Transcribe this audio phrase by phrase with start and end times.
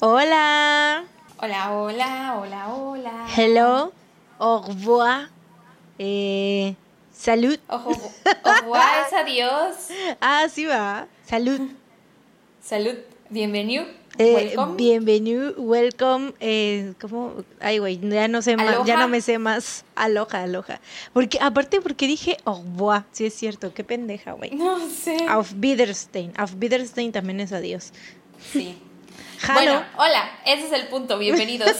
[0.00, 1.04] Hola.
[1.38, 3.26] Hola, hola, hola, hola.
[3.36, 3.92] Hello.
[4.38, 5.28] Au revoir.
[5.98, 6.76] Eh,
[7.12, 7.58] salud.
[7.66, 9.74] Ojo, ojo, es adiós.
[10.20, 11.08] Ah, sí va.
[11.26, 11.60] Salud.
[12.62, 12.94] Salud.
[13.28, 13.86] Bienvenido.
[14.18, 14.76] Eh, welcome.
[14.76, 16.32] bienvenido, welcome.
[16.38, 17.34] Eh, ¿Cómo?
[17.58, 19.84] Ay, güey, ya no sé más, ya no me sé más.
[19.96, 20.80] Aloha, aloha.
[21.12, 23.02] Porque, aparte, porque dije au revoir.
[23.10, 24.54] Sí, es cierto, qué pendeja, güey.
[24.54, 25.26] No sé.
[25.28, 26.32] Auf Wiedersehen.
[26.36, 27.92] Auf Wiedersehen también es adiós.
[28.52, 28.78] Sí.
[29.54, 31.16] Bueno, hola, ese es el punto.
[31.18, 31.70] Bienvenidos.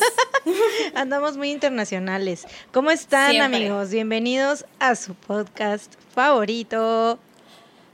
[0.95, 2.47] Andamos muy internacionales.
[2.73, 3.57] ¿Cómo están, Siempre.
[3.57, 3.91] amigos?
[3.91, 7.19] Bienvenidos a su podcast favorito.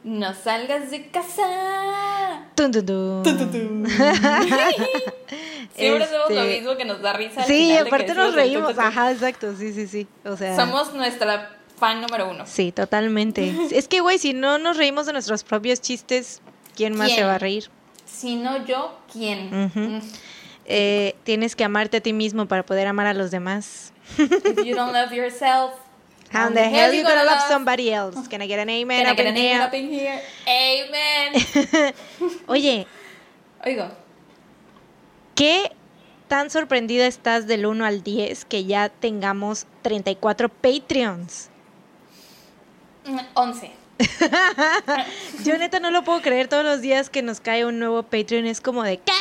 [0.04, 2.46] No salgas de casa.
[2.54, 3.86] Tun, tun, tun.
[5.74, 7.40] Siempre hacemos lo Este, mismo que nos da risa.
[7.40, 8.78] al Sí, final de que aparte nos reímos.
[8.78, 9.56] Ajá, exacto.
[9.56, 10.06] Sí, sí, sí.
[10.24, 10.54] O sea.
[10.56, 12.44] Somos nuestra fan número uno.
[12.46, 13.54] Sí, totalmente.
[13.70, 16.42] Es que, güey, si no nos reímos de nuestros propios chistes,
[16.76, 17.70] ¿quién más se va a reír?
[18.14, 19.52] Si no yo, ¿quién?
[19.52, 19.80] Ujú.
[19.80, 20.00] Mm.
[20.66, 23.92] Eh, tienes que amarte a ti mismo para poder amar a los demás.
[24.18, 25.72] If you don't love yourself,
[26.32, 28.28] How the hell you gonna love somebody else?
[28.28, 30.20] Can I get an amen Can I up get in an amen up in here?
[30.48, 31.94] Amen.
[32.48, 32.86] Oye,
[33.64, 33.88] Oigo,
[35.34, 35.70] ¿qué
[36.28, 41.50] tan sorprendida estás del 1 al 10 que ya tengamos 34 Patreons?
[43.06, 43.83] mm, 11.
[45.44, 48.46] Yo neta no lo puedo creer todos los días que nos cae un nuevo Patreon.
[48.46, 49.12] Es como de, ¿qué?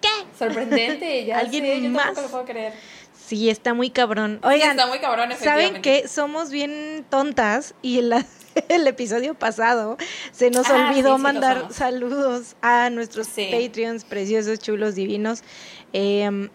[0.00, 0.08] ¿Qué?
[0.38, 2.16] Sorprendente, ya ¿Alguien sé, yo más?
[2.16, 2.72] lo puedo creer.
[3.26, 4.38] Sí, está muy cabrón.
[4.42, 6.06] Sí, Oigan, está muy cabrón, ¿saben qué?
[6.06, 8.12] Somos bien tontas y el,
[8.68, 9.96] el episodio pasado
[10.30, 13.28] se nos Ah, olvidó sí, sí lo mandar saludos a nuestros.
[13.28, 15.42] Patreons preciosos, chulos, divinos.
[15.92, 16.50] Em,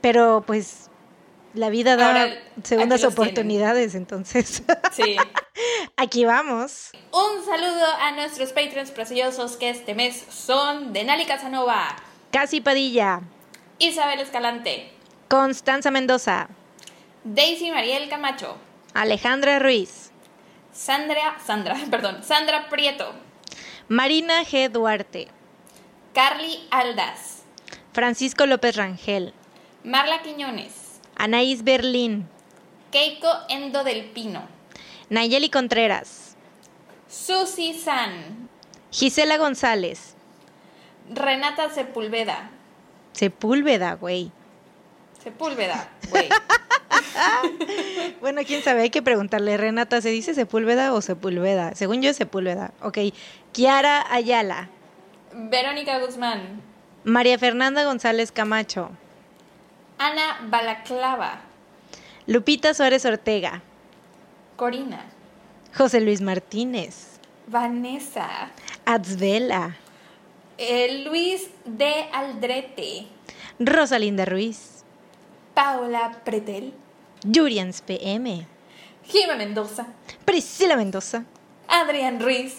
[0.00, 0.88] pero pues
[1.54, 5.16] la vida da Ahora, segundas oportunidades, entonces Sí.
[5.96, 6.90] aquí vamos.
[7.12, 11.96] Un saludo a nuestros Patreons preciosos que este mes son Denali Casanova,
[12.30, 13.20] Casi Padilla,
[13.78, 14.90] Isabel Escalante,
[15.28, 16.48] Constanza Mendoza,
[17.24, 18.56] Daisy Mariel Camacho,
[18.94, 20.10] Alejandra Ruiz,
[20.72, 23.12] Sandra, Sandra, perdón, Sandra Prieto,
[23.88, 24.70] Marina G.
[24.70, 25.28] Duarte,
[26.14, 27.42] Carly Aldas,
[27.92, 29.34] Francisco López Rangel,
[29.84, 30.72] Marla Quiñones,
[31.16, 32.28] Anaís Berlín,
[32.90, 34.42] Keiko Endo del Pino,
[35.10, 36.36] Nayeli Contreras,
[37.08, 38.48] Susi San,
[38.90, 40.14] Gisela González,
[41.10, 42.50] Renata Sepúlveda,
[43.12, 44.30] Sepúlveda, güey.
[45.22, 46.28] Sepúlveda, güey.
[48.20, 49.56] Bueno, quién sabe, hay que preguntarle.
[49.56, 51.74] Renata, ¿se dice Sepúlveda o Sepúlveda?
[51.74, 52.72] Según yo es Sepúlveda.
[52.80, 52.98] Ok.
[53.52, 54.68] Kiara Ayala,
[55.32, 56.62] Verónica Guzmán,
[57.04, 58.90] María Fernanda González Camacho,
[60.02, 61.42] Ana Balaclava,
[62.26, 63.62] Lupita Suárez Ortega,
[64.56, 65.06] Corina,
[65.78, 68.50] José Luis Martínez, Vanessa,
[68.84, 69.76] Atzvela,
[70.58, 73.06] eh, Luis de Aldrete,
[73.60, 74.82] Rosalinda Ruiz,
[75.54, 76.74] Paola Pretel,
[77.22, 78.44] Jurians PM,
[79.06, 79.86] Jimé Mendoza,
[80.24, 81.24] Priscila Mendoza.
[81.68, 82.58] Adrián Ruiz.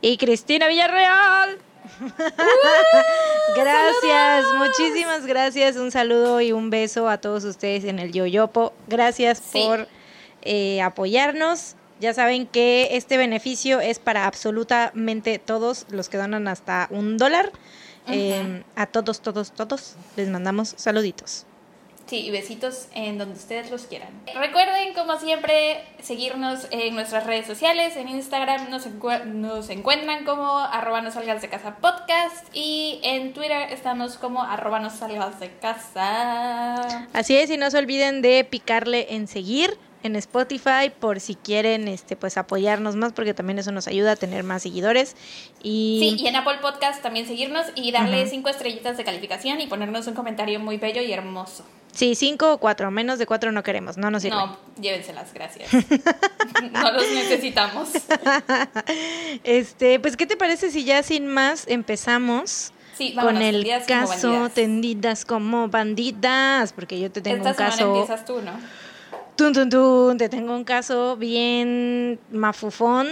[0.00, 1.58] y Cristina Villarreal.
[3.56, 5.76] Gracias, muchísimas gracias.
[5.76, 8.72] Un saludo y un beso a todos ustedes en el Yoyopo.
[8.88, 9.62] Gracias Sí.
[9.66, 9.88] por
[10.42, 11.74] eh, apoyarnos.
[12.00, 17.52] Ya saben que este beneficio es para absolutamente todos los que donan hasta un dólar.
[18.08, 21.46] Eh, a todos, todos, todos les mandamos saluditos.
[22.06, 24.08] Sí, y besitos en donde ustedes los quieran.
[24.34, 27.96] Recuerden, como siempre, seguirnos en nuestras redes sociales.
[27.96, 31.00] En Instagram nos, encue- nos encuentran como arroba
[31.40, 34.80] de casa podcast y en Twitter estamos como arroba
[35.40, 37.06] de casa.
[37.12, 41.88] Así es, y no se olviden de picarle en seguir en Spotify por si quieren
[41.88, 45.16] este pues apoyarnos más porque también eso nos ayuda a tener más seguidores
[45.62, 49.66] y Sí, y en Apple Podcast también seguirnos y darle cinco estrellitas de calificación y
[49.66, 51.64] ponernos un comentario muy bello y hermoso.
[51.92, 54.36] sí, cinco o cuatro, menos de cuatro no queremos, no nos sirve.
[54.36, 55.70] No, llévenselas, gracias.
[56.72, 57.90] no los necesitamos.
[59.44, 63.86] Este, pues ¿qué te parece si ya sin más empezamos Sí, vámonos, con el como
[63.86, 66.72] caso tendidas como bandidas?
[66.72, 68.52] Porque yo te tengo Esta un caso empiezas tú, ¿no?
[69.36, 73.08] Tun, tun, tun, te tengo un caso bien mafufón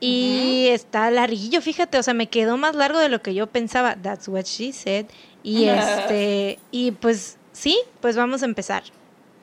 [0.00, 3.96] y está larguillo, fíjate, o sea, me quedó más largo de lo que yo pensaba.
[3.96, 5.06] That's what she said.
[5.42, 8.84] Y este, y pues sí, pues vamos a empezar.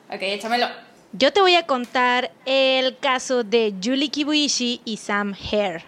[0.08, 0.68] Ok, échamelo.
[1.12, 5.84] Yo te voy a contar el caso de Julie Kibuishi y Sam Hare.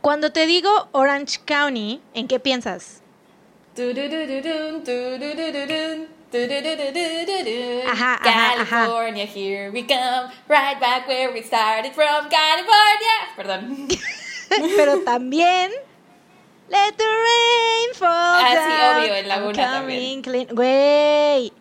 [0.00, 3.02] Cuando te digo Orange County, ¿en qué piensas?
[6.32, 8.66] Ajá, ajá, ajá.
[8.86, 13.16] California, here we come, right back where we started from, California.
[13.36, 13.88] Perdón.
[14.76, 15.70] Pero también
[16.68, 20.22] Let the rain fall Ah, sí, down, obvio, en Laguna también.
[20.22, 20.46] clean.
[20.50, 21.52] Güey.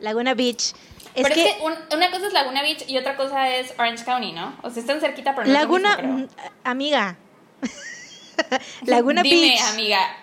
[0.00, 0.74] Laguna Beach.
[1.14, 3.72] Es pero que, es que un- una cosa es Laguna Beach y otra cosa es
[3.78, 4.54] Orange County, ¿no?
[4.62, 6.28] O sea, están cerquita, pero no es lo Laguna, mismo, mm,
[6.64, 7.16] amiga.
[8.84, 9.60] Laguna Dime, Beach.
[9.72, 10.16] amiga,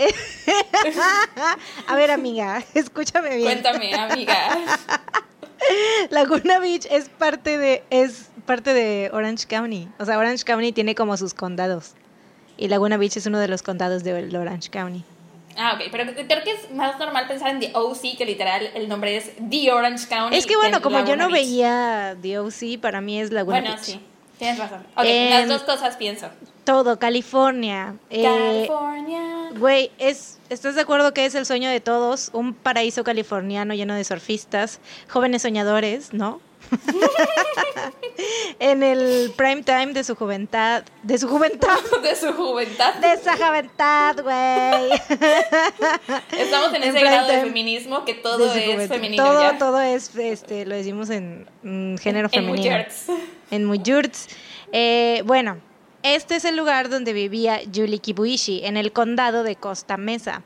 [1.88, 3.60] A ver, amiga, escúchame bien.
[3.60, 4.34] cuéntame, amiga.
[6.10, 9.88] Laguna Beach es parte de es parte de Orange County.
[9.98, 11.92] O sea, Orange County tiene como sus condados.
[12.56, 15.04] Y Laguna Beach es uno de los condados de Orange County.
[15.56, 18.88] Ah, ok, pero creo que es más normal pensar en The OC, que literal el
[18.88, 20.36] nombre es The Orange County.
[20.36, 21.42] Es que bueno, en como yo no Beach.
[21.44, 23.84] veía The OC, para mí es Laguna Bueno, Beach.
[23.84, 24.00] sí,
[24.38, 24.86] tienes razón.
[24.96, 26.28] Ok, Em, las dos cosas pienso.
[26.64, 27.94] Todo, California.
[28.10, 29.50] eh, California.
[29.58, 32.30] Güey, es, ¿estás de acuerdo que es el sueño de todos?
[32.32, 34.78] Un paraíso californiano lleno de surfistas,
[35.08, 36.40] jóvenes soñadores, ¿no?
[38.60, 41.66] en el prime time de su juventud, de su juventud,
[42.02, 42.84] De su juventud.
[43.00, 44.90] de esa juventud, güey.
[46.38, 49.58] Estamos en En ese grado de feminismo que todo es femenino Todo, ya.
[49.58, 52.56] todo es, este, lo decimos en mm, género en femenino.
[52.58, 53.06] Muyerts.
[53.50, 54.28] en Muyurts.
[54.72, 55.56] Eh, bueno,
[56.02, 60.42] este es el lugar donde vivía Julie Kibuishi, en el condado de Costa Mesa.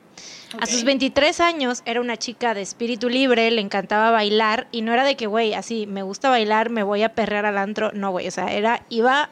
[0.59, 4.93] A sus 23 años era una chica de espíritu libre, le encantaba bailar y no
[4.93, 7.91] era de que, güey, así, me gusta bailar, me voy a perrear al antro.
[7.93, 9.29] No, güey, o sea, era, iba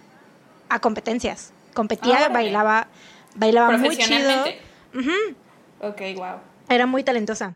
[0.70, 1.54] a competencias.
[1.74, 2.34] Competía, Órale.
[2.34, 2.88] bailaba,
[3.36, 4.08] bailaba muy chido.
[4.08, 4.62] Profesionalmente.
[4.94, 5.88] Ujú.
[5.88, 6.40] Ok, wow.
[6.70, 7.56] Era muy talentosa.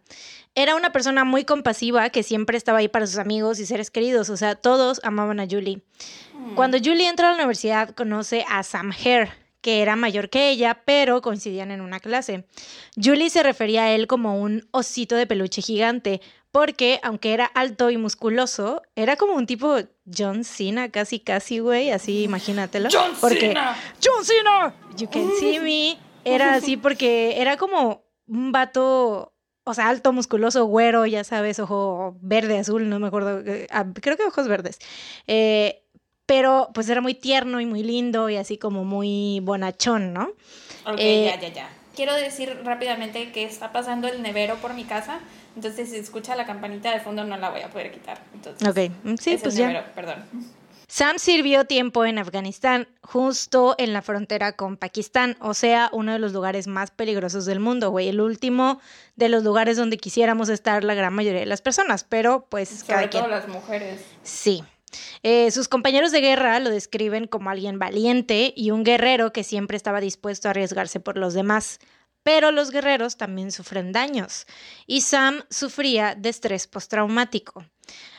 [0.57, 4.31] Era una persona muy compasiva que siempre estaba ahí para sus amigos y seres queridos.
[4.31, 5.83] O sea, todos amaban a Julie.
[6.55, 9.31] Cuando Julie entra a la universidad, conoce a Sam Hare,
[9.61, 12.45] que era mayor que ella, pero coincidían en una clase.
[12.95, 16.21] Julie se refería a él como un osito de peluche gigante,
[16.51, 19.77] porque aunque era alto y musculoso, era como un tipo
[20.11, 22.89] John Cena, casi, casi, güey, así imagínatelo.
[22.91, 23.77] John porque, Cena.
[24.03, 25.99] John Cena, you can see me.
[26.25, 29.33] Era así porque era como un vato,
[29.67, 33.85] o sea, alto, musculoso, güero, ya sabes, ojo verde, azul, no me acuerdo, eh, ah,
[34.01, 34.79] creo que ojos verdes.
[35.27, 35.83] Eh,
[36.25, 40.29] pero pues era muy tierno y muy lindo y así como muy bonachón, ¿no?
[40.85, 41.69] Ok, Eh, ya, ya, ya.
[41.95, 45.19] Quiero decir rápidamente que está pasando el nevero por mi casa,
[45.55, 48.21] entonces si escucha la campanita de fondo no la voy a poder quitar.
[48.33, 49.67] Entonces, Ok, mm, sí, es pues el ya.
[49.67, 50.23] nevero, perdón.
[50.89, 56.19] Sam sirvió tiempo en Afganistán, justo en la frontera con Pakistán, o sea, uno de
[56.19, 58.79] los lugares más peligrosos del mundo, güey, el último
[59.17, 63.01] de los lugares donde quisiéramos estar la gran mayoría de las personas, pero pues cada
[63.01, 63.23] Sobre quien.
[63.23, 64.01] todo las mujeres.
[64.23, 64.63] Sí.
[65.23, 69.75] Eh, sus compañeros de guerra lo describen como alguien valiente y un guerrero que siempre
[69.75, 71.79] estaba dispuesto a arriesgarse por los demás.
[72.23, 74.47] Pero los guerreros también sufren daños
[74.85, 77.65] y Sam sufría de estrés postraumático.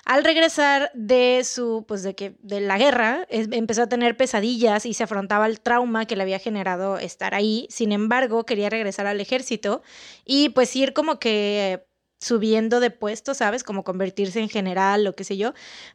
[0.05, 4.94] Al regresar de su, pues de que de la guerra, empezó a tener pesadillas y
[4.94, 7.67] se afrontaba el trauma que le había generado estar ahí.
[7.70, 9.82] Sin embargo, quería regresar al ejército
[10.25, 11.87] y pues ir como que
[12.20, 13.62] subiendo de puesto, ¿sabes?
[13.65, 15.53] Como convertirse en general o qué sé yo.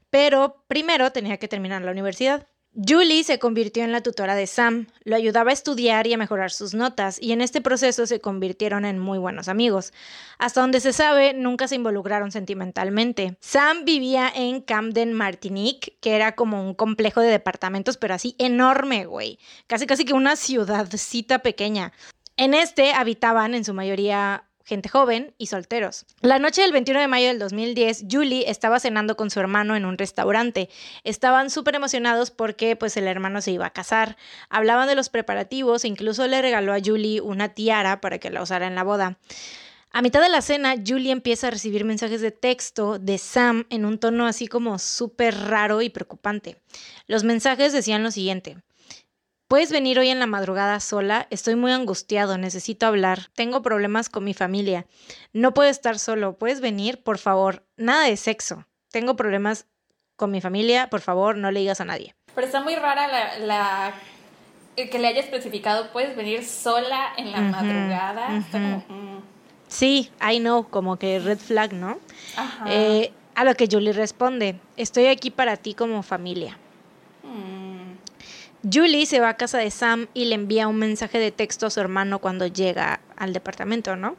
[0.09, 2.47] Pero primero tenía que terminar la universidad.
[2.75, 6.49] Julie se convirtió en la tutora de Sam, lo ayudaba a estudiar y a mejorar
[6.49, 9.93] sus notas, y en este proceso se convirtieron en muy buenos amigos.
[10.39, 13.37] Hasta donde se sabe, nunca se involucraron sentimentalmente.
[13.41, 19.05] Sam vivía en Camden, Martinique, que era como un complejo de departamentos, pero así enorme,
[19.05, 19.37] güey.
[19.67, 21.93] Casi casi que una ciudadcita pequeña.
[22.37, 26.05] En este habitaban en su mayoría gente joven y solteros.
[26.21, 29.85] La noche del 21 de mayo del 2010, Julie estaba cenando con su hermano en
[29.85, 30.69] un restaurante.
[31.03, 34.17] Estaban súper emocionados porque pues el hermano se iba a casar.
[34.49, 38.41] Hablaban de los preparativos e incluso le regaló a Julie una tiara para que la
[38.41, 39.17] usara en la boda.
[39.95, 43.85] A mitad de la cena, Julie empieza a recibir mensajes de texto de Sam en
[43.85, 46.57] un tono así como súper raro y preocupante.
[47.05, 48.57] Los mensajes decían lo siguiente.
[49.47, 51.27] ¿Puedes venir hoy en la madrugada sola?
[51.29, 53.29] Estoy muy angustiado, necesito hablar.
[53.35, 54.87] Tengo problemas con mi familia.
[55.31, 56.33] No puedo estar solo.
[56.37, 57.03] ¿Puedes venir?
[57.03, 57.63] Por favor.
[57.77, 58.65] Nada de sexo.
[58.91, 59.67] Tengo problemas
[60.15, 60.89] con mi familia.
[60.89, 62.15] Por favor, no le digas a nadie.
[62.33, 63.93] Pero está muy rara la, la-
[64.75, 68.35] el que le haya especificado, puedes venir sola en la madrugada.
[68.37, 68.81] Está ujú.
[68.87, 69.23] como, mm,
[69.67, 71.99] Sí, I know, como que red flag, ¿no?
[72.35, 72.65] ajá.
[72.67, 76.57] Eh, a lo que Julie responde, estoy aquí para ti como familia.
[77.23, 77.52] Mm,
[78.71, 81.69] Julie se va a casa de Sam y le envía un mensaje de texto a
[81.69, 84.15] su hermano cuando llega al departamento, ¿no?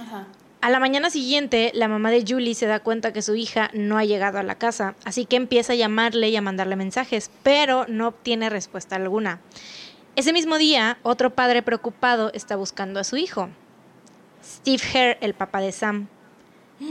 [0.00, 0.26] ajá.
[0.60, 3.96] A la mañana siguiente, la mamá de Julie se da cuenta que su hija no
[3.96, 7.86] ha llegado a la casa, así que empieza a llamarle y a mandarle mensajes, pero
[7.86, 9.40] no obtiene respuesta alguna.
[10.16, 13.50] Ese mismo día, otro padre preocupado está buscando a su hijo,
[14.44, 16.08] Steve Hare, el papá de Sam.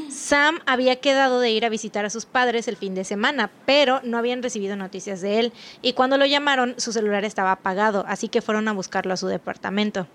[0.09, 4.01] Sam había quedado de ir a visitar a sus padres el fin de semana, pero
[4.03, 8.27] no habían recibido noticias de él, y cuando lo llamaron su celular estaba apagado, así
[8.27, 10.07] que fueron a buscarlo a su departamento.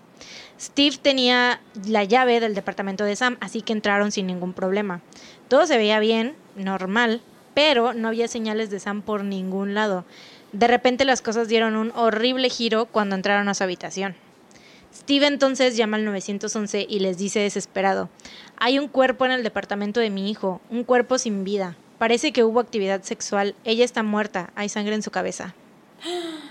[0.59, 5.01] Steve tenía la llave del departamento de Sam, así que entraron sin ningún problema.
[5.47, 7.21] Todo se veía bien, normal,
[7.53, 10.05] pero no había señales de Sam por ningún lado.
[10.51, 14.15] De repente las cosas dieron un horrible giro cuando entraron a su habitación.
[14.95, 18.09] Steve entonces llama al 911 y les dice desesperado,
[18.57, 21.75] hay un cuerpo en el departamento de mi hijo, un cuerpo sin vida.
[21.97, 25.55] Parece que hubo actividad sexual, ella está muerta, hay sangre en su cabeza.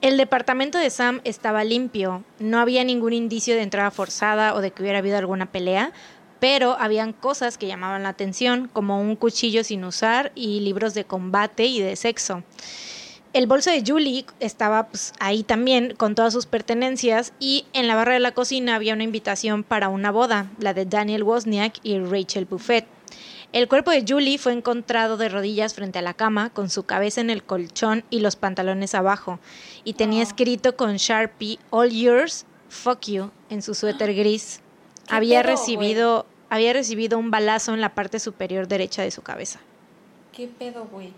[0.00, 4.70] El departamento de Sam estaba limpio, no había ningún indicio de entrada forzada o de
[4.70, 5.92] que hubiera habido alguna pelea,
[6.40, 11.04] pero habían cosas que llamaban la atención, como un cuchillo sin usar y libros de
[11.04, 12.42] combate y de sexo.
[13.32, 17.94] El bolso de Julie estaba pues, ahí también con todas sus pertenencias y en la
[17.94, 22.00] barra de la cocina había una invitación para una boda, la de Daniel Wozniak y
[22.00, 22.88] Rachel Buffett.
[23.52, 27.20] El cuerpo de Julie fue encontrado de rodillas frente a la cama, con su cabeza
[27.20, 29.38] en el colchón y los pantalones abajo,
[29.84, 30.24] y tenía ah.
[30.24, 34.60] escrito con Sharpie All Yours, Fuck You en su suéter gris.
[35.08, 39.60] Había recibido, había recibido un balazo en la parte superior derecha de su cabeza.
[40.32, 41.12] ¿Qué pedo, güey?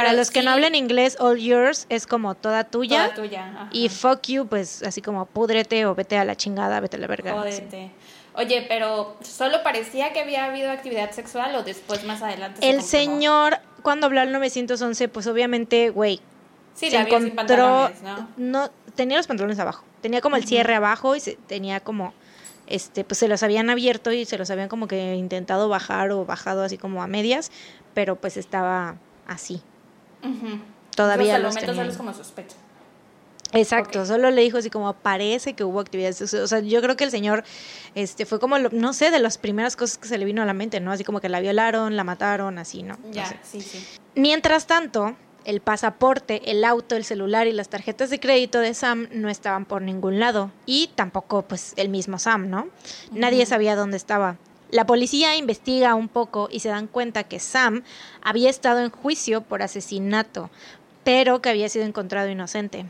[0.00, 3.10] Para los que no hablan inglés, all yours es como toda tuya.
[3.10, 3.68] Toda tuya.
[3.70, 7.06] Y fuck you, pues así como púdrete o vete a la chingada, vete a la
[7.06, 7.34] verga.
[7.34, 7.90] Jódete.
[8.32, 12.66] Oye, pero ¿solo parecía que había habido actividad sexual o después más adelante?
[12.66, 16.22] El señor, cuando habló al 911, pues obviamente, güey.
[16.72, 18.28] Sí, se encontró, ¿no?
[18.38, 18.70] ¿no?
[18.94, 19.84] Tenía los pantalones abajo.
[20.00, 22.14] Tenía como el cierre abajo y se, tenía como
[22.66, 26.24] este, pues se los habían abierto y se los habían como que intentado bajar o
[26.24, 27.52] bajado así como a medias,
[27.92, 29.60] pero pues estaba así.
[30.94, 32.56] Todavía los momento como sospecha.
[33.52, 37.04] Exacto, solo le dijo así como parece que hubo actividades, o sea, yo creo que
[37.04, 37.42] el señor
[37.96, 40.54] este fue como no sé, de las primeras cosas que se le vino a la
[40.54, 40.92] mente, ¿no?
[40.92, 42.96] Así como que la violaron, la mataron, así, ¿no?
[43.10, 43.84] Ya, sí, sí.
[44.14, 49.08] Mientras tanto, el pasaporte, el auto, el celular y las tarjetas de crédito de Sam
[49.12, 52.68] no estaban por ningún lado y tampoco pues el mismo Sam, ¿no?
[53.12, 54.36] Nadie sabía dónde estaba.
[54.70, 57.82] La policía investiga un poco y se dan cuenta que Sam
[58.22, 60.50] había estado en juicio por asesinato,
[61.04, 62.86] pero que había sido encontrado inocente.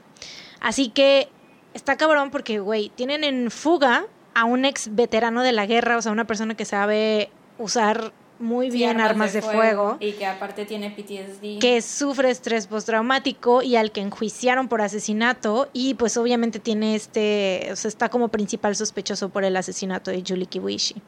[0.60, 1.28] Así que
[1.74, 6.02] está cabrón porque, güey, tienen en fuga a un ex veterano de la guerra, o
[6.02, 10.90] sea, una persona que sabe usar muy bien armas, de, fuego, Y que aparte tiene
[10.90, 11.60] PTSD.
[11.60, 17.68] Que sufre estrés postraumático y al que enjuiciaron por asesinato y pues obviamente tiene este,
[17.70, 21.02] o sea, está como principal sospechoso por el asesinato de Julie Kiwishi.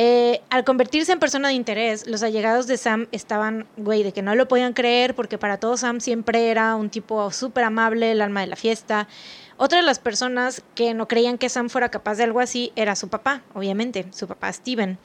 [0.00, 4.22] Eh, al convertirse en persona de interés, los allegados de Sam estaban, güey, de que
[4.22, 8.22] no lo podían creer porque para todos Sam siempre era un tipo súper amable, el
[8.22, 9.08] alma de la fiesta.
[9.56, 12.94] Otra de las personas que no creían que Sam fuera capaz de algo así era
[12.94, 14.98] su papá, obviamente, su papá Steven.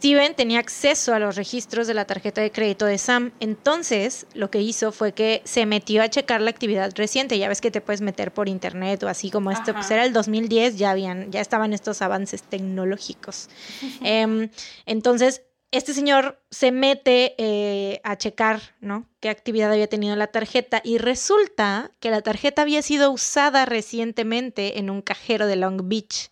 [0.00, 4.50] Steven tenía acceso a los registros de la tarjeta de crédito de Sam, entonces lo
[4.50, 7.38] que hizo fue que se metió a checar la actividad reciente.
[7.38, 10.14] Ya ves que te puedes meter por internet o así como esto, pues era el
[10.14, 13.50] 2010, ya habían, ya estaban estos avances tecnológicos.
[14.02, 14.48] Em,
[14.86, 19.06] entonces este señor se mete eh, a checar, ¿no?
[19.20, 24.78] Qué actividad había tenido la tarjeta y resulta que la tarjeta había sido usada recientemente
[24.78, 26.30] en un cajero de Long Beach,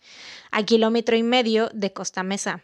[0.49, 2.63] a kilómetro y medio de Costa Mesa.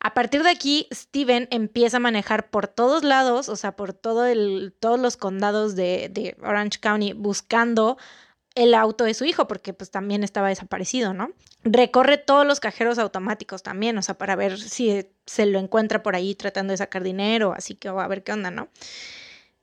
[0.00, 4.26] A partir de aquí, Steven empieza a manejar por todos lados, o sea, por todo
[4.26, 7.98] el, todos los condados de, de Orange County, buscando
[8.54, 11.30] el auto de su hijo, porque pues también estaba desaparecido, ¿no?
[11.62, 16.16] Recorre todos los cajeros automáticos también, o sea, para ver si se lo encuentra por
[16.16, 18.68] ahí tratando de sacar dinero, así que va a ver qué onda, ¿no?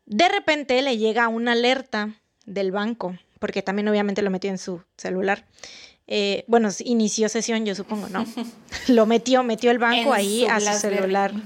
[0.05, 2.13] De repente le llega una alerta
[2.45, 5.45] del banco, porque también obviamente lo metió en su celular.
[6.09, 8.25] Eh, bueno, inició sesión, yo supongo, ¿no?
[8.87, 11.33] lo metió, metió el banco ahí a su celular.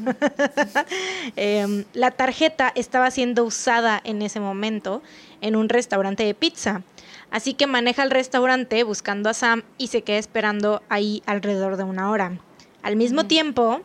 [1.36, 5.02] Em, la tarjeta estaba siendo usada en ese momento
[5.40, 6.84] en un restaurante de pizza.
[7.30, 11.84] Así que maneja el restaurante buscando a Sam y se queda esperando ahí alrededor de
[11.84, 12.40] una hora.
[12.84, 13.82] Al mismo tiempo,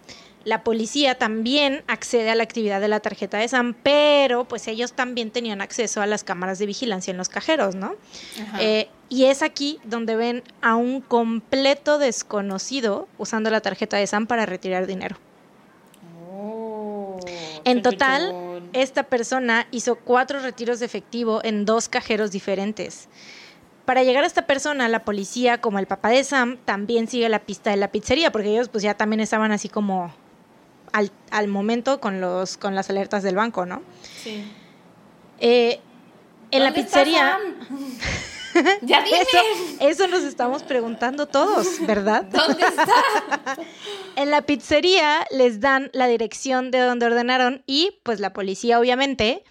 [0.46, 4.92] la policía también accede a la actividad de la tarjeta de Sam, pero pues ellos
[4.92, 7.96] también tenían acceso a las cámaras de vigilancia en los cajeros, ¿no?
[8.60, 14.28] Eh, y es aquí donde ven a un completo desconocido usando la tarjeta de Sam
[14.28, 15.16] para retirar dinero.
[16.32, 17.18] Oh,
[17.64, 23.08] en total, esta persona hizo cuatro retiros de efectivo en dos cajeros diferentes.
[23.84, 27.40] Para llegar a esta persona, la policía, como el papá de Sam, también sigue la
[27.40, 30.12] pista de la pizzería, porque ellos pues ya también estaban así como
[31.30, 33.82] al, momento con, los, con las alertas del banco, ¿no?
[34.22, 34.44] Sí.
[35.38, 35.80] Eh,
[36.50, 37.38] en la pizzería...
[38.82, 39.20] ya dime.
[39.20, 39.38] Eso,
[39.80, 42.24] eso, nos estamos preguntando todos, ¿verdad?
[42.30, 43.56] ¿Dónde está?
[44.16, 49.44] en la pizzería les dan la dirección de donde ordenaron y pues la policía obviamente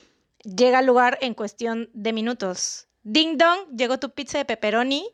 [0.43, 5.07] llega al lugar en cuestión de minutos Ding dong, llegó tu pizza de pepperoni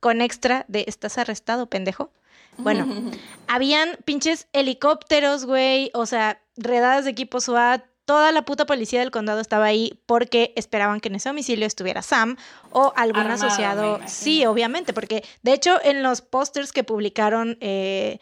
[0.00, 2.12] con extra de estás arrestado, pendejo.
[2.58, 2.86] Bueno,
[3.48, 9.10] habían pinches helicópteros, güey, o sea, redadas de equipo SWAT, toda la puta policía del
[9.10, 12.36] condado estaba ahí porque esperaban que en ese domicilio estuviera Sam
[12.70, 14.00] o algún Armado, asociado.
[14.06, 18.18] Sí, obviamente, porque de hecho en los pósters que publicaron eh,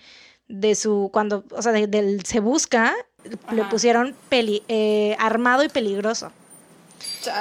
[0.49, 2.95] de su, cuando, o sea, de- del Se Busca,
[3.53, 6.31] le pusieron peli, eh, armado y peligroso.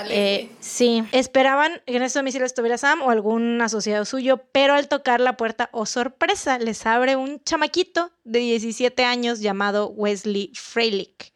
[0.10, 4.88] Eh, sí, esperaban que en ese domicilio estuviera Sam o algún asociado suyo, pero al
[4.88, 11.34] tocar la puerta, oh sorpresa, les abre un chamaquito de 17 años llamado Wesley Freilich.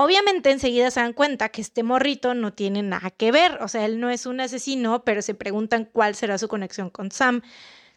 [0.00, 3.84] Obviamente enseguida se dan cuenta que este morrito no tiene nada que ver, o sea,
[3.84, 7.42] él no es un asesino, pero se preguntan cuál será su conexión con Sam,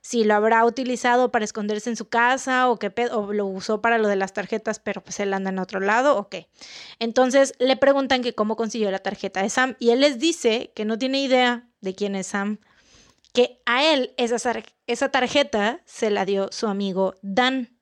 [0.02, 4.00] si lo habrá utilizado para esconderse en su casa o, qué o lo usó para
[4.00, 6.50] lo de las tarjetas, pero pues él anda en otro lado o qué.
[7.00, 10.86] Entonces le preguntan que cómo consiguió la tarjeta de Sam y él les dice que
[10.86, 12.60] no tiene idea de quién es Sam,
[13.32, 14.38] que a él esa,
[14.88, 17.78] esa tarjeta se la dio su amigo Dan.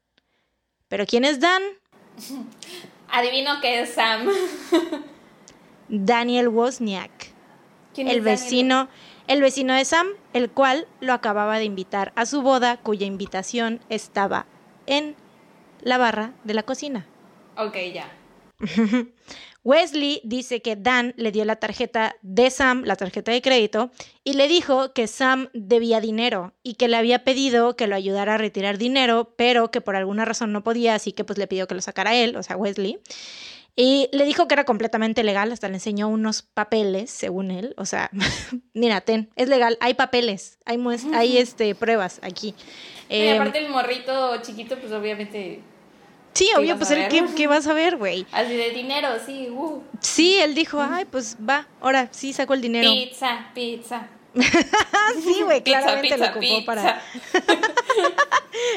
[0.89, 1.61] Pero ¿quién es Dan?
[3.11, 4.27] Adivino que es Sam.
[5.87, 7.33] Daniel Wozniak,
[7.95, 8.39] ¿Quién el es Daniel?
[9.29, 13.79] El vecino de Sam, el cual lo acababa de invitar a su boda, cuya invitación
[13.87, 14.47] estaba
[14.87, 15.15] en
[15.81, 17.05] la barra de la cocina.
[17.55, 18.11] Ok, ya.
[19.63, 23.91] Wesley dice que Dan le dio la tarjeta de Sam, la tarjeta de crédito,
[24.23, 28.33] y le dijo que Sam debía dinero y que le había pedido que lo ayudara
[28.33, 31.67] a retirar dinero, pero que por alguna razón no podía, así que pues le pidió
[31.67, 32.99] que lo sacara él, o sea, Wesley.
[33.75, 37.73] Y le dijo que era completamente legal, hasta le enseñó unos papeles, según él.
[37.77, 38.09] O sea,
[38.73, 40.79] mira, ten, es legal, hay papeles, hay,
[41.13, 42.53] hay este, pruebas aquí.
[43.09, 45.61] y aparte el morrito chiquito, pues obviamente...
[46.33, 47.07] sí, ¿qué obvio, pues él?
[47.09, 48.25] ¿qué, qué vas a ver, güey?
[48.31, 49.81] Así de dinero, sí, uh.
[50.01, 52.91] Sí, él dijo, ay, pues va, ahora sí sacó el dinero.
[52.91, 54.07] Pizza, pizza.
[55.23, 56.65] Sí, güey, claramente pizza, lo ocupó pizza.
[56.65, 57.01] para.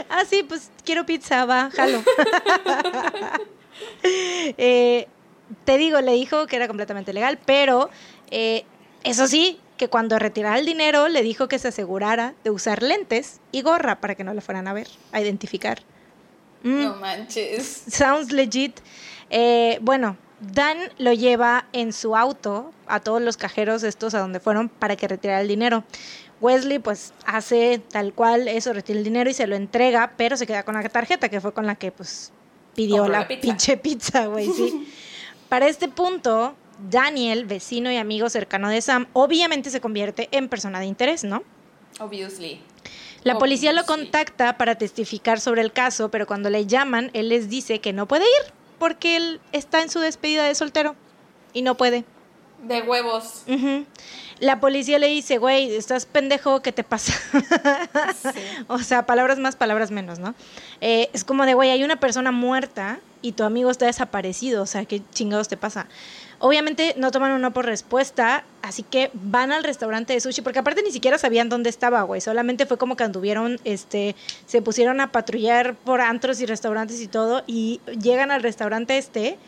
[0.09, 2.03] Ah, sí, pues quiero pizza, va, jalo.
[4.59, 5.07] Eh,
[5.65, 7.91] te digo, le dijo que era completamente legal, pero
[8.31, 8.65] eh,
[9.05, 13.41] eso sí, que cuando retirara el dinero le dijo que se asegurara de usar lentes
[13.53, 15.83] y gorra para que no le fueran a ver, a identificar.
[16.63, 17.85] Mm, No manches.
[17.89, 18.81] Sounds legit.
[19.31, 24.41] Eh, bueno, Dan lo lleva en su auto a todos los cajeros estos a donde
[24.41, 25.85] fueron para que retirara el dinero.
[26.41, 30.47] Wesley pues hace tal cual eso, retira el dinero y se lo entrega, pero se
[30.47, 32.33] queda con la tarjeta que fue con la que pues
[32.75, 33.41] pidió la, la pizza.
[33.41, 34.89] pinche pizza, güey, sí.
[35.49, 36.55] Para este punto,
[36.91, 41.43] Daniel, vecino y amigo cercano de Sam, obviamente se convierte en persona de interés, ¿no?
[42.01, 42.61] Obviously.
[43.25, 47.49] La policía lo contacta para testificar sobre el caso, pero cuando le llaman, él les
[47.49, 50.97] dice que no puede ir porque él está en su despedida de soltero
[51.53, 52.05] y no puede.
[52.63, 53.45] De huevos.
[54.39, 57.13] La policía le dice, güey, estás pendejo, ¿qué te pasa?
[58.23, 58.41] Sí.
[58.69, 60.35] o sea, palabras más, palabras menos, ¿no?
[60.81, 64.67] Eh, es como de, güey, hay una persona muerta y tu amigo está desaparecido, o
[64.67, 65.87] sea, ¿qué chingados te pasa?
[66.41, 70.83] Obviamente no toman una por respuesta, así que van al restaurante de sushi, porque aparte
[70.83, 75.13] ni siquiera sabían dónde estaba, güey, solamente fue como que anduvieron, este, se pusieron a
[75.13, 79.39] patrullar por antros y restaurantes y todo, y llegan al restaurante este,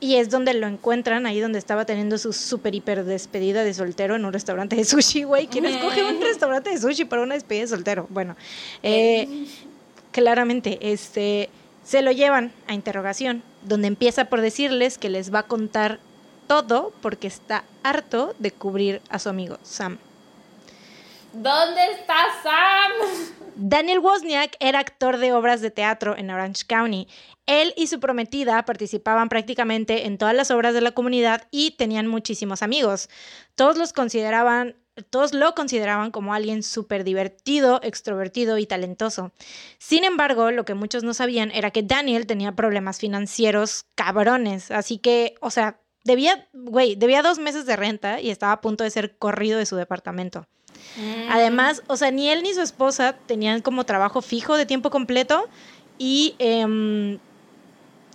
[0.00, 4.16] y es donde lo encuentran, ahí donde estaba teniendo su super hiper despedida de soltero
[4.16, 5.46] en un restaurante de sushi, güey.
[5.46, 8.06] ¿Quién escoge un restaurante de sushi para una despedida de soltero?
[8.08, 8.34] Bueno,
[8.82, 9.46] eh,
[10.10, 11.50] claramente, este,
[11.84, 16.00] se lo llevan a interrogación, donde empieza por decirles que les va a contar
[16.46, 19.98] todo porque está harto de cubrir a su amigo Sam.
[21.32, 22.92] ¿Dónde está Sam?
[23.54, 27.06] Daniel Wozniak era actor de obras de teatro en Orange County.
[27.50, 32.06] Él y su prometida participaban prácticamente en todas las obras de la comunidad y tenían
[32.06, 33.08] muchísimos amigos.
[33.56, 34.76] Todos los consideraban,
[35.10, 39.32] todos lo consideraban como alguien súper divertido, extrovertido y talentoso.
[39.78, 44.70] Sin embargo, lo que muchos no sabían era que Daniel tenía problemas financieros cabrones.
[44.70, 48.84] Así que, o sea, debía, güey, debía dos meses de renta y estaba a punto
[48.84, 50.46] de ser corrido de su departamento.
[50.96, 51.32] Mm.
[51.32, 55.48] Además, o sea, ni él ni su esposa tenían como trabajo fijo de tiempo completo
[55.98, 57.18] y, em,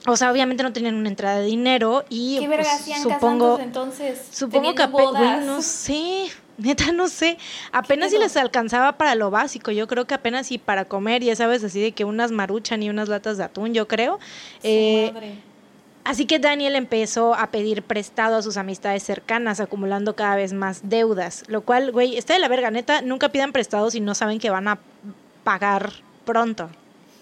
[0.07, 3.59] o sea, obviamente no tenían una entrada de dinero y ¿Qué verga pues, hacían supongo,
[3.59, 4.21] entonces?
[4.31, 5.45] supongo que bodas.
[5.45, 7.37] no sé, neta no sé,
[7.71, 11.35] apenas si les alcanzaba para lo básico, yo creo que apenas si para comer, ya
[11.35, 14.19] sabes, así de que unas maruchan y unas latas de atún, yo creo.
[14.63, 15.35] Eh, madre.
[16.05, 20.87] Así que Daniel empezó a pedir prestado a sus amistades cercanas, acumulando cada vez más
[20.87, 21.43] deudas.
[21.47, 24.51] Lo cual, güey, está de la verga, neta, nunca pidan prestado si no saben que
[24.51, 24.77] van a
[25.43, 26.69] pagar pronto.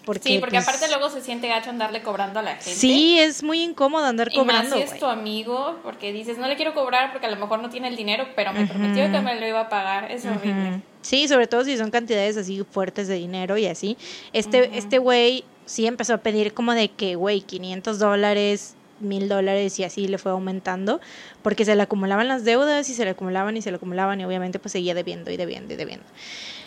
[0.04, 2.74] Porque, sí, porque pues, aparte luego se siente gacho andarle cobrando a la gente.
[2.74, 4.76] Sí, es muy incómodo andar Y más cobrando.
[4.76, 7.70] si es tu amigo, porque dices, no le quiero cobrar porque a lo mejor no
[7.70, 10.10] tiene el dinero, pero me prometió que me lo iba a pagar.
[10.10, 10.70] Es horrible.
[10.70, 10.80] Ujú.
[11.00, 13.96] Sí, sobre todo si son cantidades así fuertes de dinero y así.
[14.32, 19.78] Este este güey sí empezó a pedir como de que, güey, 500 dólares, mil dólares
[19.78, 21.00] y así le fue aumentando,
[21.42, 24.24] porque se le acumulaban las deudas y se le acumulaban y se le acumulaban y
[24.24, 26.06] obviamente pues seguía debiendo y debiendo y debiendo.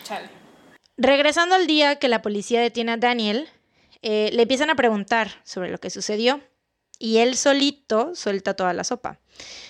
[0.04, 0.37] Chale.
[1.00, 3.48] Regresando al día que la policía detiene a Daniel,
[4.02, 6.40] eh, le empiezan a preguntar sobre lo que sucedió
[6.98, 9.20] y él solito suelta toda la sopa.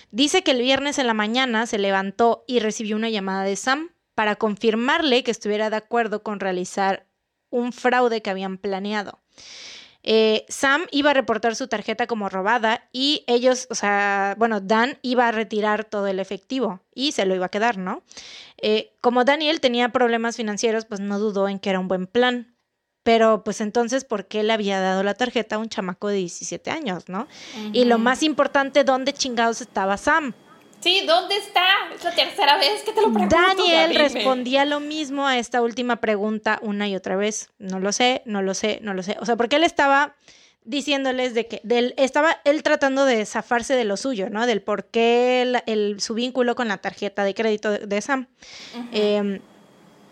[0.09, 3.91] Dice que el viernes en la mañana se levantó y recibió una llamada de Sam
[4.15, 7.05] para confirmarle que estuviera de acuerdo con realizar
[7.51, 9.19] un fraude que habían planeado.
[10.03, 14.97] Eh, Sam iba a reportar su tarjeta como robada y ellos, o sea, bueno, Dan
[15.01, 18.03] iba a retirar todo el efectivo y se lo iba a quedar, ¿no?
[18.61, 22.55] Eh, como Daniel tenía problemas financieros, pues no dudó en que era un buen plan.
[23.03, 26.69] Pero pues entonces, ¿por qué le había dado la tarjeta a un chamaco de 17
[26.69, 27.27] años, no?
[27.71, 30.33] Y lo más importante, ¿dónde chingados estaba Sam?
[30.81, 31.63] Sí, ¿dónde está?
[31.93, 33.35] Es la tercera vez que te lo pregunto.
[33.35, 37.49] Daniel respondía lo mismo a esta última pregunta una y otra vez.
[37.59, 39.17] No lo sé, no lo sé, no lo sé.
[39.19, 40.15] O sea, porque él estaba
[40.63, 44.45] diciéndoles de que del, estaba él tratando de zafarse de lo suyo, ¿no?
[44.45, 48.27] Del por qué el, el- su vínculo con la tarjeta de crédito de, de Sam.
[48.93, 49.41] Eh,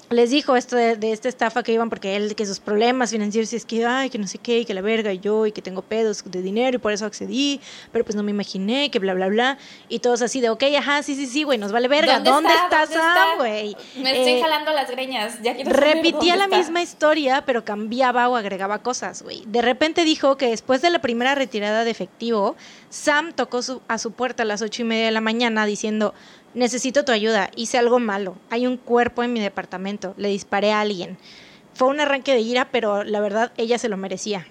[0.10, 3.52] les dijo esto de, de esta estafa que iban porque él, que sus problemas financieros
[3.52, 5.52] y es que, ay, que no sé qué, y que la verga, y yo, y
[5.52, 7.60] que tengo pedos de dinero y por eso accedí,
[7.92, 9.58] pero pues no me imaginé, que bla, bla, bla.
[9.90, 12.20] Y todos así de, ok, ajá, sí, sí, sí, güey, nos vale verga.
[12.20, 13.36] ¿Dónde, está, ¿Dónde Sam, está?
[13.38, 13.76] güey?
[13.98, 15.42] Me estoy Eh, jalando las greñas.
[15.44, 16.58] Ya quiero Repetía la está.
[16.58, 19.44] misma historia, pero cambiaba o agregaba cosas, güey.
[19.48, 22.56] De repente dijo que después de la primera retirada de efectivo,
[22.90, 26.14] Sam tocó su- a su puerta a las ocho y media de la mañana diciendo,
[26.58, 30.82] necesito tu ayuda, hice algo malo, hay un cuerpo en mi departamento, le disparé a
[30.82, 31.18] alguien.
[31.74, 34.48] Fue un arranque de ira, pero la verdad ella se lo merecía.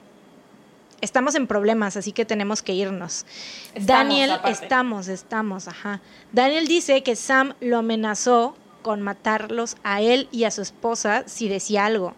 [1.00, 3.26] Estamos en problemas, así que tenemos que irnos.
[3.74, 4.62] Estamos, Daniel, aparte.
[4.62, 6.00] estamos, estamos, ajá.
[6.32, 11.48] Daniel dice que Sam lo amenazó con matarlos a él y a su esposa si
[11.48, 12.14] decía algo.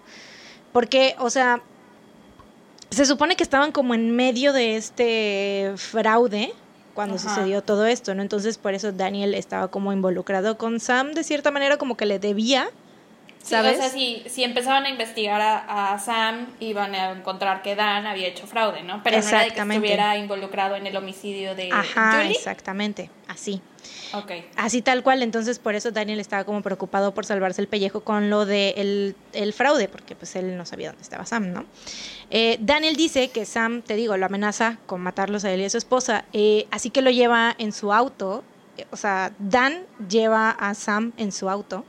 [0.72, 1.62] Porque, o sea,
[2.90, 6.52] se supone que estaban como en medio de este fraude
[6.98, 7.28] cuando Ajá.
[7.28, 8.22] sucedió todo esto, ¿no?
[8.22, 12.18] Entonces por eso Daniel estaba como involucrado con Sam, de cierta manera como que le
[12.18, 12.68] debía,
[13.42, 13.78] Sí, ¿sabes?
[13.78, 18.06] o sea, si, si empezaban a investigar a, a Sam, iban a encontrar que Dan
[18.06, 19.02] había hecho fraude, ¿no?
[19.02, 22.32] Pero no era de que estuviera involucrado en el homicidio de Ajá, Julie.
[22.32, 23.62] exactamente, así.
[24.12, 24.32] Ok.
[24.56, 28.30] Así tal cual, entonces por eso Daniel estaba como preocupado por salvarse el pellejo con
[28.30, 31.64] lo de el, el fraude, porque pues él no sabía dónde estaba Sam, ¿no?
[32.30, 35.70] Eh, Daniel dice que Sam, te digo, lo amenaza con matarlos a él y a
[35.70, 38.44] su esposa, eh, así que lo lleva en su auto,
[38.76, 41.84] eh, o sea, Dan lleva a Sam en su auto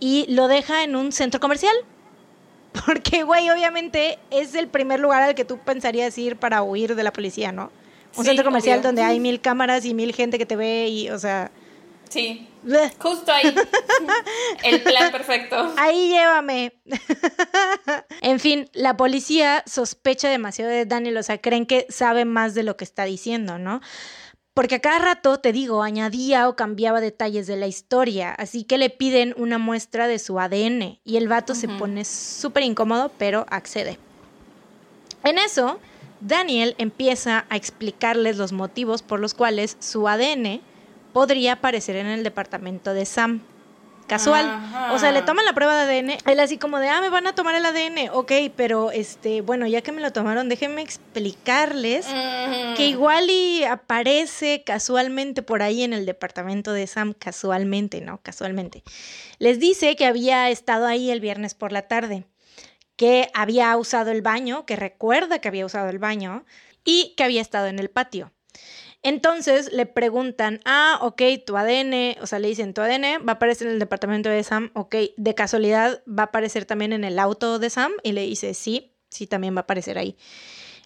[0.00, 1.74] y lo deja en un centro comercial.
[2.86, 7.02] Porque, güey, obviamente es el primer lugar al que tú pensarías ir para huir de
[7.02, 7.70] la policía, ¿no?
[8.16, 8.88] Un Sí, centro comercial obvio.
[8.88, 11.50] donde hay mil cámaras y mil gente que te ve y, o sea...
[12.08, 12.90] Sí, bleh.
[12.98, 13.54] justo ahí.
[14.64, 15.74] el plan perfecto.
[15.76, 16.72] Ahí llévame.
[18.22, 22.62] en fin, la policía sospecha demasiado de Daniel, o sea, creen que sabe más de
[22.62, 23.80] lo que está diciendo, ¿no?
[24.58, 28.76] Porque a cada rato, te digo, añadía o cambiaba detalles de la historia, así que
[28.76, 33.46] le piden una muestra de su ADN y el vato se pone súper incómodo, pero
[33.50, 34.00] accede.
[35.22, 35.78] En eso,
[36.20, 40.60] Daniel empieza a explicarles los motivos por los cuales su ADN
[41.12, 43.42] podría aparecer en el departamento de Sam.
[44.08, 44.46] Casual.
[44.46, 44.92] Ajá.
[44.94, 46.18] O sea, le toman la prueba de ADN.
[46.26, 48.10] Él así como de, ah, me van a tomar el ADN.
[48.12, 52.74] Ok, pero este, bueno, ya que me lo tomaron, déjenme explicarles Mm.
[52.74, 58.20] que igual y aparece casualmente por ahí en el departamento de Sam, casualmente, ¿no?
[58.22, 58.82] Casualmente.
[59.38, 62.24] Les dice que había estado ahí el viernes por la tarde,
[62.96, 66.44] que había usado el baño, que recuerda que había usado el baño
[66.84, 68.32] y que había estado en el patio.
[69.02, 73.34] Entonces le preguntan, ah, ok, tu ADN, o sea, le dicen, tu ADN va a
[73.36, 77.18] aparecer en el departamento de Sam, ok, de casualidad va a aparecer también en el
[77.18, 80.16] auto de Sam, y le dice, sí, sí, también va a aparecer ahí.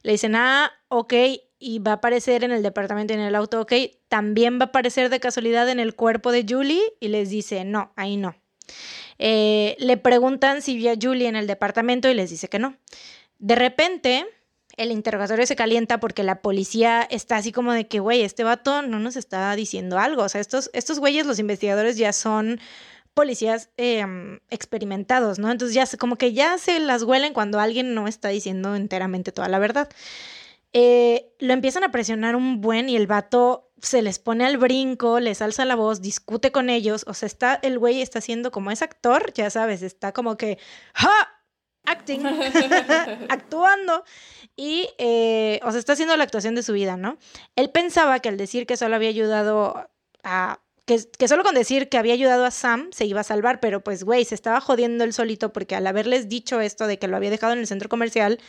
[0.03, 1.15] Le dicen, ah, ok,
[1.59, 3.73] y va a aparecer en el departamento y en el auto, ok,
[4.09, 7.93] también va a aparecer de casualidad en el cuerpo de Julie, y les dice, no,
[7.97, 8.35] ahí no.
[9.19, 12.77] Eh, le preguntan si vio a Julie en el departamento y les dice que no.
[13.39, 14.27] De repente,
[14.77, 18.83] el interrogatorio se calienta porque la policía está así como de que, güey, este vato
[18.83, 20.23] no nos está diciendo algo.
[20.23, 22.61] O sea, estos, estos güeyes, los investigadores, ya son
[23.15, 24.05] policías eh,
[24.51, 25.51] experimentados, ¿no?
[25.51, 29.49] Entonces ya como que ya se las huelen cuando alguien no está diciendo enteramente toda
[29.49, 29.89] la verdad.
[30.73, 35.21] Eh, lo empiezan a presionar un buen y el vato se les pone al brinco,
[35.21, 37.05] les alza la voz, discute con ellos.
[37.07, 40.59] O sea, está, el güey está haciendo como es actor, ya sabes, está como que,
[40.95, 41.42] ¡ja!
[41.85, 42.23] Acting,
[43.29, 44.05] actuando.
[44.57, 47.19] Y, eh, o sea, está haciendo la actuación de su vida, ¿no?
[47.57, 49.89] Él pensaba que al decir que solo había ayudado
[50.23, 53.61] a que, que, solo con decir que había ayudado a Sam se iba a salvar,
[53.61, 57.09] pero pues, güey, se estaba jodiendo él solito porque al haberles dicho esto de que
[57.09, 58.41] lo había dejado en el centro comercial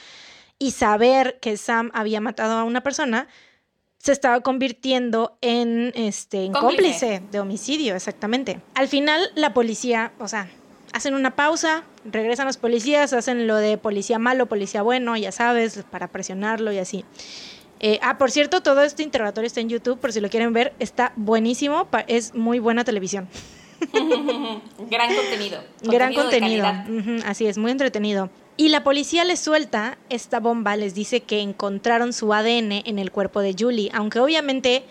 [0.58, 3.28] y saber que Sam había matado a una persona,
[3.98, 6.82] se estaba convirtiendo en, este, en cómplice.
[6.82, 8.62] cómplice de homicidio, exactamente.
[8.76, 10.50] Al final, la policía, o sea,
[10.94, 15.84] hacen una pausa, regresan los policías, hacen lo de policía malo, policía bueno, ya sabes,
[15.90, 17.04] para presionarlo y así.
[17.80, 20.74] Eh, ah, por cierto, todo este interrogatorio está en YouTube, por si lo quieren ver,
[20.80, 23.28] está buenísimo, es muy buena televisión.
[24.90, 25.62] Gran contenido.
[25.82, 26.66] Gran contenido.
[27.26, 28.30] así es, muy entretenido.
[28.56, 33.12] Y la policía les suelta esta bomba, les dice que encontraron su ADN en el
[33.12, 34.84] cuerpo de Julie, aunque obviamente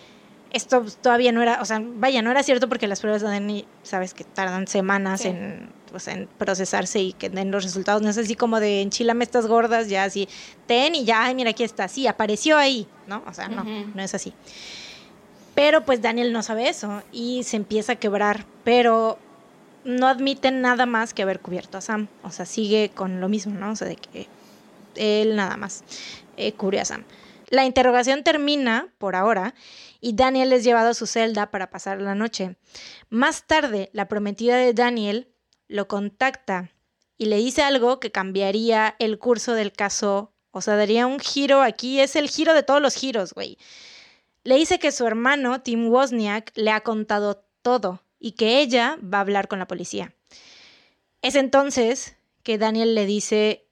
[0.50, 3.64] esto todavía no era, o sea, vaya, no era cierto porque las pruebas de ADN,
[3.82, 8.02] sabes que tardan semanas en pues, en procesarse y que den los resultados.
[8.02, 10.28] No es así como de enchilame estas gordas, ya así,
[10.66, 13.22] ten y ya, ay, mira, aquí está, sí, apareció ahí, ¿no?
[13.26, 14.32] O sea, no, no es así.
[15.54, 19.18] Pero pues Daniel no sabe eso y se empieza a quebrar, pero
[19.84, 22.08] no admiten nada más que haber cubierto a Sam.
[22.22, 23.72] O sea, sigue con lo mismo, ¿no?
[23.72, 24.28] O sea, de que
[24.96, 25.84] él nada más
[26.36, 27.04] eh, cubre a Sam.
[27.50, 29.54] La interrogación termina, por ahora,
[30.00, 32.56] y Daniel es llevado a su celda para pasar la noche.
[33.10, 35.28] Más tarde, la prometida de Daniel
[35.72, 36.70] lo contacta
[37.18, 41.62] y le dice algo que cambiaría el curso del caso, o sea, daría un giro
[41.62, 43.58] aquí, es el giro de todos los giros, güey.
[44.44, 49.18] Le dice que su hermano, Tim Wozniak, le ha contado todo y que ella va
[49.18, 50.14] a hablar con la policía.
[51.22, 53.66] Es entonces que Daniel le dice,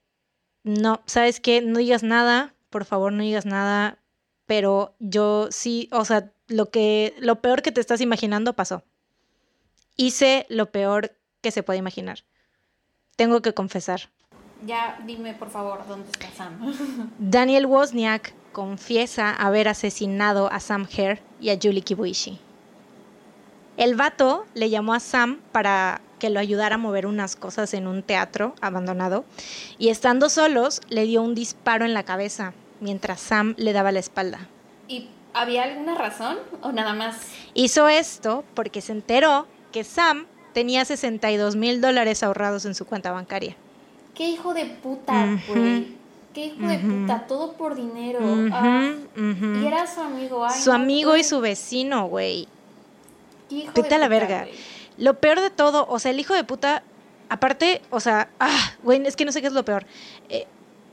[0.63, 1.61] no, ¿sabes qué?
[1.61, 3.99] No digas nada, por favor no digas nada,
[4.45, 8.83] pero yo sí, o sea, lo que, lo peor que te estás imaginando pasó.
[9.97, 12.19] Hice lo peor que se puede imaginar.
[13.15, 14.09] Tengo que confesar.
[14.65, 17.11] Ya dime por favor dónde está Sam.
[17.19, 22.39] Daniel Wozniak confiesa haber asesinado a Sam Hare y a Julie Kibuishi.
[23.77, 27.87] El vato le llamó a Sam para que lo ayudara a mover unas cosas en
[27.87, 29.25] un teatro abandonado
[29.79, 33.99] y estando solos le dio un disparo en la cabeza mientras Sam le daba la
[33.99, 34.47] espalda.
[34.87, 37.15] ¿Y había alguna razón o nada más?
[37.53, 43.11] Hizo esto porque se enteró que Sam tenía 62 mil dólares ahorrados en su cuenta
[43.11, 43.55] bancaria.
[44.13, 45.95] Qué hijo de puta, güey.
[46.33, 48.19] Qué hijo de puta, todo por dinero.
[48.51, 50.47] Ah, y era su amigo.
[50.49, 52.47] su amigo y su vecino, güey.
[53.75, 54.47] Vete a la verga.
[54.97, 56.83] Lo peor de todo, o sea, el hijo de puta,
[57.29, 59.85] aparte, o sea, ah, güey, es que no sé qué es lo peor.
[60.29, 60.47] Eh,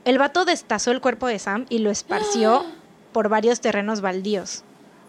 [0.05, 2.65] el vato destazó el cuerpo de Sam y lo esparció
[3.13, 4.63] por varios terrenos baldíos.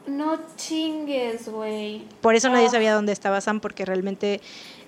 [0.06, 2.04] No chingues, güey.
[2.20, 2.70] Por eso nadie ah.
[2.70, 4.40] sabía dónde estaba Sam, porque realmente.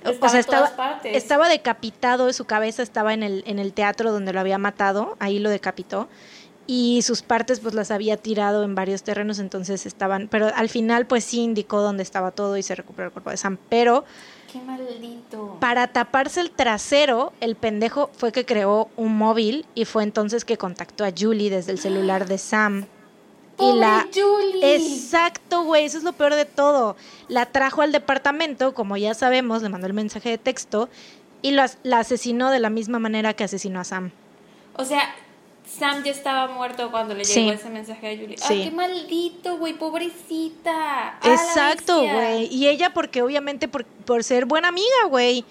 [0.04, 0.70] o sea, estaba,
[1.04, 5.38] estaba decapitado, su cabeza estaba en el, en el teatro donde lo había matado, ahí
[5.38, 6.08] lo decapitó.
[6.66, 10.28] Y sus partes, pues las había tirado en varios terrenos, entonces estaban.
[10.28, 13.36] Pero al final, pues sí indicó dónde estaba todo y se recuperó el cuerpo de
[13.36, 13.58] Sam.
[13.68, 14.04] Pero.
[14.50, 15.56] Qué maldito.
[15.60, 20.58] Para taparse el trasero, el pendejo fue que creó un móvil y fue entonces que
[20.58, 22.86] contactó a Julie desde el celular de Sam
[23.62, 24.76] y la Julie.
[24.76, 26.96] Exacto, güey, eso es lo peor de todo.
[27.28, 30.88] La trajo al departamento, como ya sabemos, le mandó el mensaje de texto
[31.42, 34.10] y la asesinó de la misma manera que asesinó a Sam.
[34.76, 35.14] O sea,
[35.66, 38.36] Sam ya estaba muerto cuando le llegó ese mensaje a Julie.
[38.48, 39.74] ¡Ay, qué maldito, güey!
[39.74, 41.18] Pobrecita.
[41.24, 42.46] Exacto, güey.
[42.54, 45.44] Y ella porque obviamente por, por ser buena amiga, güey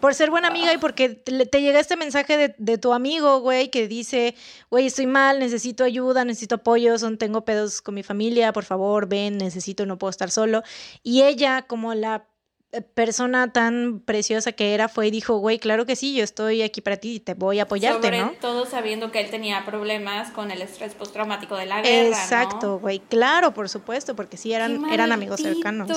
[0.00, 3.88] por ser buena amiga y porque te, llega este mensaje de, tu amigo, güey, que
[3.88, 4.34] dice,
[4.70, 9.08] güey, estoy mal, necesito ayuda, necesito apoyo, son, tengo pedos con mi familia, por favor,
[9.08, 10.62] ven, necesito, no puedo estar solo.
[11.02, 12.26] Y ella, como la
[12.72, 16.62] eh, persona tan preciosa que era, fue y dijo, güey, claro que sí, yo estoy
[16.62, 20.30] aquí para ti y te voy a apoyarte, Sobre todo sabiendo que él tenía problemas
[20.30, 24.84] con el estrés postraumático de la guerra, Exacto, güey, claro, por supuesto, porque sí eran,
[24.92, 25.88] eran amigos cercanos.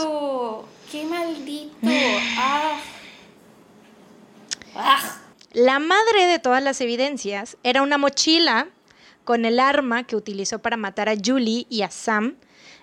[0.90, 1.76] ¡Qué maldito!
[2.38, 2.80] ¡Ah!
[5.54, 8.68] La madre de todas las evidencias era una mochila
[9.24, 12.38] con el arma que utilizó para matar a Julie y a Sam,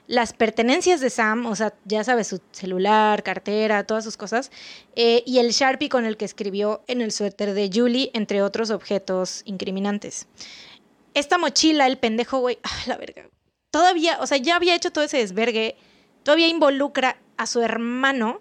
[0.07, 4.53] las pertenencias de Sam, o sea, ya sabes, su celular, cartera, todas sus cosas,
[4.95, 8.71] eh, y el Sharpie con el que escribió en el suéter de Julie, entre otros
[8.71, 10.29] objetos incriminantes.
[11.15, 13.29] Esta mochila, el pendejo, güey, ah, la verga,
[13.71, 15.77] todavía, o sea, ya había hecho todo ese desvergue,
[16.23, 18.41] todavía involucra a su hermano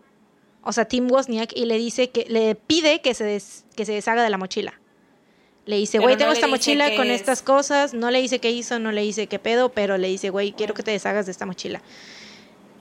[0.66, 3.42] o sea, Tim Wozniak, y le dice que le pide que se,
[3.76, 4.74] que se deshaga de la mochila.
[5.66, 7.94] Le dice, güey, tengo esta mochila con estas cosas.
[7.94, 10.74] No le dice qué hizo, no le dice qué pedo, pero le dice, güey, quiero
[10.74, 11.82] que te deshagas de esta mochila.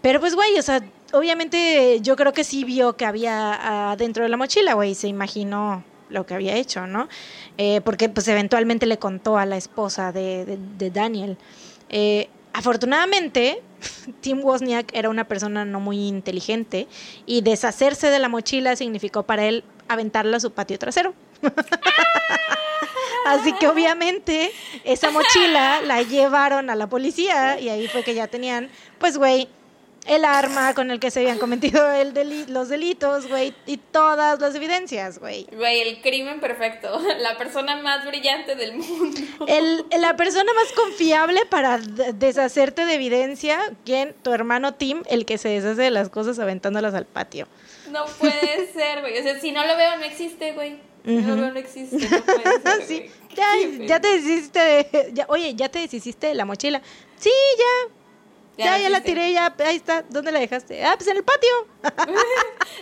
[0.03, 0.83] Pero pues, güey, o sea,
[1.14, 4.94] obviamente yo creo que sí vio que había dentro de la mochila, güey.
[4.94, 7.09] Se imaginó lo que había hecho, ¿no?
[7.57, 11.38] Eh, porque pues eventualmente le contó a la esposa de, de- de Daniel.
[11.88, 13.61] Eh, afortunadamente,
[14.23, 16.87] Tim Wozniak era una persona no muy inteligente
[17.27, 21.14] y deshacerse de la mochila significó para él aventarla a su patio trasero.
[23.27, 24.53] Así que obviamente
[24.85, 29.49] esa mochila la llevaron a la policía y ahí fue que ya tenían, pues, güey,
[30.07, 34.38] el arma con el que se habían cometido el deli- los delitos, güey, y todas
[34.40, 35.47] las evidencias, güey.
[35.53, 37.01] Güey, el crimen perfecto.
[37.19, 39.19] La persona más brillante del mundo.
[39.47, 44.14] El, la persona más confiable para deshacerte de evidencia, ¿quién?
[44.23, 47.49] Tu hermano Tim, el que se deshace de las cosas aventándolas al patio.
[47.90, 49.19] No puede ser, güey.
[49.19, 50.79] O sea, si no lo veo, no existe, güey.
[51.05, 51.97] Si no lo veo, no existe.
[51.97, 52.83] No puede ser.
[52.87, 56.81] Sí, ya, ya te deshiciste de, ya- oye, ya te deshiciste de la mochila.
[57.19, 57.95] Sí, ya,
[58.57, 60.03] ya, ya, la tiré, ya, ahí está.
[60.09, 60.85] ¿Dónde la dejaste?
[60.85, 61.51] Ah, pues en el patio.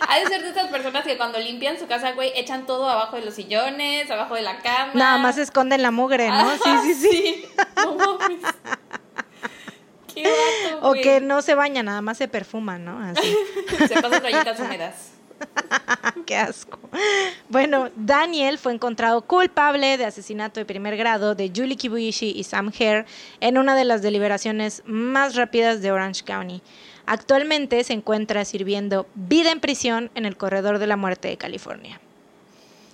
[0.07, 3.15] Ha de ser de esas personas que cuando limpian su casa, güey, echan todo abajo
[3.15, 4.91] de los sillones, abajo de la cama.
[4.93, 6.35] Nada más esconden la mugre, ¿no?
[6.49, 7.45] Ah, sí, sí, sí.
[7.77, 8.39] No mames.
[10.13, 11.01] Qué vato, O güey.
[11.01, 12.99] que no se baña, nada más se perfuma, ¿no?
[12.99, 13.35] Así.
[13.87, 15.11] Se pasan toallitas húmedas.
[16.25, 16.79] Qué asco.
[17.49, 22.71] Bueno, Daniel fue encontrado culpable de asesinato de primer grado de Julie Kibuishi y Sam
[22.79, 23.05] Hare
[23.39, 26.61] en una de las deliberaciones más rápidas de Orange County.
[27.05, 31.99] Actualmente se encuentra sirviendo vida en prisión en el corredor de la muerte de California.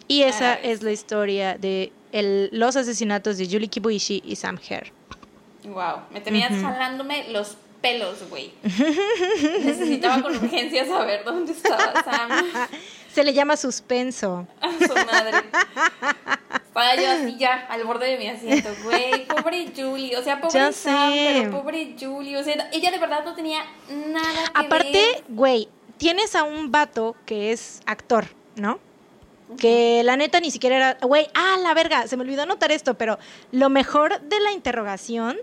[0.07, 4.91] Y esa es la historia de el- los asesinatos de Julie Kibuishi y Sam Hare.
[5.65, 8.53] Wow, me tenías jalándome los pelos, güey.
[8.63, 12.29] Necesitaba con urgencia saber dónde estaba Sam.
[13.13, 14.47] Se le llama suspenso.
[14.61, 15.37] A su madre.
[16.67, 19.25] Estaba yo así ya, al borde de mi asiento, güey.
[19.25, 20.15] Pobre Julie.
[20.15, 22.37] O sea, pobre Sam, pero pobre Julie.
[22.37, 25.23] O sea, ella de verdad no tenía nada que Aparte, ver.
[25.27, 28.79] güey, tienes a un vato que es actor, ¿no?
[29.57, 30.97] Que la neta ni siquiera era.
[31.01, 33.17] Güey, ah, la verga, se me olvidó anotar esto, pero
[33.51, 35.37] lo mejor de la interrogación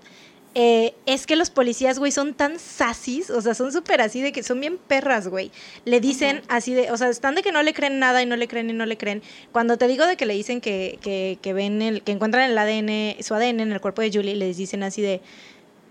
[0.58, 4.32] eh, es que los policías, güey, son tan sasis, o sea, son súper así de
[4.32, 5.52] que son bien perras, güey.
[5.84, 8.36] Le dicen así de, o sea, están de que no le creen nada y no
[8.36, 9.22] le creen y no le creen.
[9.52, 12.56] Cuando te digo de que le dicen que, que, que ven el, que encuentran el
[12.56, 15.20] ADN, su ADN en el cuerpo de Julie, les dicen así de.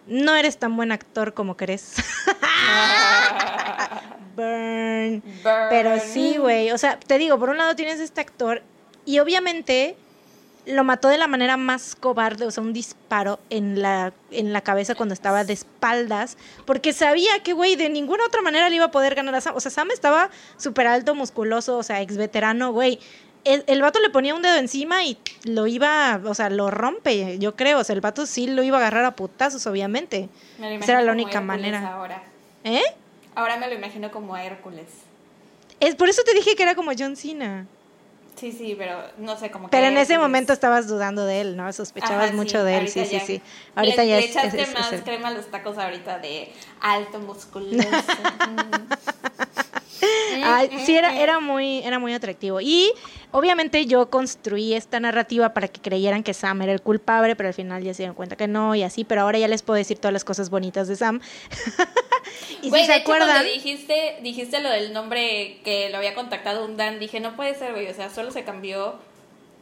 [0.08, 1.94] No eres tan buen actor como crees.
[4.36, 5.22] Burn.
[5.44, 5.68] Burn.
[5.70, 6.72] Pero sí, güey.
[6.72, 8.64] O sea, te digo, por un lado tienes este actor
[9.06, 9.96] y obviamente
[10.66, 14.62] lo mató de la manera más cobarde, o sea, un disparo en la, en la
[14.62, 18.86] cabeza cuando estaba de espaldas, porque sabía que, güey, de ninguna otra manera le iba
[18.86, 19.56] a poder ganar a Sam.
[19.56, 23.00] O sea, Sam estaba súper alto, musculoso, o sea, ex veterano, güey.
[23.44, 27.38] El, el vato le ponía un dedo encima y lo iba, o sea, lo rompe,
[27.38, 27.80] yo creo.
[27.80, 30.30] O sea, el vato sí lo iba a agarrar a putazos, obviamente.
[30.58, 31.94] Me lo Esa era la única como manera.
[31.94, 32.24] Ahora.
[32.64, 32.82] ¿Eh?
[33.36, 34.88] ahora me lo imagino como a Hércules.
[35.80, 37.68] Es por eso te dije que era como John Cena.
[38.36, 41.72] Sí, sí, pero no sé cómo Pero en ese momento estabas dudando de él, ¿no?
[41.72, 43.20] Sospechabas Ajá, mucho sí, de él, sí, sí, ya.
[43.22, 43.42] sí.
[43.76, 46.20] Ahorita le, ya le es, echaste es- es- más es- crema a los tacos ahorita
[46.20, 47.80] de alto musculoso.
[50.46, 50.54] Mm.
[50.54, 51.18] Ay, sí, era, mm.
[51.18, 52.62] era, muy, era muy atractivo.
[52.62, 52.92] Y
[53.32, 57.56] obviamente yo construí esta narrativa para que creyeran que Sam era el culpable, pero al
[57.56, 59.04] final ya se dieron cuenta que no y así.
[59.04, 61.20] Pero ahora ya les puedo decir todas las cosas bonitas de Sam.
[62.62, 66.66] y Güey, si se hecho, cuando dijiste, dijiste lo del nombre que lo había contactado
[66.66, 68.96] un Dan, dije, no puede ser, güey, o sea, solo se cambió.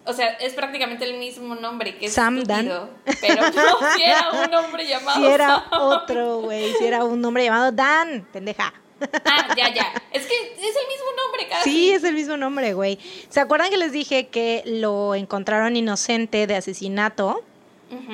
[0.05, 2.89] O sea, es prácticamente el mismo nombre que es Sam estúpido,
[3.21, 5.63] Pero no, si era un nombre llamado si era Sam.
[5.71, 8.73] otro, güey, si era un hombre llamado Dan, pendeja.
[9.25, 9.93] Ah, ya, ya.
[10.11, 11.69] Es que es el mismo nombre casi.
[11.69, 12.99] Sí, es el mismo nombre, güey.
[13.29, 17.43] ¿Se acuerdan que les dije que lo encontraron inocente de asesinato?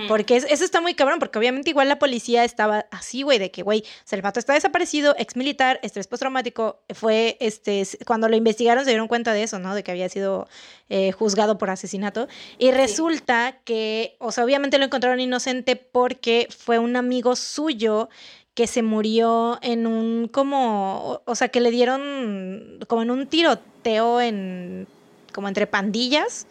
[0.09, 3.49] Porque es- eso está muy cabrón, porque obviamente igual la policía estaba así, güey, de
[3.49, 8.27] que, güey, o sea, el vato está desaparecido, ex militar, estrés postraumático, fue, este, cuando
[8.27, 9.73] lo investigaron se dieron cuenta de eso, ¿no?
[9.73, 10.49] De que había sido
[10.89, 12.27] eh, juzgado por asesinato.
[12.57, 18.09] Y resulta que, o sea, obviamente lo encontraron inocente porque fue un amigo suyo
[18.53, 24.19] que se murió en un, como, o, sea, que le dieron como en un tiroteo
[24.21, 24.87] en,
[25.33, 26.45] como entre pandillas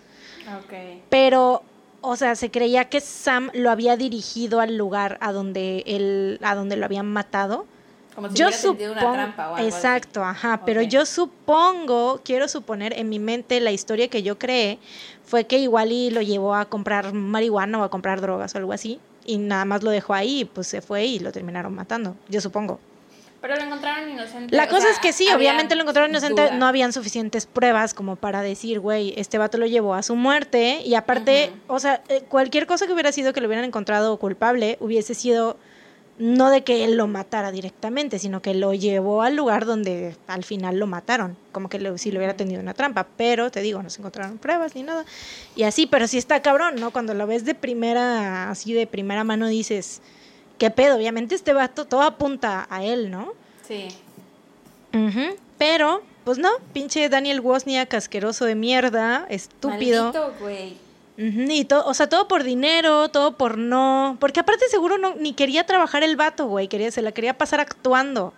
[0.56, 0.72] Ok.
[1.10, 1.62] pero
[2.00, 6.54] o sea, se creía que Sam lo había dirigido al lugar a donde él a
[6.54, 7.66] donde lo habían matado.
[8.14, 9.76] Como si yo supongo una trampa o algo así.
[9.76, 14.78] Exacto, ajá, pero yo supongo, quiero suponer en mi mente la historia que yo creé
[15.24, 18.72] fue que igual y lo llevó a comprar marihuana o a comprar drogas o algo
[18.72, 22.40] así y nada más lo dejó ahí pues se fue y lo terminaron matando, yo
[22.40, 22.80] supongo.
[23.40, 24.56] Pero lo encontraron inocente.
[24.56, 26.56] La cosa sea, es que sí, obviamente lo encontraron inocente, duda.
[26.56, 30.80] no habían suficientes pruebas como para decir, güey, este vato lo llevó a su muerte
[30.84, 34.76] y aparte, o sea, eh, cualquier cosa que hubiera sido que lo hubieran encontrado culpable
[34.80, 35.56] hubiese sido
[36.18, 40.42] no de que él lo matara directamente, sino que lo llevó al lugar donde al
[40.42, 43.88] final lo mataron, como que si lo hubiera tenido una trampa, pero te digo, no
[43.88, 45.04] se encontraron pruebas ni nada.
[45.54, 46.90] Y así, pero sí está cabrón, ¿no?
[46.90, 50.02] Cuando lo ves de primera, así de primera mano dices,
[50.58, 50.96] ¿qué pedo?
[50.96, 53.32] Obviamente este vato todo apunta a él, ¿no?
[53.66, 53.88] Sí.
[55.56, 60.04] Pero, pues no, pinche Daniel Wozniak, asqueroso de mierda, estúpido.
[60.04, 60.87] Maldito, güey
[61.20, 64.16] y todo, o sea, todo por dinero, todo por no.
[64.20, 66.68] Porque aparte seguro no, ni quería trabajar el vato, güey.
[66.68, 68.32] Quería, se la quería pasar actuando.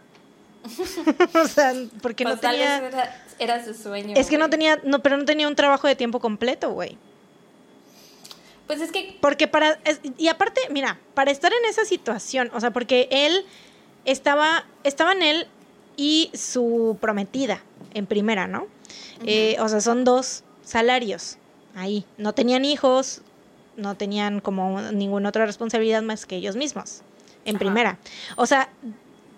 [1.34, 3.12] o sea, porque no pues tenía.
[3.38, 4.14] era, su sueño.
[4.16, 6.96] Es que no tenía, no, pero no tenía un trabajo de tiempo completo, güey.
[8.66, 9.18] Pues es que.
[9.20, 9.78] Porque para.
[10.16, 13.44] y aparte, mira, para estar en esa situación, o sea, porque él
[14.06, 14.64] estaba.
[14.84, 15.48] Estaban él
[15.98, 17.62] y su prometida
[17.92, 18.68] en primera, ¿no?
[19.26, 21.36] Eh, o sea, son dos salarios
[21.74, 22.04] ahí.
[22.18, 23.22] No tenían hijos,
[23.76, 27.02] no tenían como ninguna otra responsabilidad más que ellos mismos,
[27.44, 27.98] en primera.
[28.36, 28.70] O sea,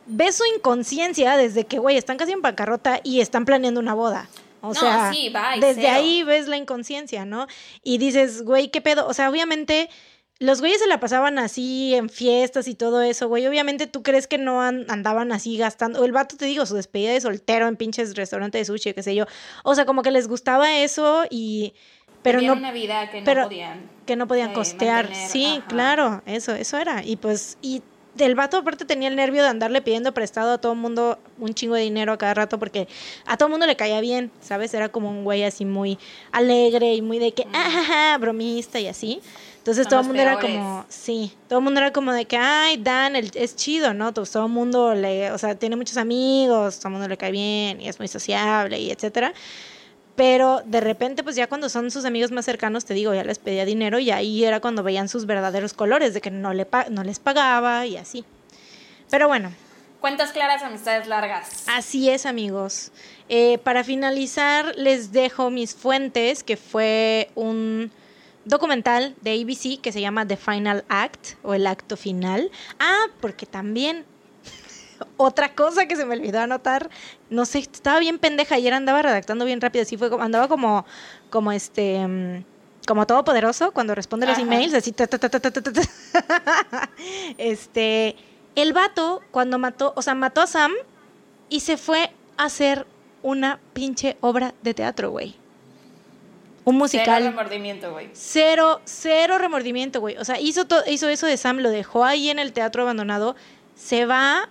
[0.07, 4.29] ves su inconsciencia desde que, güey, están casi en bancarrota y están planeando una boda.
[4.61, 5.13] O sea,
[5.61, 7.49] desde ahí ves la inconsciencia, ¿no?
[7.83, 9.09] Y dices, güey, ¿qué pedo?
[9.09, 9.91] O sea, obviamente
[10.39, 13.47] los güeyes se la pasaban así en fiestas y todo eso, güey.
[13.47, 16.05] Obviamente tú crees que no andaban así gastando.
[16.05, 19.15] El vato, te digo, su despedida de soltero en pinches restaurantes de sushi, qué sé
[19.15, 19.27] yo.
[19.65, 21.75] O sea, como que les gustaba eso y
[22.23, 26.55] pero no una vida que no podían que no podían eh, costear sí claro eso
[26.55, 27.83] eso era y pues y
[28.19, 31.55] el vato aparte tenía el nervio de andarle pidiendo prestado a todo el mundo un
[31.55, 32.89] chingo de dinero a cada rato porque
[33.27, 34.75] a todo el mundo le caía bien, ¿sabes?
[34.75, 35.99] Era como un güey así muy
[36.31, 39.21] alegre y muy de que, ah, bromista y así.
[39.59, 42.79] Entonces todo el mundo era como, sí, todo el mundo era como de que, ay,
[42.79, 44.13] Dan es chido, ¿no?
[44.13, 47.81] Todo, el mundo le, o sea, tiene muchos amigos, todo el mundo le cae bien
[47.81, 49.33] y es muy sociable y etcétera.
[50.15, 53.39] Pero de repente, pues ya cuando son sus amigos más cercanos, te digo, ya les
[53.39, 57.03] pedía dinero y ahí era cuando veían sus verdaderos colores, de que no, le no
[57.03, 58.25] les pagaba y así.
[59.11, 59.53] Pero bueno.
[60.01, 61.65] Cuentas claras, amistades largas.
[61.69, 62.91] Así es, amigos.
[63.29, 67.91] Eh, para finalizar, les dejo mis fuentes, que fue un
[68.45, 72.51] documental de ABC que se llama The Final Act o el acto final.
[72.81, 74.05] Ah, porque también
[75.17, 76.91] otra cosa que se me olvidó anotar,
[77.31, 80.85] no sé, estaba bien pendeja, ayer andaba redactando bien rápido, así fue, andaba como,
[81.31, 82.45] como este, mm,
[82.87, 84.95] como todopoderoso cuando responde los emails, así,
[87.39, 88.17] este,
[88.55, 90.73] el vato cuando mató, o sea, mató a Sam
[91.49, 92.87] y se fue a hacer
[93.23, 95.37] una pinche obra de teatro, güey.
[96.65, 97.23] Un musical.
[97.23, 98.11] Cero remordimiento, güey.
[98.13, 100.17] Cero, cero remordimiento, güey.
[100.17, 103.35] O sea, hizo, hizo eso de Sam, lo dejó ahí en el teatro abandonado,
[103.75, 104.49] se va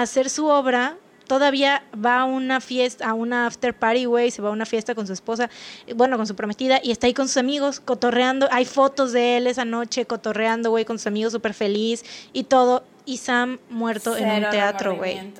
[0.00, 4.48] hacer su obra, todavía va a una fiesta, a una after party, güey, se va
[4.48, 5.50] a una fiesta con su esposa,
[5.96, 8.48] bueno, con su prometida, y está ahí con sus amigos, cotorreando.
[8.50, 12.84] Hay fotos de él esa noche, cotorreando, güey, con sus amigos, súper feliz y todo.
[13.04, 15.32] Y Sam muerto en un teatro, güey.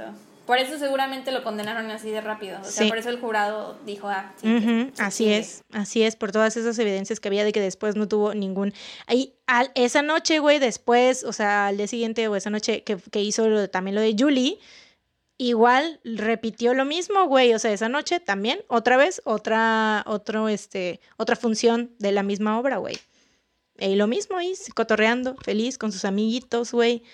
[0.46, 2.58] Por eso seguramente lo condenaron así de rápido.
[2.60, 4.32] O sea, por eso el jurado dijo, ah,
[4.98, 8.34] así es, así es, por todas esas evidencias que había de que después no tuvo
[8.34, 8.74] ningún...
[9.06, 12.96] Ahí, al, esa noche, güey, después, o sea, al día siguiente o esa noche que,
[12.96, 14.58] que hizo también lo de Julie,
[15.38, 17.54] igual repitió lo mismo, güey.
[17.54, 22.58] O sea, esa noche también, otra vez, otra, otro, este, otra función de la misma
[22.58, 22.98] obra, güey.
[23.78, 27.04] Y lo mismo ahí, cotorreando, feliz con sus amiguitos, güey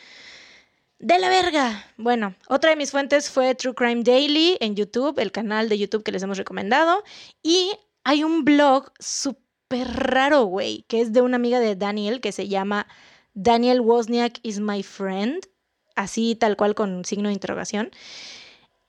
[0.99, 1.85] de la verga.
[1.97, 6.03] Bueno, otra de mis fuentes fue True Crime Daily en YouTube, el canal de YouTube
[6.03, 7.03] que les hemos recomendado.
[7.43, 7.73] Y
[8.05, 12.49] hay un blog súper raro, güey, que es de una amiga de Daniel que se
[12.49, 12.87] llama
[13.35, 15.47] Daniel Wozniak is my friend,
[15.95, 17.91] así tal cual con signo de interrogación.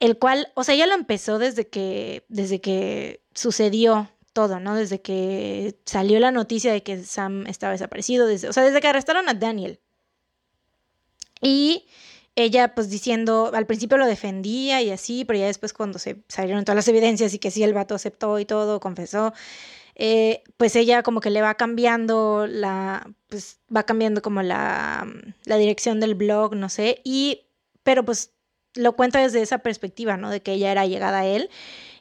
[0.00, 4.74] El cual, o sea, ya lo empezó desde que, desde que sucedió todo, ¿no?
[4.74, 8.88] Desde que salió la noticia de que Sam estaba desaparecido, desde, o sea, desde que
[8.88, 9.80] arrestaron a Daniel.
[11.40, 11.86] Y
[12.36, 16.64] ella pues diciendo, al principio lo defendía y así, pero ya después cuando se salieron
[16.64, 19.32] todas las evidencias y que sí el vato aceptó y todo, confesó,
[19.94, 25.06] eh, pues ella como que le va cambiando la, pues va cambiando como la,
[25.44, 27.42] la dirección del blog, no sé, y,
[27.82, 28.32] pero pues
[28.74, 30.30] lo cuenta desde esa perspectiva, ¿no?
[30.30, 31.50] De que ella era llegada a él.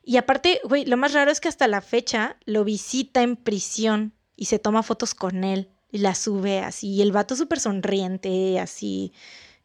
[0.03, 4.13] Y aparte, güey, lo más raro es que hasta la fecha lo visita en prisión
[4.35, 6.89] y se toma fotos con él y la sube así.
[6.89, 9.13] Y el vato súper sonriente, así.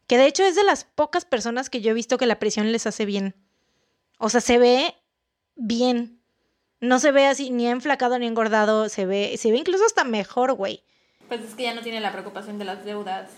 [0.07, 2.71] Que de hecho es de las pocas personas que yo he visto que la prisión
[2.71, 3.35] les hace bien.
[4.17, 4.95] O sea, se ve
[5.55, 6.19] bien.
[6.79, 8.89] No se ve así ni enflacado ni engordado.
[8.89, 10.83] Se ve, se ve incluso hasta mejor, güey.
[11.27, 13.29] Pues es que ya no tiene la preocupación de las deudas.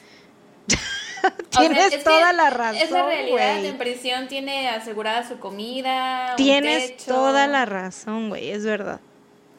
[1.57, 2.81] Tienes toda la razón.
[2.81, 3.63] Es la realidad.
[3.63, 6.35] En prisión tiene asegurada su comida.
[6.35, 8.51] Tienes toda la razón, güey.
[8.51, 8.99] Es verdad.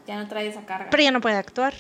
[0.07, 0.91] Ya no trae esa carga.
[0.91, 1.75] Pero ya no puede actuar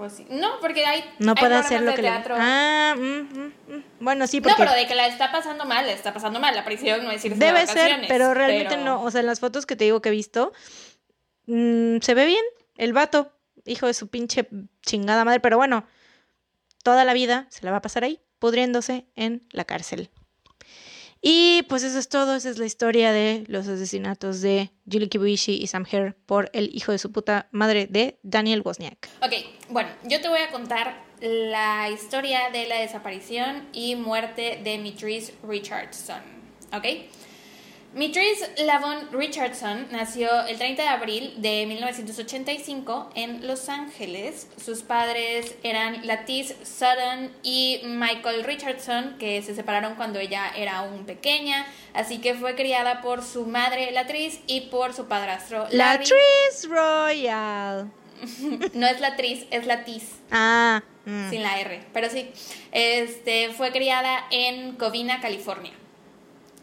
[0.00, 0.26] Pues sí.
[0.30, 1.04] No, porque hay.
[1.18, 2.08] No hay puede hacer lo que le.
[2.08, 3.84] Ah, mm, mm, mm.
[4.00, 4.56] bueno, sí, No, porque.
[4.56, 6.56] pero de que la está pasando mal, la está pasando mal.
[6.56, 9.02] La prisión no es irse de Debe ser, pero realmente pero- no.
[9.02, 10.54] O sea, en las fotos que te digo que he visto,
[11.44, 12.42] mm, se ve bien
[12.78, 13.30] el vato,
[13.66, 14.48] hijo de su pinche
[14.80, 15.40] chingada madre.
[15.40, 15.84] Pero bueno,
[16.82, 20.08] toda la vida se la va a pasar ahí, pudriéndose en la cárcel.
[21.22, 22.34] Y pues eso es todo.
[22.34, 26.70] Esa es la historia de los asesinatos de Julie Kibuishi y Sam Hare por el
[26.74, 29.08] hijo de su puta madre de Daniel Wozniak.
[29.22, 29.32] Ok,
[29.68, 35.34] bueno, yo te voy a contar la historia de la desaparición y muerte de Mitrice
[35.46, 36.22] Richardson.
[36.72, 36.86] ¿Ok?
[37.92, 44.46] Mitrice Lavon Richardson nació el 30 de abril de 1985 en Los Ángeles.
[44.64, 51.04] Sus padres eran Latice Sutton y Michael Richardson, que se separaron cuando ella era aún
[51.04, 51.66] pequeña.
[51.92, 56.04] Así que fue criada por su madre Latrice y por su padrastro La Larry.
[56.04, 57.90] Tris Royal.
[58.74, 60.12] No es Latrice, es Latice.
[60.30, 60.80] Ah.
[61.06, 61.30] mm.
[61.30, 62.30] Sin la R, pero sí.
[62.70, 65.72] Este, fue criada en Covina, California.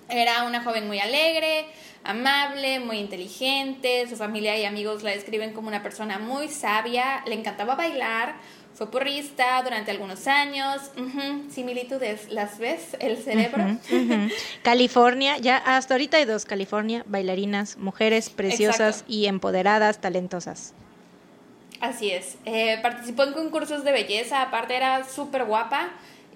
[0.09, 1.65] Era una joven muy alegre,
[2.03, 4.07] amable, muy inteligente.
[4.07, 7.23] Su familia y amigos la describen como una persona muy sabia.
[7.25, 8.35] Le encantaba bailar.
[8.73, 10.91] Fue porrista durante algunos años.
[11.49, 12.95] Similitudes, ¿las ves?
[12.99, 13.77] El cerebro.
[14.63, 19.13] California, ya hasta ahorita hay dos, California, bailarinas, mujeres preciosas Exacto.
[19.13, 20.73] y empoderadas, talentosas.
[21.81, 22.37] Así es.
[22.45, 25.89] Eh, participó en concursos de belleza, aparte era súper guapa.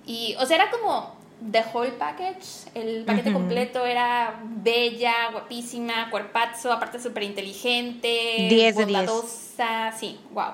[0.05, 2.69] Y, o sea, era como the whole package.
[2.73, 8.75] El paquete completo era bella, guapísima, cuerpazo, aparte súper inteligente, 10 de 10.
[8.75, 9.91] bondadosa.
[9.97, 10.53] Sí, wow.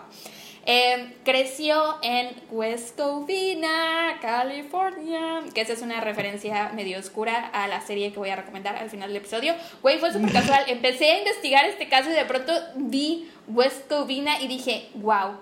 [0.70, 7.80] Eh, creció en West Covina, California, que esa es una referencia medio oscura a la
[7.80, 9.56] serie que voy a recomendar al final del episodio.
[9.82, 10.66] Güey, fue súper casual.
[10.68, 15.38] Empecé a investigar este caso y de pronto vi West Covina y dije, wow,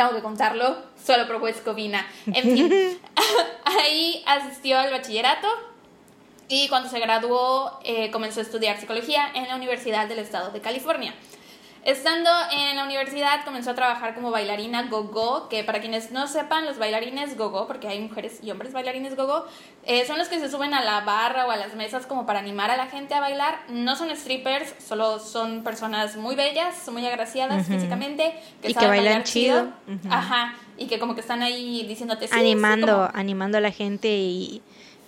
[0.00, 2.06] tengo que contarlo solo por West Covina.
[2.24, 2.70] En fin,
[3.64, 5.46] ahí asistió al bachillerato
[6.48, 10.60] y cuando se graduó eh, comenzó a estudiar psicología en la Universidad del Estado de
[10.62, 11.14] California.
[11.82, 16.66] Estando en la universidad comenzó a trabajar como bailarina gogo, que para quienes no sepan,
[16.66, 19.46] los bailarines gogo, porque hay mujeres y hombres bailarines gogo,
[19.86, 22.38] eh, son los que se suben a la barra o a las mesas como para
[22.40, 23.60] animar a la gente a bailar.
[23.70, 28.90] No son strippers, solo son personas muy bellas, muy agraciadas físicamente, que, Y que saben
[28.90, 29.68] bailan bailar chido.
[30.10, 33.70] Ajá, y que como que están ahí diciéndote sí, sí, animando, como- animando a la
[33.72, 34.60] gente y,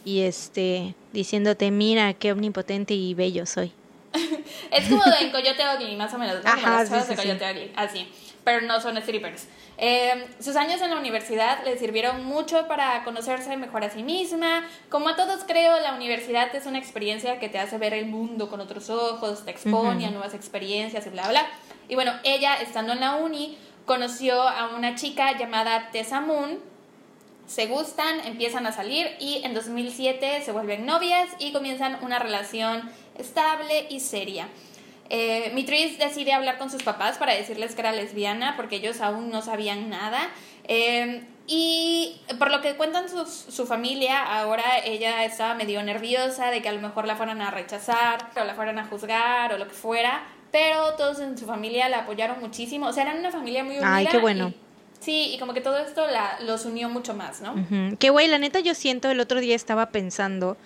[0.06, 3.72] y este diciéndote, mira qué omnipotente y bello soy.
[4.70, 7.50] Es como en Coyote Ugly, más o menos, Ajá, las chavas sí, de sí, Coyote
[7.50, 8.12] Ugly, así.
[8.44, 9.46] Pero no son strippers.
[9.78, 14.66] Eh, sus años en la universidad le sirvieron mucho para conocerse mejor a sí misma.
[14.88, 18.50] Como a todos creo, la universidad es una experiencia que te hace ver el mundo
[18.50, 21.46] con otros ojos, te expone a nuevas experiencias y bla, bla.
[21.88, 23.56] Y bueno, ella, estando en la uni,
[23.86, 26.58] conoció a una chica llamada Tessa Moon,
[27.46, 32.90] se gustan, empiezan a salir y en 2007 se vuelven novias y comienzan una relación
[33.18, 34.48] estable y seria.
[35.10, 39.30] Eh, Mitriz decide hablar con sus papás para decirles que era lesbiana porque ellos aún
[39.30, 40.30] no sabían nada.
[40.64, 46.62] Eh, y por lo que cuentan sus- su familia, ahora ella estaba medio nerviosa de
[46.62, 49.66] que a lo mejor la fueran a rechazar o la fueran a juzgar o lo
[49.68, 50.22] que fuera.
[50.52, 52.86] Pero todos en su familia la apoyaron muchísimo.
[52.86, 53.94] O sea, eran una familia muy unida.
[53.96, 54.48] Ay, qué bueno.
[54.48, 54.56] y-
[55.00, 57.52] sí, y como que todo esto la, los unió mucho más, ¿no?
[57.54, 57.96] Ujú.
[57.98, 60.56] Que güey, la neta yo siento, el otro día estaba pensando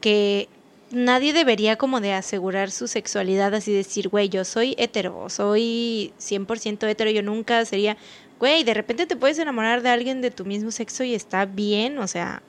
[0.00, 0.48] que
[0.90, 6.88] nadie debería como de asegurar su sexualidad así decir, güey, yo soy hetero, soy 100%
[6.88, 7.96] hetero, yo nunca sería,
[8.38, 11.98] güey, de repente te puedes enamorar de alguien de tu mismo sexo y está bien,
[11.98, 12.42] o sea,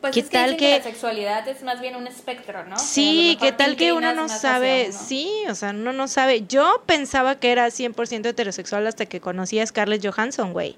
[0.00, 2.78] Pues ¿Qué es que tal que- la sexualidad es más bien un espectro, ¿no?
[2.78, 4.92] Sí, ¿qué tal que uno no sabe?
[4.92, 6.44] Sí, o sea, uno no sabe.
[6.46, 10.76] Yo pensaba que era 100% heterosexual hasta que conocí a Scarlett Johansson, güey.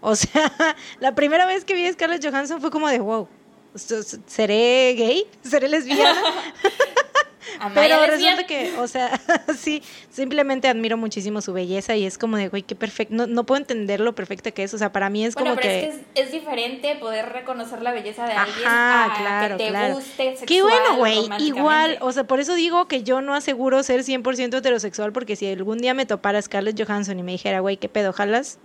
[0.00, 0.52] O sea,
[1.00, 3.26] la primera vez que vi a Scarlett Johansson fue como de, wow,
[3.74, 5.24] ¿seré gay?
[5.42, 6.20] ¿Seré lesbiana?
[7.74, 9.20] Pero resulta que, o sea,
[9.58, 13.14] sí, simplemente admiro muchísimo su belleza y es como de, güey, qué perfecto.
[13.14, 14.74] No, no puedo entender lo perfecta que es.
[14.74, 15.88] O sea, para mí es Bueno, como pero que...
[15.88, 19.64] es que es, es diferente poder reconocer la belleza de alguien Ajá, a claro, que
[19.64, 19.94] te claro.
[19.94, 21.28] guste sexual Qué bueno, güey.
[21.38, 25.50] Igual, o sea, por eso digo que yo no aseguro ser 100% heterosexual, porque si
[25.50, 28.58] algún día me topara Scarlett Johansson y me dijera, güey, ¿qué pedo, jalas?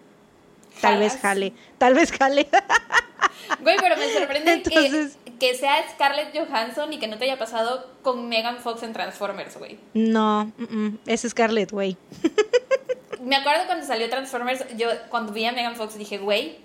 [0.81, 2.47] Tal vez jale, tal vez jale.
[3.61, 7.37] Güey, pero me sorprende Entonces- que, que sea Scarlett Johansson y que no te haya
[7.37, 9.77] pasado con Megan Fox en Transformers, güey.
[9.93, 11.97] no, mm, mm, es Scarlett, güey.
[13.21, 16.57] Me acuerdo cuando salió Transformers, yo cuando vi a Megan Fox dije, güey,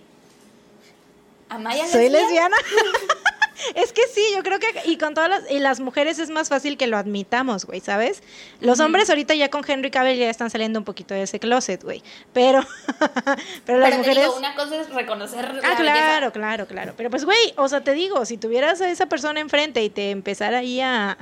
[1.49, 2.57] Amaya Soy lesbiana?
[2.57, 2.57] lesbiana.
[3.75, 6.49] Es que sí, yo creo que y con todas las y las mujeres es más
[6.49, 8.23] fácil que lo admitamos, güey, ¿sabes?
[8.61, 11.83] Los hombres ahorita ya con Henry Cavill ya están saliendo un poquito de ese closet,
[11.83, 12.03] güey.
[12.33, 12.61] Pero
[13.67, 16.31] pero las Pero mujeres digo, una cosa es reconocer la Ah, claro, belleza.
[16.33, 16.95] claro, claro.
[16.97, 20.11] Pero pues, güey, o sea, te digo, si tuvieras a esa persona enfrente y te
[20.11, 21.17] empezara ahí a.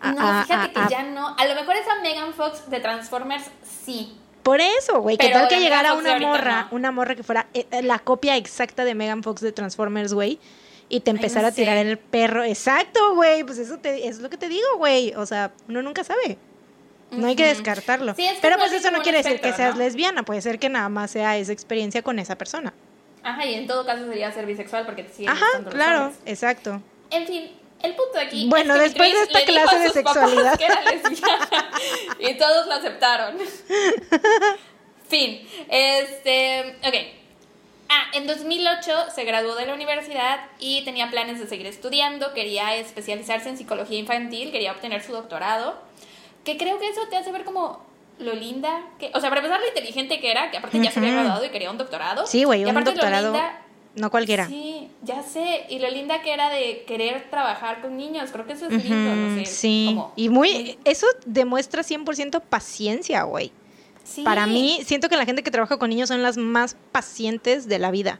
[0.00, 1.34] a- No, a- fíjate a- que ya no.
[1.38, 3.44] A lo mejor esa Megan Fox de Transformers
[3.84, 4.16] sí.
[4.42, 6.76] Por eso, güey, ¿qué Pero tal que la llegara Fox una morra, no.
[6.76, 10.40] una morra que fuera eh, eh, la copia exacta de Megan Fox de Transformers, güey?
[10.92, 12.44] Y te empezara no a tirar el perro.
[12.44, 13.44] Exacto, güey.
[13.44, 15.14] Pues eso te, es lo que te digo, güey.
[15.14, 16.36] O sea, uno nunca sabe.
[17.10, 18.14] No hay que descartarlo.
[18.14, 19.82] Sí, es que Pero pues eso no quiere decir que seas ¿no?
[19.82, 20.22] lesbiana.
[20.22, 22.74] Puede ser que nada más sea esa experiencia con esa persona.
[23.22, 26.82] Ajá, y en todo caso sería ser bisexual porque te siguen Ajá, los claro, exacto.
[27.10, 27.50] En fin,
[27.82, 28.48] el punto aquí.
[28.50, 30.58] Bueno, es que después de esta clase de sexualidad.
[30.58, 31.70] que era lesbiana
[32.18, 33.38] y todos lo aceptaron.
[35.08, 35.40] fin.
[35.70, 36.76] Este.
[36.86, 37.21] Ok.
[37.94, 42.32] Ah, en 2008 se graduó de la universidad y tenía planes de seguir estudiando.
[42.32, 45.74] Quería especializarse en psicología infantil, quería obtener su doctorado.
[46.42, 47.84] Que creo que eso te hace ver como
[48.18, 49.10] lo linda que.
[49.14, 51.50] O sea, para empezar, lo inteligente que era, que aparte ya se había graduado y
[51.50, 52.26] quería un doctorado.
[52.26, 53.32] Sí, güey, un aparte lo doctorado.
[53.32, 53.58] linda-
[53.94, 54.46] No cualquiera.
[54.48, 55.66] Sí, ya sé.
[55.68, 58.30] Y lo linda que era de querer trabajar con niños.
[58.32, 59.44] Creo que eso es lindo, no Ujú, sé.
[59.44, 59.84] sí.
[59.88, 60.78] como- y muy.
[60.86, 63.52] Eso demuestra 100% paciencia, güey.
[64.04, 67.68] Sí, Para mí, siento que la gente que trabaja con niños son las más pacientes
[67.68, 68.18] de la vida.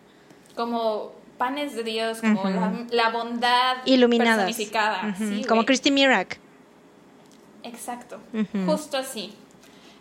[0.56, 4.44] Como panes de Dios, como la, la bondad Iluminadas.
[4.44, 5.08] personificada.
[5.08, 5.64] Ujú, Sí, Como.
[5.64, 6.38] Christy Mirak.
[7.64, 8.18] Exacto.
[8.66, 9.32] Justo así.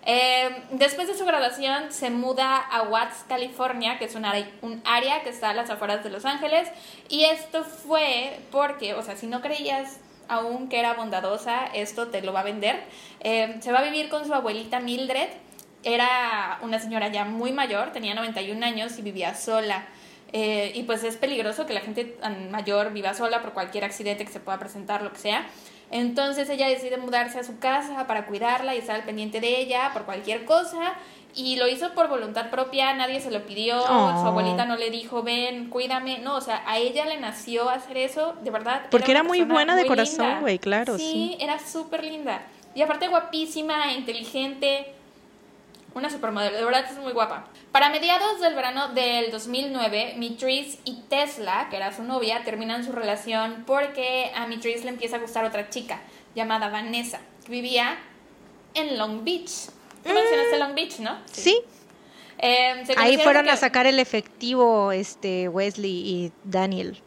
[0.03, 4.81] Eh, después de su graduación se muda a Watts, California, que es un área, un
[4.83, 6.67] área que está a las afueras de Los Ángeles.
[7.07, 12.21] Y esto fue porque, o sea, si no creías aún que era bondadosa, esto te
[12.21, 12.83] lo va a vender.
[13.19, 15.29] Eh, se va a vivir con su abuelita Mildred.
[15.83, 19.85] Era una señora ya muy mayor, tenía 91 años y vivía sola.
[20.33, 22.17] Eh, y pues es peligroso que la gente
[22.51, 25.45] mayor viva sola por cualquier accidente que se pueda presentar, lo que sea.
[25.89, 29.89] Entonces ella decide mudarse a su casa para cuidarla y estar al pendiente de ella
[29.93, 30.93] por cualquier cosa.
[31.33, 34.21] Y lo hizo por voluntad propia, nadie se lo pidió, Oh.
[34.21, 36.19] su abuelita no le dijo, ven, cuídame.
[36.19, 38.83] No, o sea, a ella le nació hacer eso, de verdad.
[38.91, 41.37] Porque era una muy buena de muy corazón, güey, claro, sí.
[41.39, 42.41] era súper linda.
[42.75, 44.93] Y aparte guapísima, inteligente,
[45.93, 47.47] una supermodelo, de verdad es muy guapa.
[47.71, 52.91] Para mediados del verano del 2009, Mitrice y Tesla, que era su novia, terminan su
[52.91, 55.99] relación porque a Mitrice le empieza a gustar otra chica
[56.35, 57.97] llamada Vanessa, que vivía
[58.73, 59.51] en Long Beach.
[60.03, 61.17] Tú mencionaste Long Beach, ¿no?
[61.31, 61.59] Sí.
[62.43, 66.99] Eh, se Ahí fueron a sacar el efectivo este Wesley y Daniel.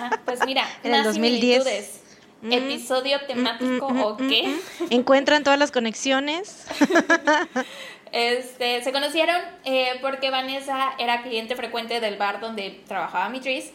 [0.00, 1.62] Ah, pues mira, En el más 2010.
[1.64, 1.96] similitudes.
[2.42, 2.52] Mm.
[2.54, 4.42] Episodio temático Mm, mm, o mm, qué.
[4.46, 4.84] mm.
[4.88, 6.64] Encuentran todas las conexiones.
[8.12, 13.72] Este, se conocieron eh, porque Vanessa era cliente frecuente del bar donde trabajaba Mitriz,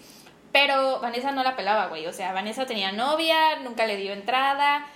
[0.52, 2.08] pero Vanessa no la pelaba, güey.
[2.08, 4.88] O sea, Vanessa tenía novia, nunca le dio entrada.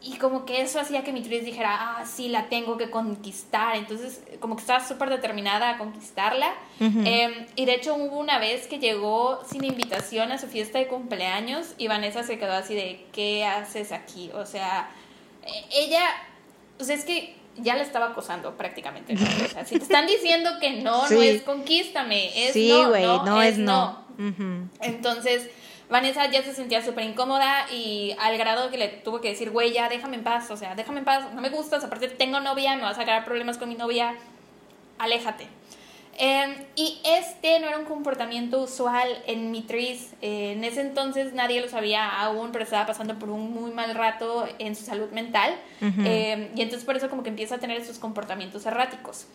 [0.00, 3.74] Y como que eso hacía que Mitriz dijera, ah, sí, la tengo que conquistar.
[3.76, 6.54] Entonces, como que estaba súper determinada a conquistarla.
[6.78, 10.86] Eh, y de hecho hubo una vez que llegó sin invitación a su fiesta de
[10.86, 14.30] cumpleaños y Vanessa se quedó así de, ¿qué haces aquí?
[14.34, 14.88] O sea,
[15.44, 16.04] eh, ella,
[16.78, 19.14] o sea, es que ya la estaba acosando prácticamente.
[19.14, 19.24] ¿no?
[19.44, 23.04] O sea, si te están diciendo que no, no es conquístame, es sí, no, güey,
[23.04, 24.04] no, no, es es no.
[24.80, 25.48] Entonces,
[25.88, 29.72] Vanessa ya se sentía súper incómoda y al grado que le tuvo que decir, güey,
[29.72, 32.76] ya déjame en paz, o sea, déjame en paz, no me gustas, aparte tengo novia,
[32.76, 34.14] me vas a sacar problemas con mi novia,
[34.98, 35.46] aléjate.
[36.20, 40.14] Eh, y este no era un comportamiento usual en Mitriz.
[40.20, 43.94] Eh, en ese entonces nadie lo sabía aún, pero estaba pasando por un muy mal
[43.94, 45.54] rato en su salud mental.
[45.80, 49.26] Eh, y entonces por eso como que empieza a tener esos comportamientos erráticos.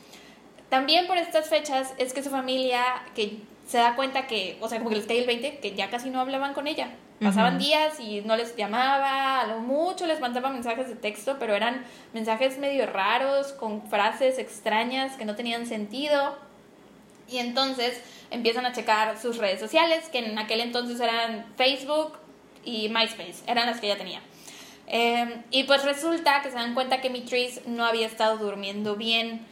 [0.69, 2.83] También por estas fechas es que su familia,
[3.15, 5.89] que se da cuenta que, o sea, como que les cae el 20, que ya
[5.89, 6.89] casi no hablaban con ella.
[7.21, 11.55] Pasaban días y no les llamaba, a lo mucho les mandaba mensajes de texto, pero
[11.55, 16.35] eran mensajes medio raros, con frases extrañas que no tenían sentido.
[17.29, 17.99] Y entonces
[18.31, 22.13] empiezan a checar sus redes sociales, que en aquel entonces eran Facebook
[22.65, 24.21] y MySpace, eran las que ella tenía.
[24.87, 29.45] Eh, y pues resulta que se dan cuenta que Mitrice no había estado durmiendo bien.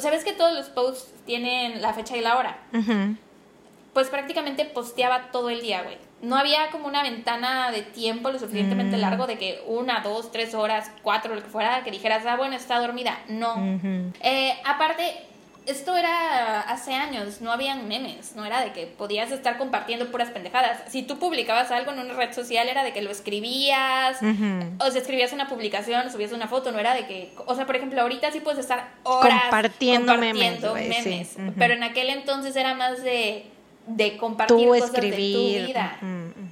[0.00, 2.58] ¿Sabes que todos los posts tienen la fecha y la hora?
[3.92, 5.98] Pues prácticamente posteaba todo el día, güey.
[6.22, 9.00] No había como una ventana de tiempo lo suficientemente Mm.
[9.00, 12.56] largo de que una, dos, tres horas, cuatro, lo que fuera, que dijeras, ah, bueno,
[12.56, 13.20] está dormida.
[13.28, 13.78] No.
[14.22, 15.14] Eh, aparte,
[15.66, 20.30] esto era hace años, no habían memes, no era de que podías estar compartiendo puras
[20.30, 20.82] pendejadas.
[20.88, 24.18] Si tú publicabas algo en una red social era de que lo escribías,
[24.78, 27.76] o sea, escribías una publicación, subías una foto, no era de que, o sea, por
[27.76, 30.16] ejemplo, ahorita sí puedes estar horas Compartiendo
[30.74, 31.36] memes, sí.
[31.58, 33.50] pero en aquel entonces era más de
[33.86, 35.98] de compartir Tú cosas escribir, de tu vida.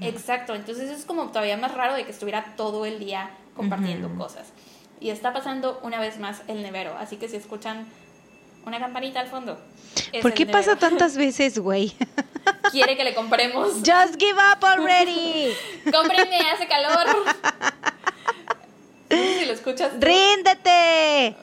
[0.01, 4.53] Exacto, entonces es como todavía más raro de que estuviera todo el día compartiendo cosas.
[5.01, 7.87] Y está pasando una vez más el nevero, así que si escuchan
[8.65, 9.59] una campanita al fondo.
[10.13, 11.95] es ¿Por qué pasa tantas veces, güey?
[12.71, 13.75] Quiere que le compremos.
[13.77, 15.53] Just give up already.
[15.91, 17.07] Cómprenme, hace calor.
[19.11, 19.93] No sé si lo escuchas.
[20.01, 21.37] Ríndete.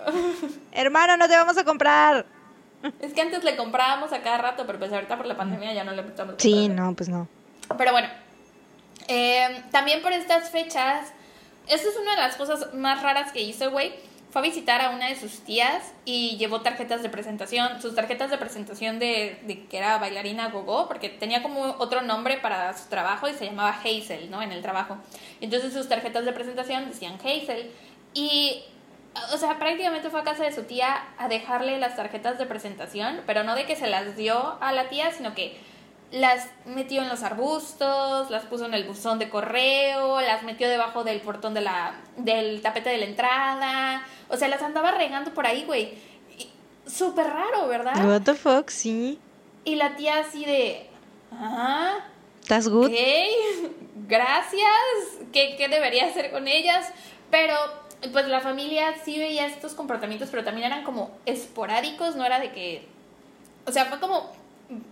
[0.72, 2.26] Hermano, no te vamos a comprar.
[3.00, 5.84] Es que antes le comprábamos a cada rato, pero pues ahorita por la pandemia ya
[5.84, 7.28] no le estamos Sí, no, pues no.
[7.78, 8.08] Pero bueno,
[9.08, 11.12] eh, también por estas fechas,
[11.68, 13.94] esto es una de las cosas más raras que hizo, güey.
[14.32, 18.30] Fue a visitar a una de sus tías y llevó tarjetas de presentación, sus tarjetas
[18.30, 23.28] de presentación de, que era bailarina gogo, porque tenía como otro nombre para su trabajo
[23.28, 24.44] y se llamaba Hazel, ¿no?
[24.44, 24.98] En el trabajo.
[25.42, 27.72] Entonces sus tarjetas de presentación decían Hazel
[28.14, 28.64] y,
[29.34, 33.22] o sea, prácticamente fue a casa de su tía a dejarle las tarjetas de presentación,
[33.26, 35.58] pero no de que se las dio a la tía, sino que
[36.12, 41.04] las metió en los arbustos, las puso en el buzón de correo, las metió debajo
[41.04, 44.04] del portón de la, del tapete de la entrada.
[44.30, 45.94] O sea, las andaba regando por ahí, güey.
[46.86, 48.08] Súper raro, ¿verdad?
[48.08, 49.20] What the fuck, sí.
[49.66, 50.88] Y la tía así de...
[51.32, 52.00] Ah,
[52.42, 52.88] ¿Estás good?
[52.88, 52.96] ok,
[54.08, 54.64] gracias.
[55.32, 56.92] ¿Qué, ¿Qué debería hacer con ellas?
[57.30, 57.56] Pero
[58.12, 62.52] pues la familia sí veía estos comportamientos, pero también eran como esporádicos, no era de
[62.52, 62.88] que...
[63.66, 64.32] O sea, fue como...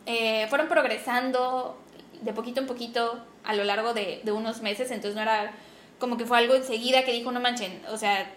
[0.05, 1.77] eh, fueron progresando
[2.21, 5.53] de poquito en poquito a lo largo de, de unos meses, entonces no era
[5.99, 8.29] como que fue algo enseguida que dijo, no manchen, o sea,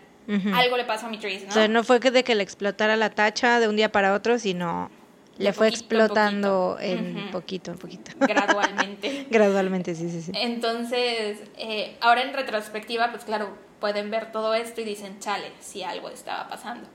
[0.54, 1.48] Algo le pasó a mi Trace, ¿no?
[1.48, 4.12] O sea, no fue que de que le explotara la tacha de un día para
[4.14, 4.90] otro, sino
[5.38, 6.92] De le fue poquito explotando poquito.
[6.92, 8.10] en poquito en poquito.
[8.20, 9.26] Gradualmente.
[9.30, 10.32] Gradualmente, sí, sí, sí.
[10.34, 15.82] Entonces, eh, ahora en retrospectiva, pues claro, pueden ver todo esto y dicen, chale, si
[15.82, 16.88] algo estaba pasando.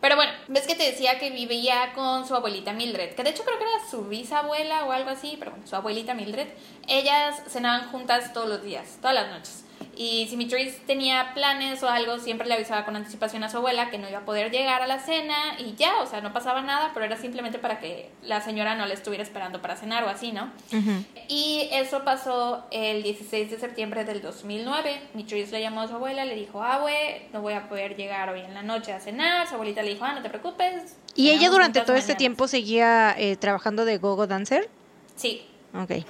[0.00, 3.44] Pero bueno, ves que te decía que vivía con su abuelita Mildred, que de hecho
[3.44, 6.48] creo que era su bisabuela o algo así, pero bueno, su abuelita Mildred.
[6.88, 9.64] Ellas cenaban juntas todos los días, todas las noches.
[9.96, 13.90] Y si Mitrice tenía planes o algo, siempre le avisaba con anticipación a su abuela
[13.90, 16.62] que no iba a poder llegar a la cena y ya, o sea, no pasaba
[16.62, 20.08] nada, pero era simplemente para que la señora no le estuviera esperando para cenar o
[20.08, 20.50] así, ¿no?
[20.72, 21.04] Ujú.
[21.28, 25.00] Y eso pasó el 16 de septiembre del 2009.
[25.14, 28.40] Mitrice le llamó a su abuela, le dijo, abue, no voy a poder llegar hoy
[28.40, 29.46] en la noche a cenar.
[29.48, 30.96] Su abuelita le dijo, ah, no te preocupes.
[31.14, 32.18] ¿Y ella durante todo este mañana".
[32.18, 34.68] tiempo seguía eh, trabajando de gogo dancer?
[35.16, 35.46] Sí.
[35.74, 36.04] Ok.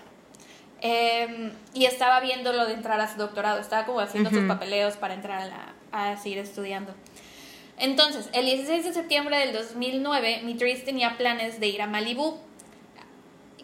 [0.83, 3.61] Eh, y estaba viendo lo de entrar a su doctorado.
[3.61, 4.49] Estaba como haciendo sus Ujú.
[4.49, 6.95] papeleos para entrar a, la- a seguir estudiando.
[7.78, 12.39] Entonces, el 16 de septiembre del 2009, Mitrice tenía planes de ir a Malibú,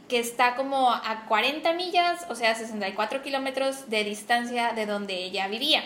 [0.08, 5.48] que está como a 40 millas, o sea, 64 kilómetros de distancia de donde ella
[5.48, 5.82] vivía.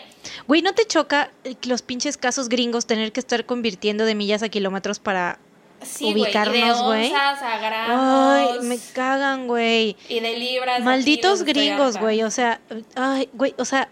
[0.47, 1.31] Güey, ¿no te choca
[1.62, 5.39] los pinches casos gringos tener que estar convirtiendo de millas a kilómetros para...
[5.83, 7.12] Sí, y Ubicarnos, güey.
[7.14, 9.97] Ay, me cagan, güey.
[10.09, 10.83] y de libras.
[10.83, 12.22] Malditos gringos, güey.
[12.22, 12.61] O sea,
[12.97, 13.89] ay, güey, o sea,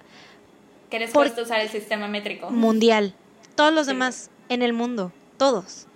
[0.91, 2.51] Que les por- cuesta usar el sistema métrico.
[2.51, 3.15] mundial.
[3.55, 5.87] Todos los Sí, demás en el mundo, todos.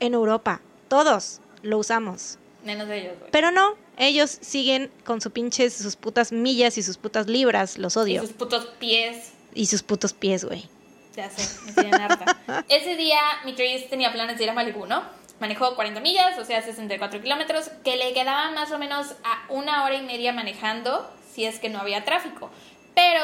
[0.00, 2.38] En Europa, todos lo usamos.
[2.64, 3.30] Menos de ellos, güey.
[3.30, 7.96] Pero no, ellos siguen con sus pinches, sus putas millas y sus putas libras, los
[7.96, 8.20] Y odio.
[8.22, 9.32] sus putos pies.
[9.54, 10.68] Y sus putos pies, güey.
[11.16, 12.36] Ya sé, me tienen harta.
[12.68, 15.02] Ese día, Mitrice tenía planes de ir a Malibu, ¿no?
[15.40, 19.84] Manejó 40 millas, o sea, 64 kilómetros, que le quedaban más o menos a una
[19.84, 22.50] hora y media manejando si es que no había tráfico.
[22.94, 23.20] Pero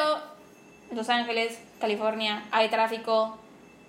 [0.95, 3.39] Los Ángeles, California, hay tráfico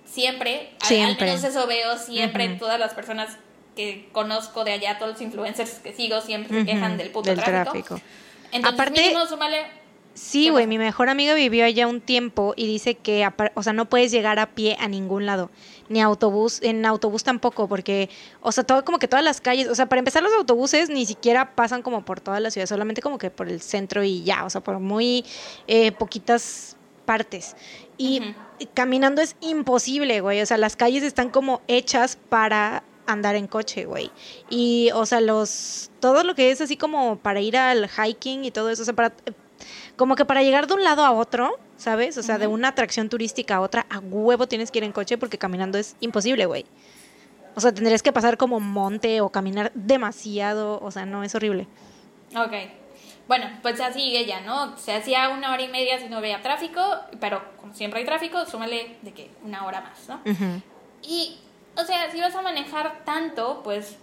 [0.05, 0.71] siempre.
[0.81, 1.29] Al- Siempre.
[1.29, 2.47] Al menos eso veo siempre.
[2.55, 3.37] Todas las personas
[3.75, 7.29] que conozco de allá, todos los influencers que sigo, siempre se Ujú, quejan del puto
[7.29, 7.71] del tráfico.
[7.71, 8.01] tráfico.
[8.51, 9.83] Entonces, Aparte- mínimo, súmale
[10.15, 13.73] Sí, ¿Qué güey, mi mejor amiga vivió allá un tiempo y dice que, o sea,
[13.73, 15.49] no puedes llegar a pie a ningún lado,
[15.89, 18.09] ni autobús, en autobús tampoco, porque,
[18.41, 21.05] o sea, todo como que todas las calles, o sea, para empezar los autobuses ni
[21.05, 24.45] siquiera pasan como por toda la ciudad, solamente como que por el centro y ya,
[24.45, 25.25] o sea, por muy
[25.67, 27.55] eh, poquitas partes.
[27.97, 28.21] Y
[28.73, 33.85] caminando es imposible, güey, o sea, las calles están como hechas para andar en coche,
[33.85, 34.11] güey.
[34.49, 38.51] Y, o sea, los, todo lo que es así como para ir al hiking y
[38.51, 39.13] todo eso, o sea, para
[39.95, 42.17] como que para llegar de un lado a otro, ¿sabes?
[42.17, 45.17] O sea, de una atracción turística a otra, a huevo tienes que ir en coche
[45.17, 46.65] porque caminando es imposible, güey.
[47.55, 51.67] O sea, tendrías que pasar como monte o caminar demasiado, o sea, no, es horrible.
[52.35, 52.53] Ok.
[53.27, 54.77] Bueno, pues así ella, ¿no?
[54.77, 56.81] Se hacía una hora y media si no veía tráfico,
[57.19, 60.19] pero como siempre hay tráfico, súmale de que una hora más, ¿no?
[61.03, 61.37] Y,
[61.77, 63.97] o sea, si vas a manejar tanto, pues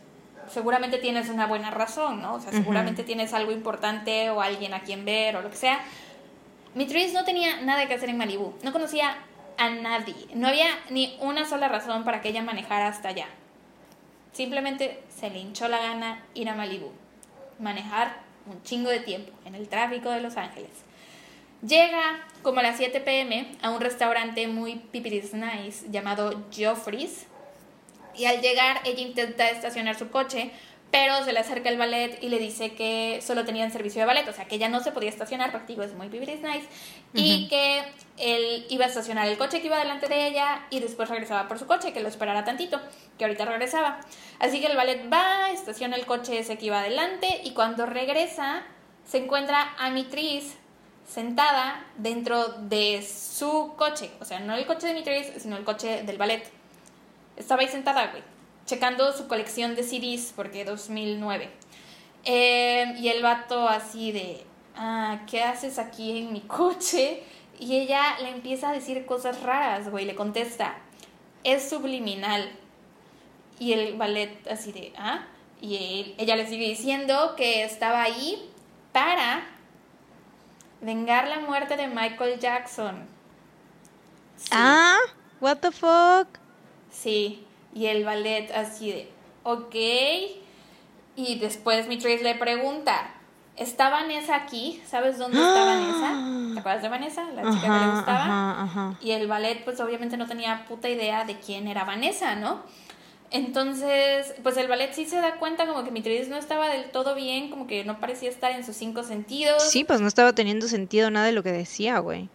[0.50, 2.34] seguramente tienes una buena razón, ¿no?
[2.34, 5.80] O sea, seguramente tienes algo importante o alguien a quien ver o lo que sea.
[6.74, 9.16] Mitrice no tenía nada que hacer en Malibú, no conocía
[9.58, 13.26] a nadie, no había ni una sola razón para que ella manejara hasta allá.
[14.32, 16.92] Simplemente se le hinchó la gana ir a Malibú.
[17.58, 20.70] manejar un chingo de tiempo en el tráfico de Los Ángeles.
[21.66, 27.26] Llega como a las 7 pm a un restaurante muy pipiris nice llamado Joffrey's
[28.20, 30.52] y al llegar ella intenta estacionar su coche
[30.90, 34.28] pero se le acerca el ballet y le dice que solo tenían servicio de ballet,
[34.28, 36.66] o sea, que ya no se podía estacionar porque digo, es muy Pipiris nice,
[37.14, 37.84] y que
[38.18, 41.58] él iba a estacionar el coche que iba delante de ella y después regresaba por
[41.58, 42.80] su coche, que lo esperara tantito,
[43.18, 44.00] que ahorita regresaba.
[44.40, 48.64] Así que el ballet va, estaciona el coche ese que iba adelante y cuando regresa
[49.04, 50.56] se encuentra a Mitris
[51.06, 56.02] sentada dentro de su coche, o sea, no el coche de Mitris, sino el coche
[56.02, 56.59] del ballet.
[57.40, 58.22] Estaba ahí sentada, güey
[58.70, 61.50] checando su colección de CDs, porque 2009.
[62.24, 67.24] Eh, y el vato así de, ah, ¿qué haces aquí en mi coche?
[67.58, 70.78] Y ella le empieza a decir cosas raras, güey, le contesta,
[71.42, 72.48] es subliminal.
[73.58, 75.26] Y el ballet así de, ah,
[75.60, 78.50] y ella le sigue diciendo que estaba ahí
[78.92, 79.42] para
[80.80, 83.04] vengar la muerte de Michael Jackson.
[84.52, 84.96] Ah,
[85.40, 86.38] what the fuck?
[86.90, 89.08] Sí, y el ballet así de,
[89.42, 89.74] ok.
[91.16, 93.14] Y después mi Trace le pregunta,
[93.56, 94.80] ¿está Vanessa aquí?
[94.86, 96.54] ¿Sabes dónde está Vanessa?
[96.54, 97.24] ¿Te acuerdas de Vanessa?
[97.30, 98.96] La chica que le gustaba.
[99.00, 102.62] Y el ballet pues obviamente no tenía puta idea de quién era Vanessa, ¿no?
[103.32, 107.14] Entonces, pues el ballet sí se da cuenta como que Mitridis no estaba del todo
[107.14, 109.62] bien, como que no parecía estar en sus cinco sentidos.
[109.70, 112.28] Sí, pues no estaba teniendo sentido nada de lo que decía, güey.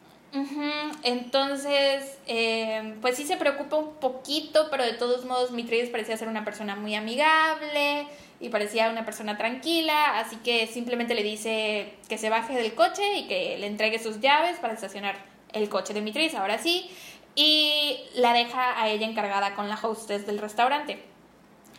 [1.03, 6.27] Entonces, eh, pues sí se preocupa un poquito, pero de todos modos Mitridis parecía ser
[6.27, 8.07] una persona muy amigable
[8.39, 13.17] y parecía una persona tranquila, así que simplemente le dice que se baje del coche
[13.17, 15.15] y que le entregue sus llaves para estacionar
[15.53, 16.89] el coche de Mitridis, ahora sí,
[17.35, 21.01] y la deja a ella encargada con la hostess del restaurante.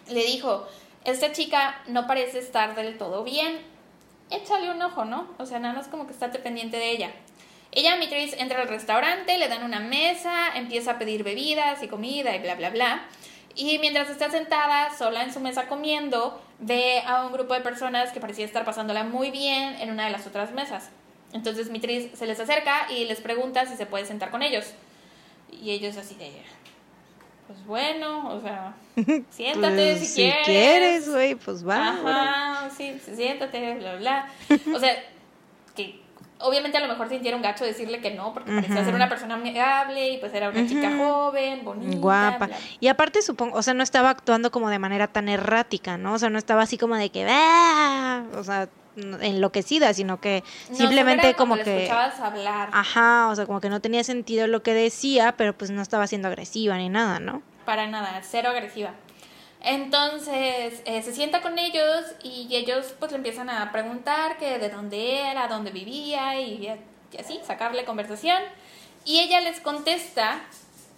[0.09, 0.67] Le dijo,
[1.05, 3.59] esta chica no parece estar del todo bien,
[4.31, 5.29] échale un ojo, ¿no?
[5.39, 7.13] O sea, nada más como que estate pendiente de ella.
[7.77, 12.35] Ella, Mitris, entra al restaurante, le dan una mesa, empieza a pedir bebidas y comida
[12.35, 13.05] y bla, bla, bla.
[13.55, 18.13] Y mientras está sentada sola en su mesa comiendo, ve a un grupo de personas
[18.13, 20.89] que parecía estar pasándola muy bien en una de las otras mesas.
[21.35, 24.73] Entonces Mitris se les acerca y les pregunta si se puede sentar con ellos.
[25.53, 26.33] Y ellos así de,
[27.47, 28.75] pues bueno, o sea,
[29.29, 30.47] siéntate pues, si, si quieres.
[30.47, 31.91] quieres, güey, pues va.
[31.91, 34.31] Ajá, sí, siéntate, bla, bla.
[34.75, 34.97] O sea,
[35.75, 36.06] que
[36.41, 40.11] obviamente a lo mejor sintieron gacho decirle que no, porque parecía ser una persona amigable
[40.11, 41.97] y pues era una chica joven, bonita.
[41.99, 42.49] Guapa.
[42.81, 46.15] Y aparte supongo, o sea, no estaba actuando como de manera tan errática, ¿no?
[46.15, 48.25] O sea, no estaba así como de que, ¡Ah!
[48.37, 51.85] o sea, enloquecida, sino que simplemente como, que...
[51.85, 52.71] escuchabas hablar.
[52.73, 56.07] Ajá, o sea, como que no tenía sentido lo que decía, pero pues no estaba
[56.07, 57.43] siendo agresiva ni nada, ¿no?
[57.65, 58.93] Para nada, cero agresiva.
[59.67, 64.69] Entonces eh, se sienta con ellos y ellos pues le empiezan a preguntar que de
[64.69, 66.69] dónde era, dónde vivía y,
[67.19, 68.41] así, sacarle conversación.
[69.05, 70.41] Y ella les contesta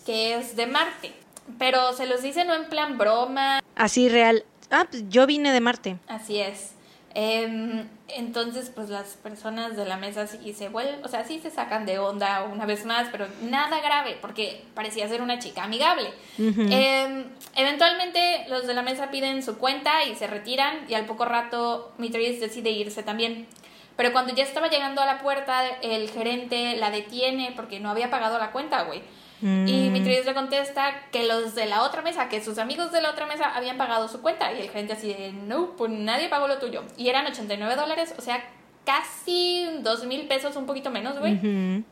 [0.04, 1.14] que es de Marte,
[1.58, 3.60] pero se los dice no en plan broma.
[3.74, 4.44] Así real.
[4.70, 5.96] Ah, pues yo vine de Marte.
[6.06, 6.72] Así es.
[7.20, 11.50] Em, entonces, pues las personas de la mesa sí se vuelven, o sea, sí se
[11.50, 16.12] sacan de onda una vez más, pero nada grave, porque parecía ser una chica amigable.
[16.38, 17.24] Em,
[17.56, 21.90] eventualmente, los de la mesa piden su cuenta y se retiran, y al poco rato
[21.98, 23.48] Mitris decide irse también.
[23.96, 28.10] Pero cuando ya estaba llegando a la puerta, el gerente la detiene porque no había
[28.10, 29.02] pagado la cuenta, güey.
[29.40, 29.46] Y
[29.88, 29.92] mm.
[29.92, 33.26] Mitridis le contesta que los de la otra mesa, que sus amigos de la otra
[33.26, 34.52] mesa habían pagado su cuenta.
[34.52, 36.82] Y el gerente así de, no, pues nadie pagó lo tuyo.
[36.96, 38.44] Y eran 89 dólares, o sea,
[38.84, 41.84] casi dos mil pesos, un poquito menos, güey.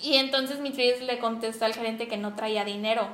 [0.00, 3.08] Y entonces Mitridis le contesta al gerente que no traía dinero.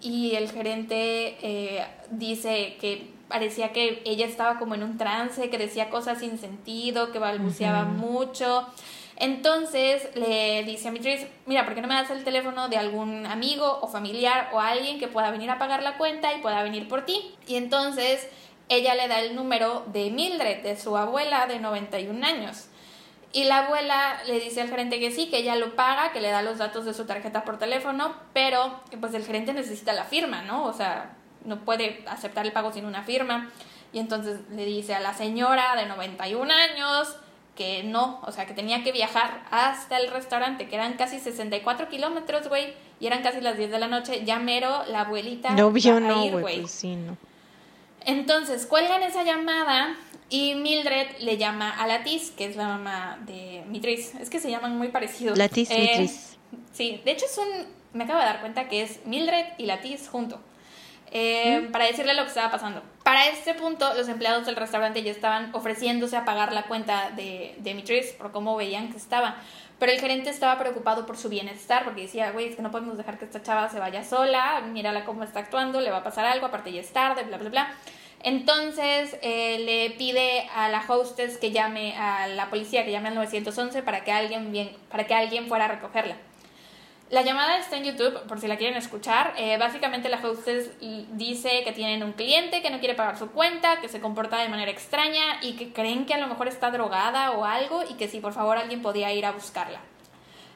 [0.00, 5.58] Y el gerente eh, dice que parecía que ella estaba como en un trance, que
[5.58, 8.66] decía cosas sin sentido, que balbuceaba mucho.
[9.20, 13.26] Entonces le dice a Mitris, mira, ¿por qué no me das el teléfono de algún
[13.26, 16.86] amigo o familiar o alguien que pueda venir a pagar la cuenta y pueda venir
[16.86, 17.34] por ti?
[17.48, 18.28] Y entonces
[18.68, 22.68] ella le da el número de Mildred, de su abuela de 91 años.
[23.32, 26.30] Y la abuela le dice al gerente que sí, que ella lo paga, que le
[26.30, 30.42] da los datos de su tarjeta por teléfono, pero pues el gerente necesita la firma,
[30.42, 30.64] ¿no?
[30.64, 33.50] O sea, no puede aceptar el pago sin una firma.
[33.92, 37.16] Y entonces le dice a la señora de 91 años,
[37.58, 41.88] que no, o sea, que tenía que viajar hasta el restaurante, que eran casi 64
[41.88, 45.50] kilómetros, güey, y eran casi las 10 de la noche, ya mero, la abuelita.
[45.50, 47.16] No vio, no, güey, pues sí, no.
[48.04, 49.96] Entonces, cuelgan esa llamada
[50.30, 54.14] y Mildred le llama a Latiz, que es la mamá de Mitris.
[54.14, 55.36] Es que se llaman muy parecidos.
[55.36, 56.08] Latiz, eh,
[56.72, 60.08] Sí, de hecho es un, me acabo de dar cuenta que es Mildred y Latiz
[60.08, 60.40] junto.
[61.10, 62.82] Eh, para decirle lo que estaba pasando.
[63.02, 67.54] Para este punto, los empleados del restaurante ya estaban ofreciéndose a pagar la cuenta de,
[67.58, 69.36] de por cómo veían que estaba.
[69.78, 72.96] Pero el gerente estaba preocupado por su bienestar porque decía, güey, es que no podemos
[72.96, 76.26] dejar que esta chava se vaya sola, mírala cómo está actuando, le va a pasar
[76.26, 77.74] algo, aparte ya es tarde, bla, bla, bla.
[78.22, 83.14] Entonces eh, le pide a la hostess que llame a la policía, que llame al
[83.14, 86.16] 911 para que alguien, bien, para que alguien fuera a recogerla.
[87.10, 89.32] La llamada está en YouTube, por si la quieren escuchar.
[89.38, 90.70] Eh, básicamente la hostess
[91.12, 94.50] dice que tienen un cliente que no quiere pagar su cuenta, que se comporta de
[94.50, 98.08] manera extraña y que creen que a lo mejor está drogada o algo y que
[98.08, 99.80] si por favor alguien podía ir a buscarla.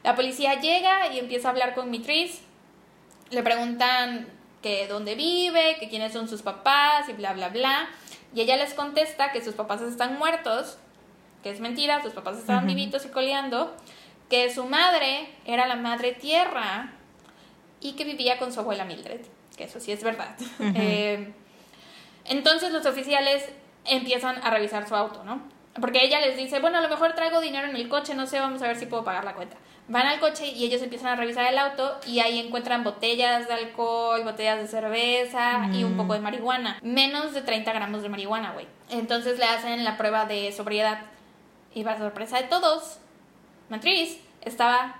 [0.03, 2.43] La policía llega y empieza a hablar con Mitris.
[3.31, 4.27] Le preguntan
[4.61, 7.89] que dónde vive, que quiénes son sus papás y bla, bla, bla.
[8.35, 10.77] Y ella les contesta que sus papás están muertos,
[11.41, 13.75] que es mentira, sus papás estaban vivitos y coleando
[14.33, 16.89] que su madre era la madre tierra
[17.79, 19.21] y que vivía con su abuela Mildred,
[19.55, 20.35] que eso sí es verdad.
[20.75, 21.31] Eh,
[22.25, 23.47] entonces los oficiales
[23.85, 25.43] empiezan a revisar su auto, ¿no?
[25.79, 28.39] Porque ella les dice, bueno, a lo mejor traigo dinero en el coche, no sé,
[28.39, 29.55] vamos a ver si puedo pagar la cuenta.
[29.87, 33.53] Van al coche y ellos empiezan a revisar el auto y ahí encuentran botellas de
[33.53, 36.79] alcohol, botellas de cerveza y un poco de marihuana.
[36.81, 38.65] Menos de 30 gramos de marihuana, güey.
[38.89, 41.01] Entonces le hacen la prueba de sobriedad.
[41.75, 42.99] Y para sorpresa de todos,
[43.69, 44.95] Matriz estaba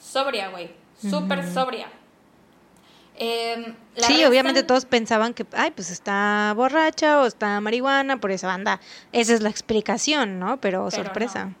[0.00, 0.70] sobria, güey.
[1.00, 1.88] Súper sobria.
[3.22, 8.46] Em, sí, obviamente todos pensaban que, ay, pues está borracha o está marihuana, por esa
[8.46, 8.80] banda.
[9.12, 10.58] Esa es la explicación, ¿no?
[10.58, 11.52] Pero, sorpresa.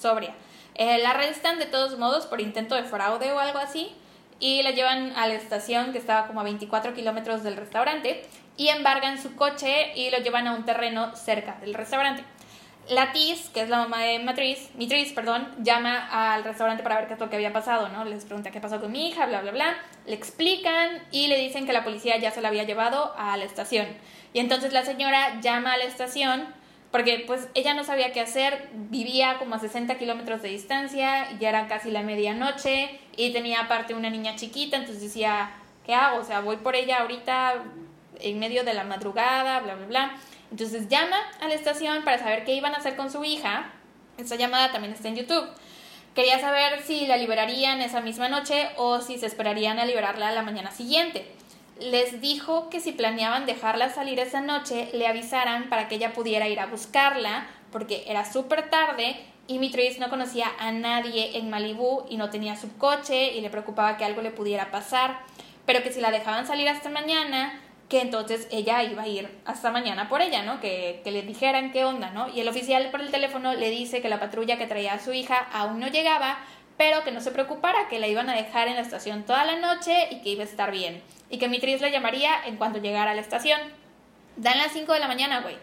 [0.00, 0.34] Sobria.
[0.74, 3.92] Eh, la arrestan de todos modos por intento de fraude o algo así
[4.40, 8.26] y la llevan a la estación que estaba como a 24 kilómetros del restaurante
[8.56, 12.24] y embargan su coche y lo llevan a un terreno cerca del restaurante.
[12.88, 17.08] La Tiz, que es la mamá de Matriz, Mitriz, perdón, llama al restaurante para ver
[17.08, 18.04] qué es lo que había pasado, ¿no?
[18.04, 19.76] Les pregunta qué pasó con mi hija, bla, bla, bla.
[20.06, 23.44] Le explican y le dicen que la policía ya se la había llevado a la
[23.44, 23.86] estación.
[24.34, 26.46] Y entonces la señora llama a la estación
[26.94, 31.48] porque pues ella no sabía qué hacer, vivía como a 60 kilómetros de distancia, ya
[31.48, 35.50] era casi la medianoche y tenía aparte una niña chiquita, entonces decía,
[35.84, 36.20] ¿qué hago?
[36.20, 37.64] O sea, voy por ella ahorita
[38.20, 40.14] en medio de la madrugada, bla, bla, bla.
[40.54, 43.72] Entonces llama a la estación para saber qué iban a hacer con su hija.
[44.18, 45.48] Esta llamada también está en YouTube.
[46.14, 50.42] Quería saber si la liberarían esa misma noche o si se esperarían a liberarla la
[50.42, 51.26] mañana siguiente.
[51.80, 56.46] Les dijo que si planeaban dejarla salir esa noche, le avisaran para que ella pudiera
[56.46, 59.16] ir a buscarla, porque era súper tarde
[59.48, 63.50] y Mitriz no conocía a nadie en Malibú y no tenía su coche y le
[63.50, 65.18] preocupaba que algo le pudiera pasar,
[65.66, 67.60] pero que si la dejaban salir hasta mañana,
[67.94, 70.58] que entonces ella iba a ir hasta mañana por ella, ¿no?
[70.58, 72.28] Que, que, le dijeran qué onda, ¿no?
[72.28, 75.12] Y el oficial por el teléfono le dice que la patrulla que traía a su
[75.12, 76.38] hija aún no llegaba,
[76.76, 79.60] pero que no se preocupara, que la iban a dejar en la estación toda la
[79.60, 81.04] noche y que iba a estar bien.
[81.30, 83.60] Y que Mitris la llamaría en cuanto llegara a la estación.
[84.34, 85.56] Dan las 5 de la mañana, güey.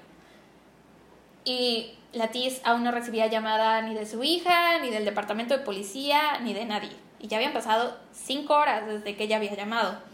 [1.44, 5.66] Y la TIS aún no recibía llamada ni de su hija, ni del departamento de
[5.66, 6.96] policía, ni de nadie.
[7.20, 10.11] Y ya habían pasado 5 horas desde que ella había llamado.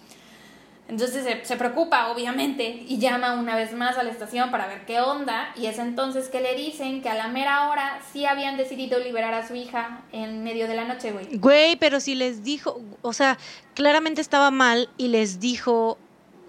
[0.90, 5.02] Entonces se, preocupa, obviamente, y llama una vez más a la estación para ver qué
[5.02, 5.50] onda.
[5.58, 9.34] Y es entonces que le dicen que a la mera hora sí habían decidido liberar
[9.34, 11.38] a su hija en medio de la noche, güey.
[11.38, 13.38] Güey, pero si les dijo, o sea,
[13.74, 15.98] claramente estaba mal y les dijo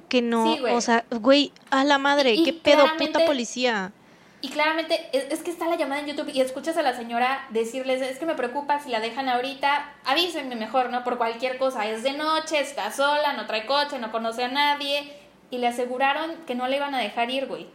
[0.09, 3.93] que no, o sea, güey, a la madre, qué pedo, puta policía.
[4.41, 8.01] Y claramente es, que está la llamada en YouTube y escuchas a la señora decirles,
[8.03, 11.03] es que me preocupa si la dejan ahorita, avísenme mejor, ¿no?
[11.03, 15.13] Por cualquier cosa, es de noche, está sola, no trae coche, no conoce a nadie.
[15.51, 17.67] Y le aseguraron que no le iban a dejar ir, güey.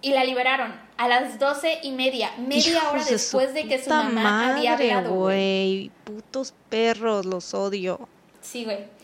[0.00, 4.52] Y la liberaron a las doce y media, media hora después de, que su mamá
[4.54, 5.90] había hablado, güey.
[6.04, 8.08] Putos perros, los odio.
[8.42, 8.95] Sí, güey.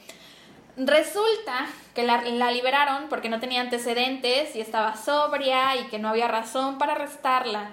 [0.77, 6.29] Resulta que la, liberaron porque no tenía antecedentes y estaba sobria y que no había
[6.29, 7.73] razón para arrestarla.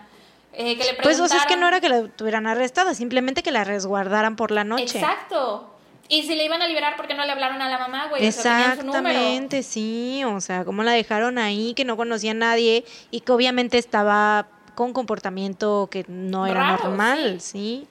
[0.54, 3.44] Eh, que le pues o sea, es que no era que la tuvieran arrestada, simplemente
[3.44, 4.84] que la resguardaran por la noche.
[4.84, 5.76] Exacto.
[6.10, 8.26] Y si le iban a liberar, ¿por qué no le hablaron a la mamá, güey?
[8.26, 10.24] Exactamente, sí.
[10.26, 14.48] O sea, cómo la dejaron ahí, que no conocía a nadie y que obviamente estaba
[14.74, 17.88] con comportamiento que no era normal, ¿sí?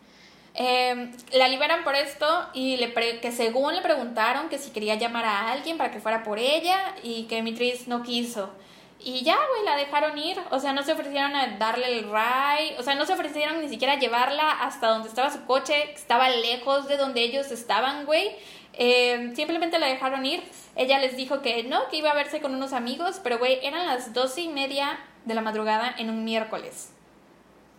[0.61, 5.25] Em, la liberan por esto y le que según le preguntaron que si quería llamar
[5.25, 8.51] a alguien para que fuera por ella y que Mitris no quiso.
[8.99, 10.37] Y ya, güey, la dejaron ir.
[10.51, 12.77] O sea, no se ofrecieron a darle el ride.
[12.77, 15.93] O sea, no se ofrecieron ni siquiera llevarla hasta donde estaba su coche.
[15.93, 18.33] Estaba lejos de donde ellos estaban, güey.
[18.73, 20.43] Em, simplemente la dejaron ir.
[20.75, 23.21] Ella les dijo que no, que iba a verse con unos amigos.
[23.23, 26.93] Pero, güey, eran las doce y media de la madrugada en un miércoles.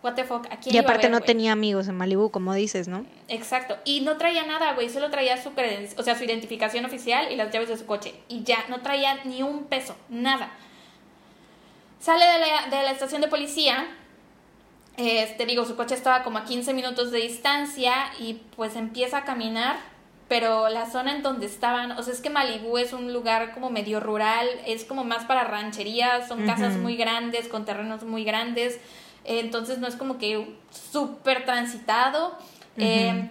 [0.02, 2.88] What the fuck, ¿a quién Y aparte ver, no tenía amigos en Malibu, como dices,
[2.88, 3.04] ¿no?
[3.28, 3.76] Exacto.
[3.84, 4.88] Y no traía nada, güey.
[4.88, 5.50] Solo traía su
[5.96, 8.14] o sea, su identificación oficial y las llaves de su coche.
[8.28, 10.50] Y ya, no traía ni un peso, nada.
[12.00, 13.88] Sale de la, de la estación de policía.
[14.96, 19.24] Este, digo, su coche estaba como a 15 minutos de distancia y pues empieza a
[19.24, 19.78] caminar.
[20.28, 23.68] Pero la zona en donde estaban, o sea, es que Malibú es un lugar como
[23.68, 28.78] medio rural, es como más para rancherías, son casas muy grandes, con terrenos muy grandes,
[29.38, 30.56] entonces no es como que
[30.90, 32.36] súper transitado.
[32.76, 33.30] eh,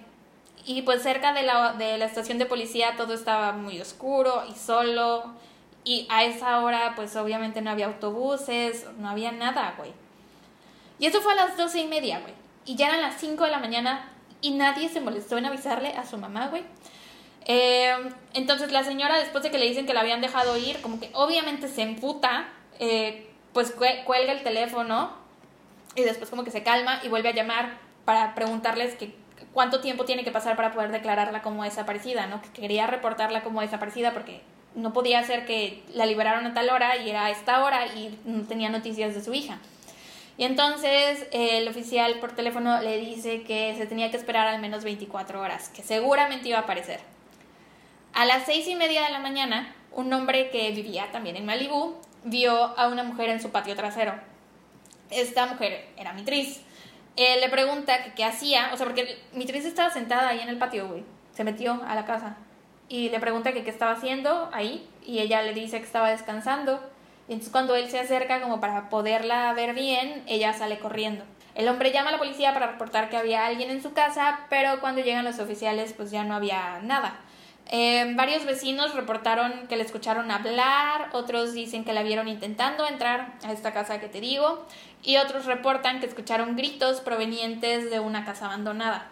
[0.66, 4.54] y pues cerca de la, de la estación de policía todo estaba muy oscuro y
[4.56, 5.34] solo.
[5.84, 9.92] Y a esa hora, pues obviamente no había autobuses, no había nada, güey.
[11.00, 12.34] Y eso fue a las doce y media, güey.
[12.66, 14.10] Y ya eran las 5 de la mañana
[14.42, 16.64] y nadie se molestó en avisarle a su mamá, güey.
[17.46, 17.92] Eh,
[18.34, 21.10] entonces la señora, después de que le dicen que la habían dejado ir, como que
[21.14, 22.48] obviamente se emputa,
[22.80, 25.12] eh, pues cue- cuelga el teléfono
[25.96, 28.98] y después como que se calma y vuelve a llamar para preguntarles
[29.54, 32.42] cuánto tiempo tiene que pasar para poder declararla como desaparecida, ¿no?
[32.42, 34.42] Que quería reportarla como desaparecida porque
[34.76, 38.18] no podía ser que la liberaron a tal hora y era a esta hora y
[38.26, 39.60] no tenía noticias de su hija.
[40.38, 44.86] Y entonces el oficial por teléfono le dice que se tenía que esperar al menos
[44.86, 47.02] 24 horas, que seguramente iba a aparecer.
[48.14, 51.96] A las seis y media de la mañana, un hombre que vivía también en Malibú
[52.24, 54.14] vio a una mujer en su patio trasero.
[55.10, 56.62] Esta mujer era Mitriz.
[57.16, 60.58] Él le pregunta que qué hacía, o sea, porque Mitriz estaba sentada ahí en el
[60.58, 61.04] patio, güey.
[61.34, 62.38] Se metió a la casa
[62.90, 66.80] y le pregunta que qué estaba haciendo ahí y ella le dice que estaba descansando.
[67.28, 71.24] Y entonces cuando él se acerca como para poderla ver bien, ella sale corriendo.
[71.56, 74.80] El hombre llama a la policía para reportar que había alguien en su casa, pero
[74.80, 77.20] cuando llegan los oficiales pues ya no había nada.
[77.72, 83.34] Eh, varios vecinos reportaron que le escucharon hablar, otros dicen que la vieron intentando entrar
[83.44, 84.66] a esta casa que te digo,
[85.04, 89.08] y otros reportan que escucharon gritos provenientes de una casa abandonada.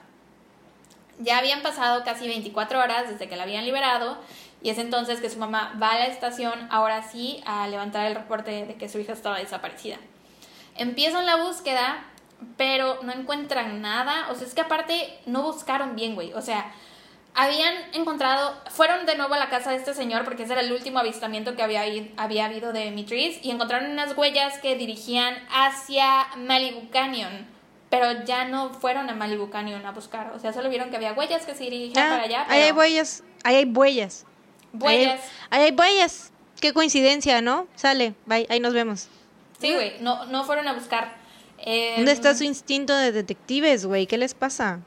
[1.19, 4.17] Ya habían pasado casi 24 horas desde que la habían liberado
[4.61, 8.15] y es entonces que su mamá va a la estación, ahora sí, a levantar el
[8.15, 9.97] reporte de que su hija estaba desaparecida.
[10.75, 12.03] Empiezan la búsqueda,
[12.55, 14.27] pero no encuentran nada.
[14.31, 16.33] O sea, es que aparte no buscaron bien, güey.
[16.33, 16.71] O sea,
[17.33, 20.71] habían encontrado, fueron de nuevo a la casa de este señor porque ese era el
[20.71, 21.83] último avistamiento que había,
[22.17, 27.45] había habido de Mitris y encontraron unas huellas que dirigían hacia Malibu Canyon.
[27.89, 30.33] Pero ya no fueron a Malibu Canyon a buscar.
[30.35, 32.45] O sea, solo vieron que había huellas que se dirigían Ah, para allá.
[32.49, 34.25] ahí hay huellas, ahí hay huellas.
[34.73, 35.21] Huellas.
[35.49, 36.31] Ahí, ahí hay huellas.
[36.59, 37.67] Qué coincidencia, ¿no?
[37.75, 39.07] Sale, bye, ahí nos vemos.
[39.61, 41.15] Sí, güey, no, no fueron a buscar.
[41.59, 44.05] Eh, ¿Dónde está su instinto de detectives, güey?
[44.05, 44.79] ¿Qué les pasa?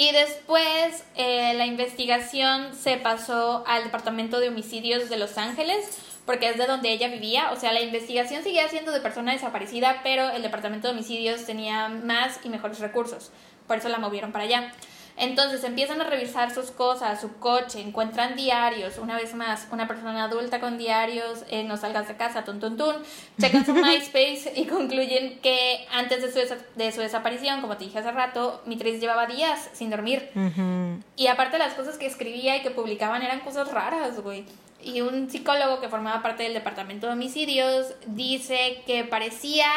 [0.00, 6.48] Y después eh, la investigación se pasó al Departamento de Homicidios de Los Ángeles, porque
[6.48, 7.50] es de donde ella vivía.
[7.52, 11.90] O sea, la investigación seguía siendo de persona desaparecida, pero el Departamento de Homicidios tenía
[11.90, 13.30] más y mejores recursos.
[13.66, 14.72] Por eso la movieron para allá.
[15.20, 20.24] Entonces empiezan a revisar sus cosas, su coche, encuentran diarios, una vez más, una persona
[20.24, 22.96] adulta con diarios, eh, no salgas de casa, tun tun tun,
[23.38, 27.98] checan su MySpace y concluyen que antes de su, de su desaparición, como te dije
[27.98, 30.30] hace rato, Mitris llevaba días sin dormir.
[30.34, 31.02] Ujú.
[31.16, 34.46] Y aparte las cosas que escribía y que publicaban eran cosas raras, güey.
[34.82, 39.68] Y un psicólogo que formaba parte del departamento de homicidios dice que parecía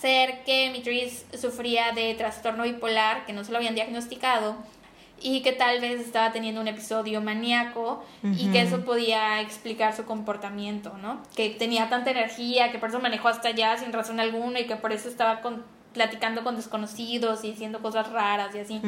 [0.00, 4.56] ser que Mitris sufría de trastorno bipolar, que no se lo habían diagnosticado,
[5.22, 10.04] y que tal vez estaba teniendo un episodio maníaco y que eso podía explicar su
[10.04, 11.20] comportamiento, ¿no?
[11.36, 14.76] Que tenía tanta energía, que por eso manejó hasta allá sin razón alguna y que
[14.76, 18.80] por eso estaba con- platicando con desconocidos y diciendo cosas raras y así.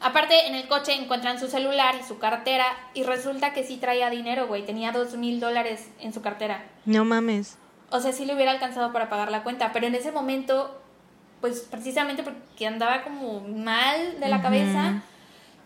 [0.00, 4.10] Aparte, en el coche encuentran su celular y su cartera y resulta que sí traía
[4.10, 4.64] dinero, güey.
[4.66, 6.64] Tenía dos mil dólares en su cartera.
[6.86, 7.56] No mames.
[7.90, 10.81] O sea, sí le hubiera alcanzado para pagar la cuenta, pero en ese momento,
[11.42, 14.42] pues precisamente porque andaba como mal de la Ujú.
[14.44, 15.02] cabeza,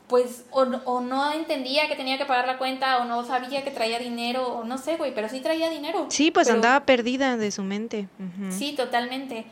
[0.08, 3.62] pues o, no- o no entendía que tenía que pagar la cuenta o no sabía
[3.62, 6.06] que traía dinero o no sé, güey, pero sí traía dinero.
[6.08, 8.08] Sí, pues Pero- andaba perdida de su mente.
[8.18, 8.50] Ujú.
[8.50, 9.46] Sí, totalmente.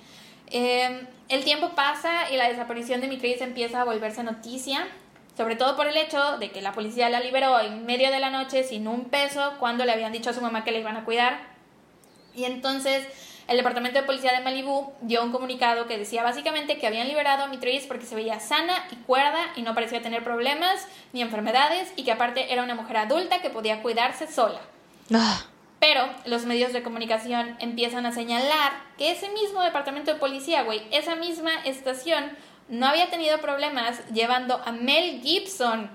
[0.50, 4.86] Eh, el tiempo pasa y la desaparición de Mitris empieza a volverse noticia,
[5.36, 8.30] sobre todo por el hecho de que la policía la liberó en medio de la
[8.30, 11.04] noche sin un peso cuando le habían dicho a su mamá que la iban a
[11.04, 11.40] cuidar.
[12.36, 13.04] Y entonces
[13.46, 17.44] el departamento de policía de Malibú dio un comunicado que decía básicamente que habían liberado
[17.44, 21.92] a Mitris porque se veía sana y cuerda y no parecía tener problemas ni enfermedades
[21.96, 24.60] y que aparte era una mujer adulta que podía cuidarse sola.
[25.12, 25.44] Ah,
[25.78, 30.82] Pero los medios de comunicación empiezan a señalar que ese mismo departamento de policía, güey,
[30.90, 32.30] esa misma estación,
[32.68, 35.90] no había tenido problemas llevando a Mel Gibson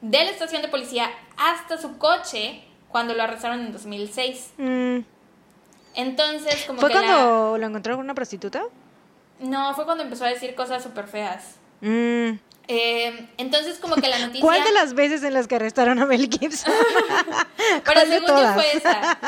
[0.00, 4.54] de la estación de policía hasta su coche cuando lo arrestaron en 2006.
[4.58, 4.98] mm.
[5.94, 8.62] Entonces, como ¿Fue que la- cuando lo encontraron con una prostituta?
[9.40, 11.54] No, fue cuando empezó a decir cosas súper feas.
[11.80, 12.32] Mm.
[12.68, 14.40] Eh, entonces, como que la noticia.
[14.42, 16.72] ¿Cuál de las veces en las que arrestaron a Mel Gibson?
[17.56, 19.18] Pero ¿Cuál de según yo fue esa.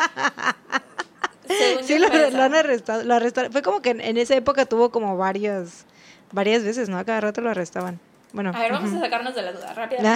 [1.49, 3.51] Según Sí, yo lo, fue lo han arrestado, lo arrestaron.
[3.53, 5.87] Fue como que en, en esa época tuvo como varias,
[6.31, 6.99] varias veces, ¿no?
[6.99, 7.99] A cada rato lo arrestaban.
[8.33, 8.53] Bueno.
[8.55, 10.03] A ver, vamos a sacarnos de la duda, rápido.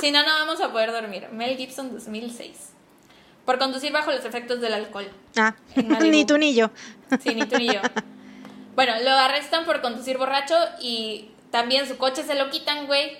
[0.00, 1.28] Si no, no vamos a poder dormir.
[1.32, 2.70] Mel Gibson 2006.
[3.44, 5.08] Por conducir bajo los efectos del alcohol.
[5.36, 6.70] Ah, ni tú ni yo.
[7.20, 7.80] Sí, ni tú ni yo.
[8.74, 13.16] Bueno, lo arrestan por conducir borracho y también su coche se lo quitan, güey.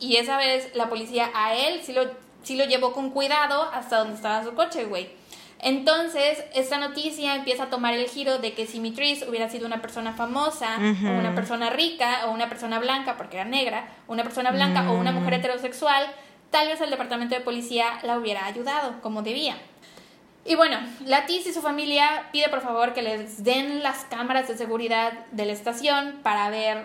[0.00, 2.10] Y esa vez la policía a él sí lo,
[2.42, 5.08] sí lo llevó con cuidado hasta donde estaba su coche, güey.
[5.60, 9.80] Entonces, esta noticia empieza a tomar el giro de que si Mitriz hubiera sido una
[9.80, 14.50] persona famosa, o una persona rica, o una persona blanca, porque era negra, una persona
[14.50, 16.06] blanca o una mujer heterosexual,
[16.50, 19.56] tal vez el departamento de policía la hubiera ayudado como debía.
[20.44, 24.56] Y bueno, Latiz y su familia pide por favor que les den las cámaras de
[24.56, 26.84] seguridad de la estación para ver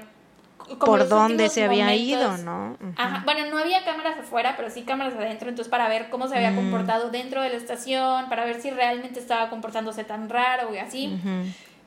[0.79, 2.07] Por dónde se había momentos.
[2.07, 2.77] ido, ¿no?
[2.97, 6.35] Ajá, Bueno, no había cámaras afuera, pero sí cámaras adentro, entonces para ver cómo se
[6.35, 6.55] había Mm.
[6.55, 11.19] comportado dentro de la estación, para ver si realmente estaba comportándose tan raro y así.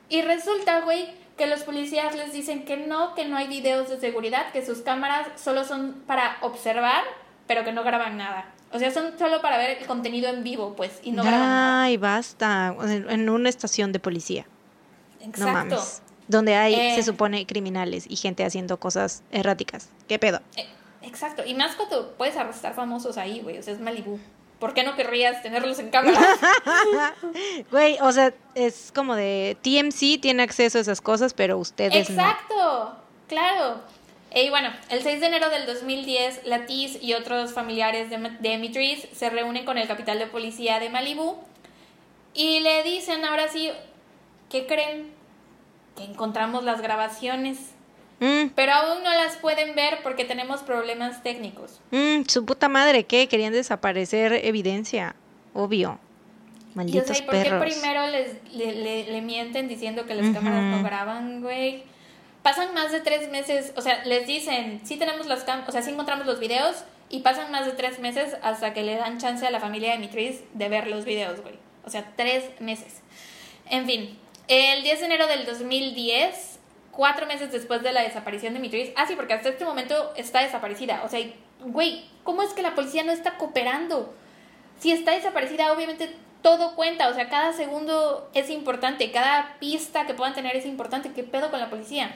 [0.09, 3.99] Y resulta, güey, que los policías les dicen que no, que no hay videos de
[3.99, 7.03] seguridad, que sus cámaras solo son para observar,
[7.47, 8.47] pero que no graban nada.
[8.73, 11.83] O sea, son solo para ver el contenido en vivo, pues, y no graban nada.
[11.85, 12.75] Ay, basta.
[12.83, 14.47] En, una estación de policía.
[15.21, 15.47] Exacto.
[15.47, 16.03] No mames.
[16.27, 16.95] Donde hay, Eh.
[16.97, 19.91] se supone, criminales y gente haciendo cosas erráticas.
[20.09, 20.41] ¿Qué pedo?
[20.57, 20.67] Eh,
[21.03, 21.43] Exacto.
[21.47, 23.59] Y más cuando puedes arrestar famosos ahí, güey.
[23.59, 24.19] O sea, es Malibu.
[24.59, 26.19] ¿Por qué no querrías tenerlos en cámara?
[27.71, 32.15] Güey, o sea, es como de TMC tiene acceso a esas cosas, pero ustedes no.
[32.17, 32.97] Exacto,
[33.29, 33.81] claro.
[34.35, 39.07] Y bueno, el 6 de enero del 2010, Latiz y otros familiares de, de Mitriz
[39.13, 41.37] se reúnen con el capitán de policía de Malibu
[42.35, 43.71] y le dicen ahora sí,
[44.51, 45.13] ¿qué creen?
[45.97, 47.59] Que encontramos las grabaciones,
[48.21, 51.81] Mm, pero aún no las pueden ver porque tenemos problemas técnicos.
[51.91, 53.27] mm, su puta madre, ¿qué?
[53.27, 55.17] Querían desaparecer evidencia.
[55.53, 55.99] Obvio.
[55.99, 60.15] Y o Malditos sea, ¿y por qué primero les, le, le- le mienten diciendo que
[60.15, 61.83] las cámaras no graban, güey?
[62.45, 65.91] Pasan más de tres meses, o sea, les dicen, sí tenemos las o sea, sí
[65.91, 69.51] encontramos los videos y pasan más de tres meses hasta que le dan chance a
[69.51, 71.59] la familia de Mitriz de ver los videos, güey.
[71.85, 73.01] O sea, tres meses.
[73.69, 74.17] En fin,
[74.47, 76.61] el 10 de enero del 2010,
[76.93, 80.43] cuatro meses después de la desaparición de Mitriz, ah, sí, porque hasta este momento está
[80.43, 81.03] desaparecida.
[81.05, 81.21] O sea,
[81.65, 84.15] güey, ¿cómo es que la policía no está cooperando?
[84.81, 90.15] si está desaparecida, obviamente todo cuenta, o sea, cada segundo es importante, cada pista que
[90.15, 91.13] puedan tener es importante.
[91.13, 92.15] ¿Qué pedo con la policía?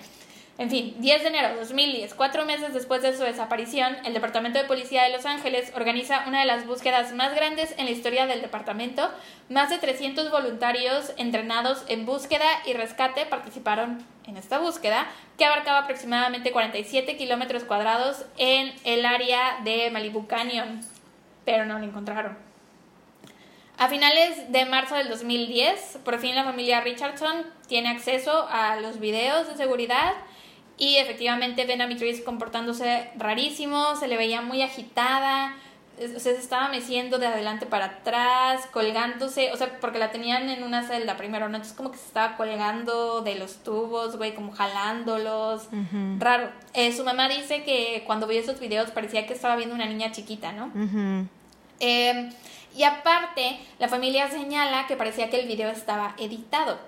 [0.59, 4.59] En fin, 10 de enero de 2010, cuatro meses después de su desaparición, el Departamento
[4.59, 8.27] de Policía de Los Ángeles organiza una de las búsquedas más grandes en la historia
[8.27, 9.09] del departamento.
[9.49, 15.07] Más de 300 voluntarios entrenados en búsqueda y rescate participaron en esta búsqueda,
[15.39, 20.81] que abarcaba aproximadamente 47 kilómetros cuadrados en el área de Malibu Canyon,
[21.45, 22.37] pero no lo encontraron.
[23.79, 28.99] A finales de marzo del 2010, por fin la familia Richardson tiene acceso a los
[28.99, 30.15] videos de seguridad
[30.79, 35.57] y efectivamente ven a Mitrice comportándose rarísimo, se le veía muy agitada,
[35.99, 40.49] o sea, se estaba meciendo de adelante para atrás, colgándose, o sea, porque la tenían
[40.49, 41.57] en una celda primero, ¿no?
[41.57, 45.69] Entonces como que se estaba colgando de los tubos, güey, como jalándolos,
[46.19, 46.51] raro.
[46.75, 50.13] Eh, su mamá dice que cuando vio esos videos parecía que estaba viendo una niña
[50.13, 50.71] chiquita, ¿no?
[51.81, 52.31] Eh,
[52.77, 56.79] y aparte, la familia señala que parecía que el video estaba editado.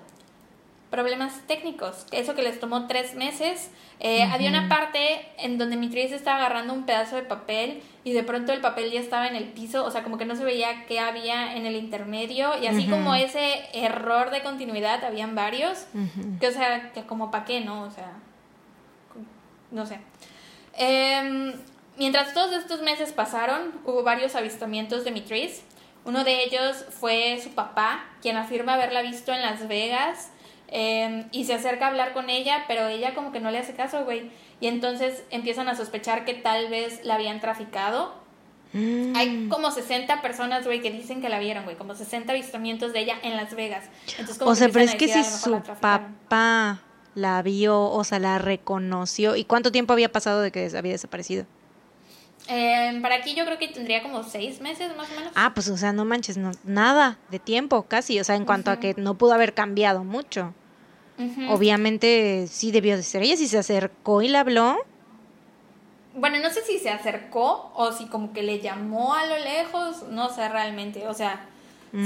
[0.91, 3.71] Problemas técnicos, eso que les tomó tres meses.
[4.01, 8.23] Eh, Había una parte en donde Mitriz estaba agarrando un pedazo de papel y de
[8.23, 10.85] pronto el papel ya estaba en el piso, o sea, como que no se veía
[10.87, 12.51] qué había en el intermedio.
[12.61, 12.91] Y así Ujú.
[12.91, 15.87] como ese error de continuidad, habían varios.
[15.93, 16.39] Ujú.
[16.41, 17.83] Que, o sea, que como para qué, ¿no?
[17.83, 18.11] O sea,
[19.71, 19.97] no sé.
[20.73, 21.53] Em,
[21.97, 25.63] mientras todos estos meses pasaron, hubo varios avistamientos de Mitriz.
[26.03, 30.31] Uno de ellos fue su papá, quien afirma haberla visto en Las Vegas
[30.71, 33.73] em, y se acerca a hablar con ella, pero ella como que no le hace
[33.73, 34.31] caso, güey.
[34.59, 38.13] Y entonces empiezan a sospechar que tal vez la habían traficado.
[38.73, 39.15] Mm.
[39.17, 43.01] Hay como 60 personas, güey, que dicen que la vieron, güey, como 60 avistamientos de
[43.01, 43.89] ella en Las Vegas.
[44.11, 46.15] Entonces, como O sea, pero es que decir, si "A lo mejor su la traficaron".
[46.29, 46.81] papá
[47.15, 49.35] la vio, o sea, la reconoció.
[49.35, 51.45] ¿Y cuánto tiempo había pasado de que había desaparecido?
[52.47, 55.33] Eh, para aquí yo creo que tendría como seis meses más o menos.
[55.35, 58.19] Ah, pues, o sea, no manches, no, nada de tiempo casi.
[58.19, 60.53] O sea, en cuanto a que no pudo haber cambiado mucho.
[61.49, 63.37] Obviamente sí debió de ser ella.
[63.37, 64.77] Si se acercó y le habló.
[66.15, 70.03] Bueno, no sé si se acercó o si como que le llamó a lo lejos,
[70.09, 71.07] no sé realmente.
[71.07, 71.45] O sea,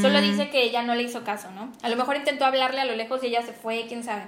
[0.02, 0.24] Solo Mm.
[0.24, 1.72] dice que ella no le hizo caso, ¿no?
[1.84, 4.24] A lo mejor intentó hablarle a lo lejos y ella se fue, quién sabe.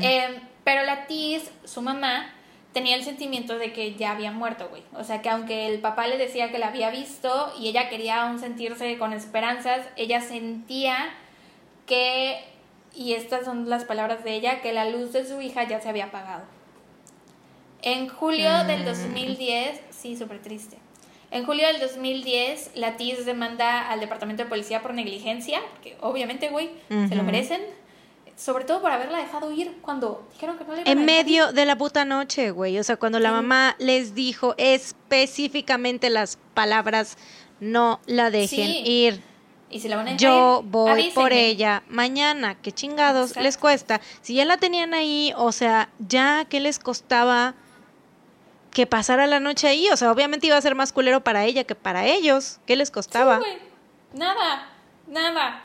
[0.00, 2.32] Eh, pero la Tiz, su mamá,
[2.72, 4.84] tenía el sentimiento de que ya había muerto, güey.
[4.94, 8.22] O sea, que aunque el papá le decía que la había visto y ella quería
[8.28, 11.08] aún sentirse con esperanzas, ella sentía
[11.86, 12.38] que,
[12.96, 15.88] y estas son las palabras de ella, que la luz de su hija ya se
[15.88, 16.44] había apagado.
[17.82, 20.78] En julio del 2010, sí, súper triste.
[21.30, 26.48] En julio del 2010, la TIS demanda al Departamento de Policía por negligencia, que obviamente,
[26.48, 26.70] güey,
[27.08, 27.60] se lo merecen.
[28.36, 31.64] Sobre todo por haberla dejado ir cuando dijeron que no le iban En medio de
[31.64, 32.78] la puta noche, güey.
[32.78, 37.16] O sea, cuando la mamá les dijo específicamente las palabras,
[37.60, 38.82] no la dejen Sí.
[38.84, 39.22] ir.
[39.68, 42.56] Y si la van a Yo ir, voy por ella mañana.
[42.60, 43.42] ¿Qué chingados Exacto.
[43.44, 44.00] les cuesta?
[44.22, 47.54] Si ya la tenían ahí, o sea, ya, ¿qué les costaba
[48.70, 49.88] que pasara la noche ahí?
[49.90, 52.60] O sea, obviamente iba a ser más culero para ella que para ellos.
[52.66, 53.40] ¿Qué les costaba?
[53.40, 53.50] Sí.
[54.12, 54.68] Nada,
[55.08, 55.62] nada.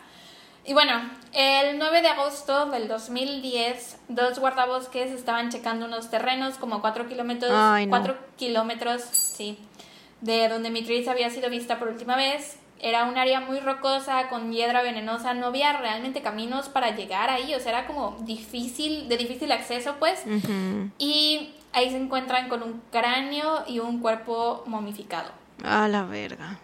[0.63, 0.93] Y bueno,
[1.33, 7.07] el 9 de agosto del 2010, dos guardabosques estaban checando unos terrenos como a 4
[7.07, 8.15] kilómetros, Ay, no.
[8.37, 9.57] kilómetros, sí,
[10.21, 12.57] de donde Mitris había sido vista por última vez.
[12.83, 17.53] Era un área muy rocosa, con hiedra venenosa, no había realmente caminos para llegar ahí,
[17.53, 20.23] o sea, era como difícil, de difícil acceso, pues.
[20.97, 25.31] Y ahí se encuentran con un cráneo y un cuerpo momificado.
[25.63, 26.57] A la verga.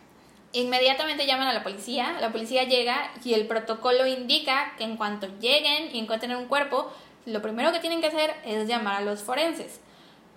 [0.53, 5.27] Inmediatamente llaman a la policía, la policía llega y el protocolo indica que en cuanto
[5.39, 6.91] lleguen y encuentren un cuerpo,
[7.27, 9.81] lo primero que tienen que hacer es llamar a los forenses.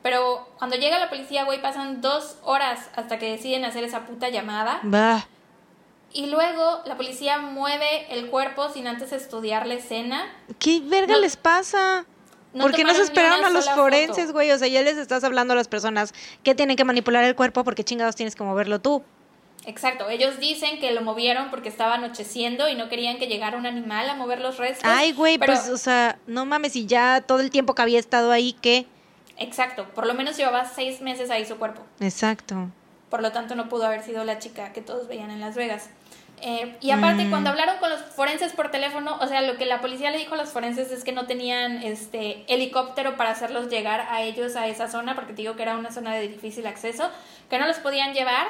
[0.03, 4.29] Pero cuando llega la policía, güey, pasan dos horas hasta que deciden hacer esa puta
[4.29, 4.81] llamada.
[4.85, 5.27] Va.
[6.13, 10.27] Y luego la policía mueve el cuerpo sin antes estudiar la escena.
[10.59, 12.05] ¿Qué verga No- les pasa?
[12.53, 14.51] no ¿Por qué no se esperaron a los forenses, güey?
[14.51, 16.13] O sea, ya les estás hablando a las personas
[16.43, 19.05] que tienen que manipular el cuerpo porque chingados tienes que moverlo tú.
[19.67, 23.67] Exacto, ellos dicen que lo movieron porque estaba anocheciendo y no querían que llegara un
[23.67, 24.83] animal a mover los restos.
[24.85, 27.99] Ay, güey, pero- pues, o sea, no mames, y ya todo el tiempo que había
[28.01, 28.87] estado ahí, ¿qué?
[29.37, 31.83] Exacto, por lo menos llevaba seis meses ahí su cuerpo.
[32.01, 32.69] Exacto.
[33.11, 35.91] Por lo tanto, no pudo haber sido la chica que todos veían en Las Vegas.
[36.43, 37.31] Eh, y aparte, Mm.
[37.31, 40.35] cuando hablaron con los forenses por teléfono, o sea, lo que la policía le dijo
[40.35, 44.67] a los forenses es que no tenían este helicóptero para hacerlos llegar a ellos a
[44.67, 47.11] esa zona, porque te digo que era una zona de difícil acceso,
[47.49, 48.47] que no los podían llevar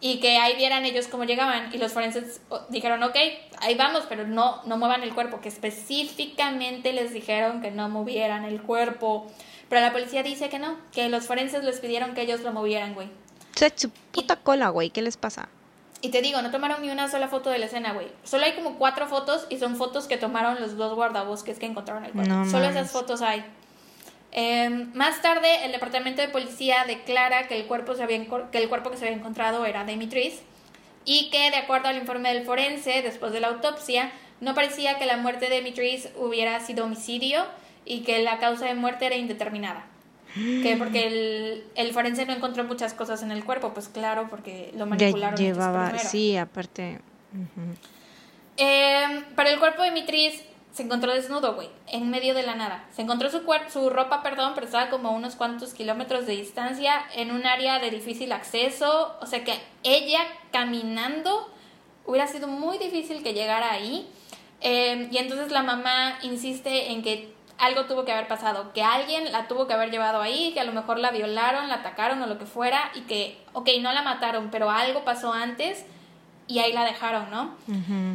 [0.00, 1.70] y que ahí vieran ellos cómo llegaban.
[1.72, 3.16] Y los forenses oh, dijeron, ok,
[3.60, 8.44] ahí vamos, pero no, no muevan el cuerpo, que específicamente les dijeron que no movieran
[8.44, 9.26] el cuerpo.
[9.68, 12.94] Pero la policía dice que no, que los forenses les pidieron que ellos lo movieran,
[12.94, 13.08] güey.
[13.08, 15.48] O sea, su puta cola, güey, ¿qué les pasa?
[16.04, 18.08] Y te digo, no tomaron ni una sola foto de la escena, güey.
[18.24, 22.04] Solo hay como cuatro fotos y son fotos que tomaron los dos guardabosques que encontraron
[22.04, 22.30] el cuerpo.
[22.30, 23.42] No Solo esas fotos hay.
[24.30, 28.22] Eh, más tarde, el departamento de policía declara que el, cuerpo se había
[28.52, 30.42] que el cuerpo que se había encontrado era de Dimitris
[31.06, 34.12] y que, de acuerdo al informe del forense, después de la autopsia,
[34.42, 37.46] no parecía que la muerte de Dimitris hubiera sido homicidio
[37.86, 39.86] y que la causa de muerte era indeterminada.
[40.34, 44.70] Que porque el, el forense no encontró muchas cosas en el cuerpo, pues claro, porque
[44.72, 45.40] lo Ya manipularon.
[45.40, 46.08] ellos llevaba, primero.
[46.08, 47.00] sí, aparte.
[47.32, 47.74] ujú.
[48.56, 50.42] Eh, pero el cuerpo de Mitris
[50.72, 52.84] se encontró desnudo, güey, en medio de la nada.
[52.92, 53.42] Se encontró su,
[53.72, 57.78] su ropa, perdón, pero estaba como a unos cuantos kilómetros de distancia, en un área
[57.78, 59.14] de difícil acceso.
[59.20, 59.54] O sea que
[59.84, 60.18] ella
[60.50, 61.48] caminando
[62.06, 64.08] hubiera sido muy difícil que llegara ahí.
[64.60, 69.30] Eh, y entonces la mamá insiste en que algo tuvo que haber pasado, que alguien
[69.32, 72.26] la tuvo que haber llevado ahí, que a lo mejor la violaron, la atacaron o
[72.26, 75.84] lo que fuera, y que, ok, no la mataron, pero algo pasó antes
[76.46, 77.54] y ahí la dejaron, ¿no?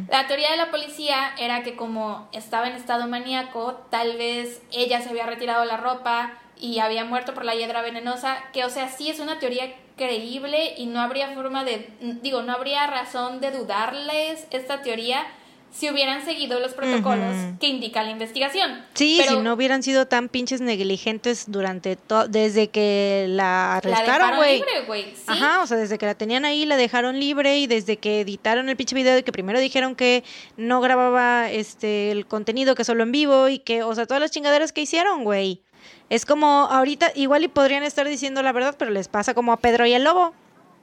[0.08, 5.00] La teoría de la policía era que como estaba en estado maníaco, tal vez ella
[5.00, 8.88] se había retirado la ropa y había muerto por la hiedra venenosa, que o sea,
[8.88, 11.92] sí es una teoría creíble y no habría forma de,
[12.22, 15.26] digo, no habría razón de dudarles esta teoría
[15.72, 18.84] si hubieran seguido los protocolos que indica la investigación.
[18.94, 23.76] Sí, Pero si no hubieran sido tan pinches negligentes durante todo, desde que la la
[23.76, 24.56] arrestaron, dejaron güey.
[24.58, 25.04] libre, güey.
[25.14, 25.24] ¿sí?
[25.26, 28.68] Ajá, o sea, desde que la tenían ahí, la dejaron libre y desde que editaron
[28.68, 30.24] el pinche video de que primero dijeron que
[30.56, 34.30] no grababa este el contenido que solo en vivo y que, o sea, todas las
[34.30, 35.62] chingaderas que hicieron, güey.
[36.08, 39.56] Es como ahorita igual y podrían estar diciendo la verdad, pero les pasa como a
[39.58, 40.34] Pedro y el Lobo.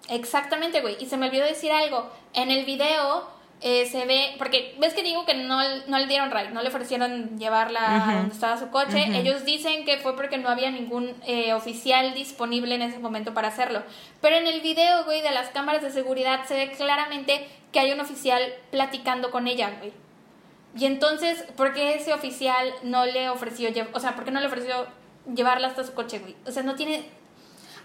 [0.10, 0.96] Exactamente, güey.
[1.00, 2.10] Y se me olvidó decir algo.
[2.34, 3.28] En el video
[3.60, 6.70] eh, se ve, porque ves que digo que no, no le dieron ride, no le
[6.70, 9.18] ofrecieron llevarla a donde estaba su coche.
[9.18, 13.48] Ellos dicen que fue porque no había ningún eh, oficial disponible en ese momento para
[13.48, 13.82] hacerlo.
[14.22, 17.92] Pero en el video, güey, de las cámaras de seguridad se ve claramente que hay
[17.92, 19.92] un oficial platicando con ella, güey.
[20.78, 24.46] Y entonces, ¿por qué ese oficial no le ofreció, o sea, por qué no le
[24.46, 24.86] ofreció
[25.34, 26.36] llevarla hasta su coche, güey?
[26.46, 27.06] O sea, no tiene,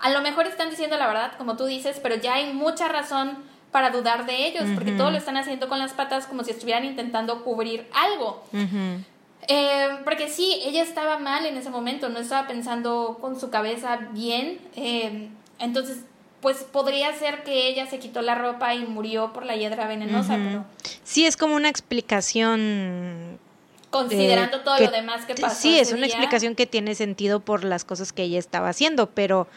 [0.01, 3.51] a lo mejor están diciendo la verdad, como tú dices, pero ya hay mucha razón
[3.73, 6.85] para dudar de ellos, porque todo lo están haciendo con las patas como si estuvieran
[6.85, 8.45] intentando cubrir algo.
[9.49, 13.97] Eh, porque sí, ella estaba mal en ese momento, no estaba pensando con su cabeza
[14.13, 14.61] bien.
[14.77, 16.05] Eh, entonces,
[16.43, 20.37] pues podría ser que ella se quitó la ropa y murió por la hiedra venenosa.
[20.37, 20.65] pero
[21.03, 23.39] sí, es como una explicación.
[23.91, 25.61] Considerando todo lo demás que pasó.
[25.61, 29.49] Sí, es una explicación que tiene sentido por las cosas que ella estaba haciendo, pero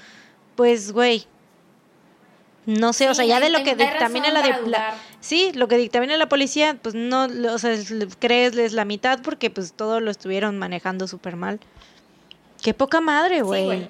[0.55, 1.25] pues, güey,
[2.65, 4.53] no sé, o sea, ya de lo que dictamina la, de,
[5.19, 7.75] sí, lo que dictamina la policía, pues no, o sea,
[8.19, 11.59] creesles la mitad porque pues todo lo estuvieron manejando súper mal.
[12.63, 13.87] Qué poca madre, güey.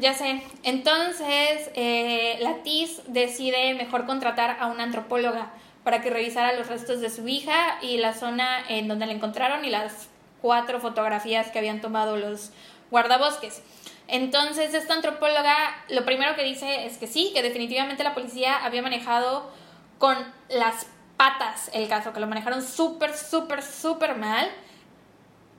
[0.00, 0.42] ya sé.
[0.64, 5.52] Entonces, eh, la TIS decide mejor contratar a una antropóloga
[5.84, 9.64] para que revisara los restos de su hija y la zona en donde la encontraron
[9.64, 10.08] y las
[10.42, 12.50] cuatro fotografías que habían tomado los
[12.90, 13.62] guardabosques.
[14.06, 15.56] Entonces, esta antropóloga
[15.88, 19.50] lo primero que dice es que sí, que definitivamente la policía había manejado
[19.98, 20.16] con
[20.48, 20.86] las
[21.16, 24.50] patas el caso, que lo manejaron súper, súper, súper mal.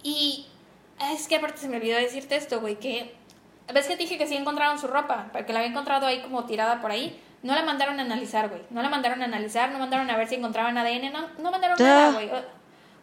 [0.04, 0.46] Y
[1.14, 3.16] es que aparte se me olvidó decirte esto, güey, que
[3.74, 6.46] ves que te dije que sí encontraron su ropa, porque la había encontrado ahí como
[6.46, 7.20] tirada por ahí.
[7.42, 8.62] No la mandaron a analizar, güey.
[8.72, 11.78] No la mandaron a analizar, no mandaron a ver si encontraban ADN, no, no mandaron
[11.80, 12.30] nada, güey.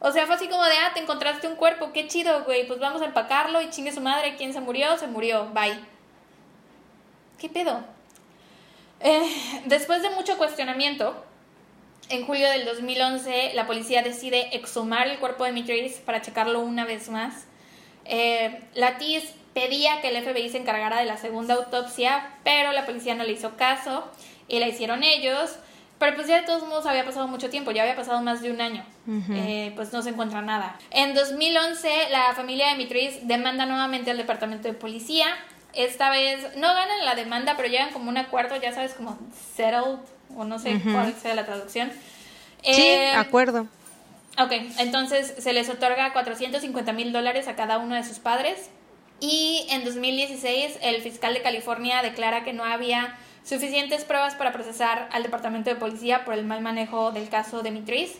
[0.04, 2.80] O sea, fue así como de, ah, te encontraste un cuerpo, qué chido, güey, pues
[2.80, 4.98] vamos a empacarlo y chingue su madre, ¿quién se murió?
[4.98, 5.78] Se murió, bye.
[7.38, 7.84] ¿Qué pedo?
[8.98, 11.24] Eh, después de mucho cuestionamiento,
[12.08, 16.84] en julio del 2011 la policía decide exhumar el cuerpo de Mitris para checarlo una
[16.84, 17.46] vez más.
[18.04, 19.22] Eh, la TIS
[19.54, 23.32] pedía que el FBI se encargara de la segunda autopsia, pero la policía no le
[23.32, 24.10] hizo caso
[24.48, 25.58] y la hicieron ellos.
[26.02, 28.50] Pero pues ya de todos modos había pasado mucho tiempo, ya había pasado más de
[28.50, 28.84] un año.
[29.30, 30.76] Eh, pues no se encuentra nada.
[30.90, 35.26] En 2011 la familia de Mitris demanda nuevamente al departamento de policía.
[35.74, 39.16] Esta vez no ganan la demanda, pero llegan como un acuerdo, ya sabes, como
[39.54, 40.00] settled,
[40.36, 41.92] o no sé cuál sea la traducción.
[42.64, 43.68] Sí, eh, acuerdo.
[44.40, 48.70] Ok, entonces se les otorga 450 mil dólares a cada uno de sus padres.
[49.20, 55.08] Y en 2016 el fiscal de California declara que no había suficientes pruebas para procesar
[55.12, 58.12] al departamento de policía por el mal manejo del caso de Mitris.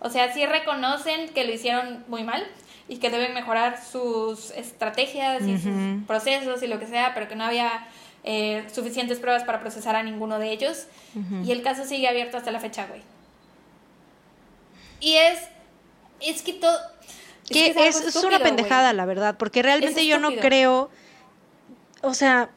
[0.00, 2.46] O sea, sí reconocen que lo hicieron muy mal
[2.88, 7.36] y que deben mejorar sus estrategias y sus procesos y lo que sea, pero que
[7.36, 7.86] no había
[8.24, 10.86] eh, suficientes pruebas para procesar a ninguno de ellos.
[11.44, 13.02] Y el caso sigue abierto hasta la fecha, güey.
[15.00, 15.38] Y es,
[16.20, 16.78] es que todo...
[17.48, 20.90] Es, que es, una pendejada, la verdad, porque realmente yo no creo,
[22.00, 22.48] o sea,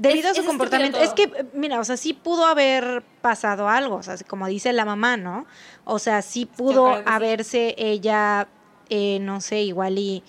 [0.00, 0.98] debido a su comportamiento.
[0.98, 4.84] Es que, mira, o sea, sí pudo haber pasado algo, o sea, como dice la
[4.84, 5.46] mamá, ¿no?
[5.84, 8.48] O sea, sí pudo haberse ella,
[8.88, 10.22] eh, no sé, igual y,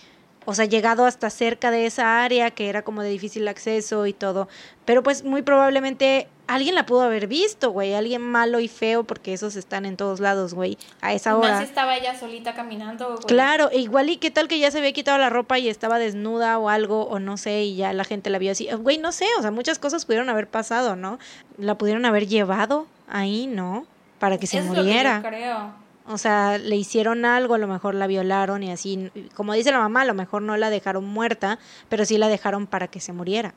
[0.45, 4.13] o sea, llegado hasta cerca de esa área que era como de difícil acceso y
[4.13, 4.49] todo.
[4.85, 9.33] Pero pues muy probablemente alguien la pudo haber visto, güey, alguien malo y feo, porque
[9.33, 11.53] esos están en todos lados, güey, a esa hora.
[11.53, 13.19] Más estaba ella solita caminando, güey.
[13.25, 15.97] Claro, e igual y qué tal que ya se había quitado la ropa y estaba
[15.97, 18.67] desnuda o algo, o no sé, y ya la gente la vio así.
[18.71, 21.19] Güey, no sé, o sea, muchas cosas pudieron haber pasado, ¿no?
[21.57, 23.85] La pudieron haber llevado ahí, ¿no?
[24.19, 25.17] Para que se muriera.
[25.17, 25.81] Lo que yo creo.
[26.07, 29.09] O sea, le hicieron algo, a lo mejor la violaron y así.
[29.35, 32.67] Como dice la mamá, a lo mejor no la dejaron muerta, pero sí la dejaron
[32.67, 33.53] para que se muriera.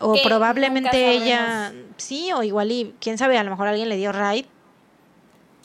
[0.00, 4.12] O probablemente ella, sí, o igual y, quién sabe, a lo mejor alguien le dio
[4.12, 4.46] ride.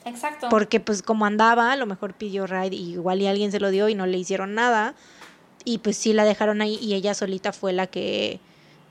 [0.06, 0.48] Exacto.
[0.50, 3.70] Porque pues como andaba, a lo mejor pidió ride y igual y alguien se lo
[3.70, 4.96] dio y no le hicieron nada.
[5.64, 8.40] Y pues sí la dejaron ahí y ella solita fue la que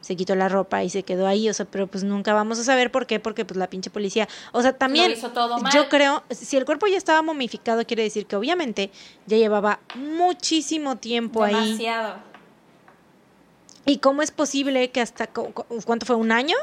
[0.01, 2.65] se quitó la ropa y se quedó ahí, o sea, pero pues nunca vamos a
[2.65, 5.15] saber por qué, porque pues la pinche policía, o sea, también
[5.75, 8.91] yo creo, si el cuerpo ya estaba momificado, quiere decir que obviamente
[9.27, 11.55] ya llevaba muchísimo tiempo ahí.
[11.55, 12.30] Demasiado.
[13.87, 16.57] ¿Y cómo es posible que hasta, cuánto fue, un año?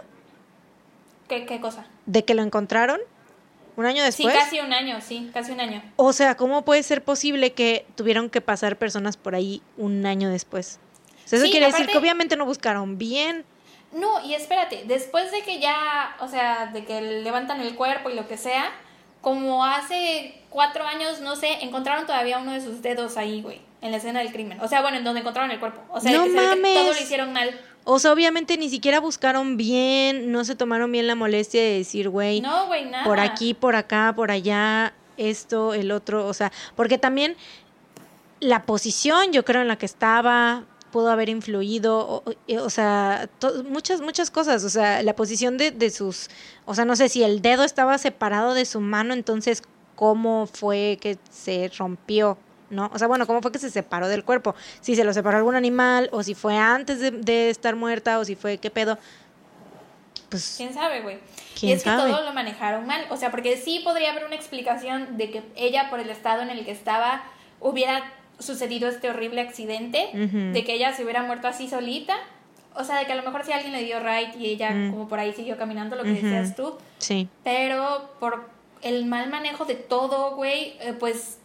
[1.27, 1.85] ¿Qué, qué cosa?
[2.06, 2.99] ¿De que lo encontraron?
[3.76, 4.34] ¿Un año después?
[4.34, 5.84] Sí, casi un año, sí, casi un año.
[5.98, 10.30] O sea, ¿cómo puede ser posible que tuvieron que pasar personas por ahí un año
[10.30, 10.80] después?
[11.26, 13.45] eso quiere decir que obviamente no buscaron bien.
[13.91, 18.15] No, y espérate, después de que ya, o sea, de que levantan el cuerpo y
[18.15, 18.72] lo que sea,
[19.22, 23.91] como hace cuatro años, no sé, encontraron todavía uno de sus dedos ahí, güey, en
[23.91, 24.59] la escena del crimen.
[24.61, 25.81] O sea, bueno, en donde encontraron el cuerpo.
[25.91, 27.59] O sea, que, todo lo hicieron mal.
[27.83, 32.09] O sea, obviamente ni siquiera buscaron bien, no se tomaron bien la molestia de decir,
[32.09, 33.05] güey, no, güey, nada.
[33.05, 37.37] por aquí, por acá, por allá, esto, el otro, o sea, porque también
[38.41, 42.23] la posición, yo creo, en la que estaba, pudo haber influido,
[42.59, 43.29] o, sea,
[43.69, 46.29] muchas, muchas cosas, o sea, la posición de, de sus,
[46.65, 49.63] o sea, no sé si el dedo estaba separado de su mano, entonces,
[49.95, 52.37] ¿cómo fue que se rompió?
[52.69, 52.89] ¿No?
[52.94, 54.56] O sea, bueno, ¿cómo fue que se separó del cuerpo?
[54.81, 58.26] Si se lo separó algún animal, o si fue antes de, de estar muerta, o
[58.26, 58.98] si fue, ¿qué pedo?
[60.30, 61.15] Pues, ¿Quién sabe, güey?
[61.56, 63.06] Y ¿Quién es que todo lo manejaron mal.
[63.10, 66.49] O sea, porque sí podría haber una explicación de que ella, por el estado en
[66.49, 67.23] el que estaba,
[67.61, 72.15] hubiera sucedido este horrible accidente, de que ella se hubiera muerto así solita.
[72.76, 74.91] O sea, de que a lo mejor si alguien le dio right y ella Mm.
[74.91, 76.22] como por ahí siguió caminando, lo que Ujú.
[76.27, 76.77] decías tú.
[76.99, 77.27] sí.
[77.44, 78.48] Pero por
[78.84, 81.39] el mal manejo de todo, güey, eh, pues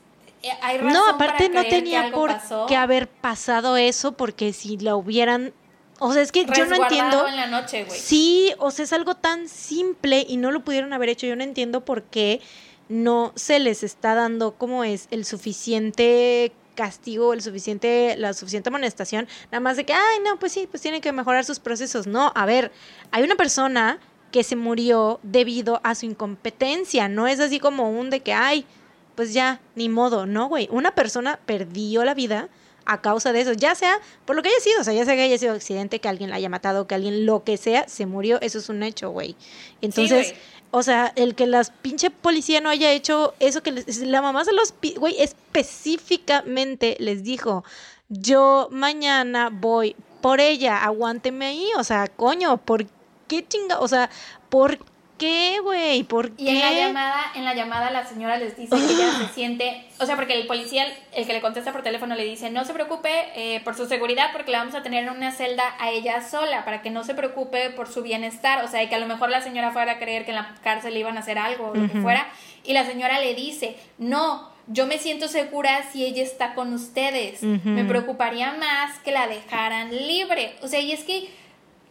[0.60, 2.66] hay razón No, aparte para no que tenía por pasó.
[2.66, 5.52] qué haber pasado eso, porque si la hubieran.
[5.98, 7.28] O sea, es que yo no entiendo.
[7.28, 7.86] en la noche.
[7.90, 11.26] Sí, o sea, es algo tan simple y no lo pudieron haber hecho.
[11.26, 12.40] Yo no entiendo por qué
[12.88, 19.28] no se les está dando como es el suficiente castigo, el suficiente, la suficiente amonestación,
[19.50, 22.06] nada más de que, ay, no, pues sí, pues tienen que mejorar sus procesos.
[22.06, 22.72] No, a ver,
[23.10, 23.98] hay una persona
[24.30, 28.66] que se murió debido a su incompetencia, no es así como un de que, ay,
[29.14, 32.48] pues ya, ni modo, no, güey, una persona perdió la vida
[32.84, 35.14] a causa de eso, ya sea por lo que haya sido, o sea, ya sea
[35.14, 38.06] que haya sido accidente, que alguien la haya matado, que alguien lo que sea, se
[38.06, 39.36] murió, eso es un hecho, güey.
[39.80, 40.34] Entonces,
[40.72, 44.44] o sea, el que las pinche policía no haya hecho eso que les- la mamá
[44.44, 47.64] se los, güey, específicamente les dijo,
[48.08, 52.86] yo mañana voy por ella, aguánteme ahí, o sea, coño, ¿por
[53.28, 53.80] qué chinga?
[53.80, 54.10] O sea,
[54.48, 54.78] ¿por
[55.22, 56.02] qué, güey?
[56.02, 56.42] ¿Por qué?
[56.42, 59.84] Y en la llamada, en la llamada la señora les dice que ella se siente,
[60.00, 62.72] o sea, porque el policía, el que le contesta por teléfono le dice, no se
[62.74, 66.28] preocupe eh, por su seguridad porque la vamos a tener en una celda a ella
[66.28, 69.06] sola, para que no se preocupe por su bienestar, o sea, y que a lo
[69.06, 71.68] mejor la señora fuera a creer que en la cárcel le iban a hacer algo
[71.68, 72.28] o lo que fuera,
[72.64, 77.44] y la señora le dice, no, yo me siento segura si ella está con ustedes,
[77.44, 81.41] me preocuparía más que la dejaran libre, o sea, y es que...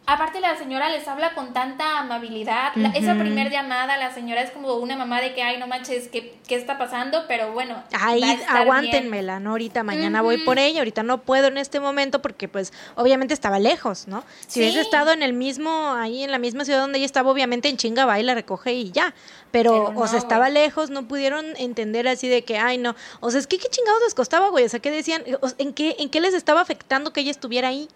[0.04, 2.72] Aparte la señora les habla con tanta amabilidad.
[2.74, 6.08] La- esa primer llamada, la señora es como una mamá de que, ay, no manches,
[6.08, 7.24] ¿qué, qué está pasando?
[7.28, 9.50] Pero bueno, Ay, va a estar aguántenmela, ¿no?
[9.50, 13.60] Ahorita, mañana voy por ella, ahorita no puedo en este momento porque pues obviamente estaba
[13.60, 14.24] lejos, ¿no?
[14.48, 14.84] Si hubiese Sí.
[14.86, 18.04] estado en el mismo, ahí en la misma ciudad donde ella estaba, obviamente en chinga
[18.04, 19.14] va y la recoge y ya.
[19.52, 22.96] Pero, Pero o sea, estaba lejos, no pudieron entender así de que, ay, no.
[23.20, 24.64] O sea, es que qué chingados les costaba, güey.
[24.64, 25.22] O sea, ¿qué decían?
[25.58, 27.88] ¿En qué, ¿En qué les estaba afectando que ella estuviera ahí?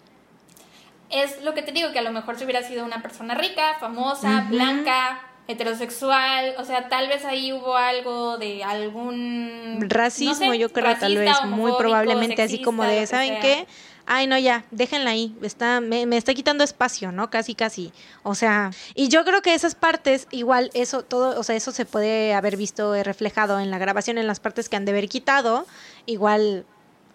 [1.09, 3.75] Es lo que te digo, que a lo mejor si hubiera sido una persona rica,
[3.79, 9.85] famosa, blanca, heterosexual, o sea, tal vez ahí hubo algo de algún...
[9.87, 13.39] Racismo, no sé, yo creo, tal vez, racista, muy probablemente así como de, ¿saben sea.
[13.39, 13.67] qué?
[14.09, 17.29] Ay, no, ya, déjenla ahí, está, me, me está quitando espacio, ¿no?
[17.29, 17.91] Casi, casi.
[18.23, 21.85] O sea, y yo creo que esas partes, igual, eso, todo, o sea, eso se
[21.85, 25.65] puede haber visto reflejado en la grabación, en las partes que han de haber quitado.
[26.05, 26.65] Igual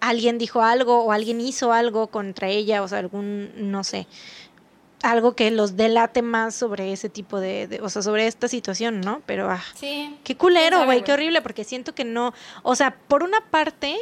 [0.09, 4.05] alguien dijo algo o alguien hizo algo contra ella, o sea, algún, no sé,
[5.01, 9.01] algo que los delate más sobre ese tipo de, de- o sea, sobre esta situación,
[9.01, 9.21] ¿no?
[9.25, 10.15] Pero, ah, Sí.
[10.23, 13.41] Qué culero, ¿Quién sabe, güey, qué horrible, porque siento que no, o sea, por una
[13.49, 13.97] parte,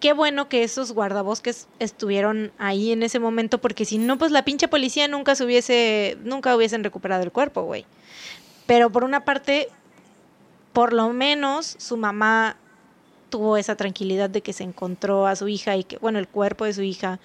[0.00, 4.44] qué bueno que esos guardabosques estuvieron ahí en ese momento, porque si no, pues la
[4.44, 7.84] pinche policía nunca se hubiese, nunca hubiesen recuperado el cuerpo, güey.
[8.66, 9.68] Pero por una parte,
[10.72, 12.56] por lo menos su mamá
[13.32, 16.66] tuvo esa tranquilidad de que se encontró a su hija y que, bueno, el cuerpo
[16.66, 17.18] de su hija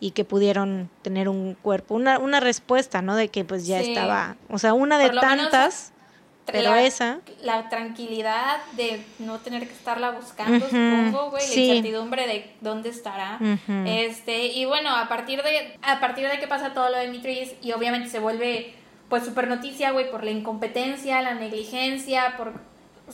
[0.00, 3.14] y que pudieron tener un cuerpo, una, una respuesta, ¿no?
[3.16, 3.90] De que pues ya Sí.
[3.92, 5.92] estaba, o sea, una de tantas,
[6.44, 7.20] pero la, esa...
[7.44, 11.42] La tranquilidad de no tener que estarla buscando, supongo, güey.
[11.46, 11.68] sí.
[11.68, 13.38] La incertidumbre de dónde estará.
[13.86, 17.54] Este, y bueno, a partir de, a partir de que pasa todo lo de Mitris,
[17.62, 18.74] y obviamente se vuelve
[19.08, 22.54] pues super noticia, güey, por la incompetencia, la negligencia, por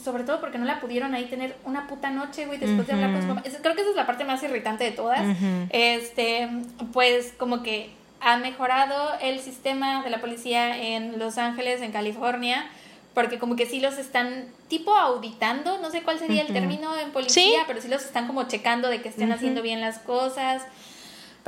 [0.03, 3.11] sobre todo porque no la pudieron ahí tener una puta noche, güey, después de hablar
[3.11, 3.43] con su mamá.
[3.43, 5.21] Creo que esa es la parte más irritante de todas.
[5.69, 6.49] Este,
[6.93, 7.89] pues como que
[8.21, 12.67] ha mejorado el sistema de la policía en Los Ángeles, en California,
[13.13, 17.11] porque como que sí los están tipo auditando, no sé cuál sería el término en
[17.11, 17.53] policía, Sí.
[17.67, 20.63] pero sí los están como checando de que estén haciendo bien las cosas.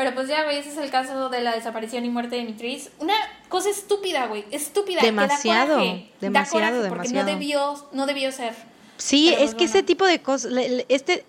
[0.02, 2.90] Pero pues ya, güey, ese es el caso de la desaparición y muerte de Mitris.
[2.98, 3.14] Una
[3.50, 5.00] cosa estúpida, güey, estúpida.
[5.00, 7.26] Demasiado, que da coraje, demasiado, da coraje porque demasiado.
[7.28, 8.56] no debió, no debió ser.
[8.98, 10.54] Sí, Pero, es pues, que ese tipo de cosas,
[10.90, 11.24] este,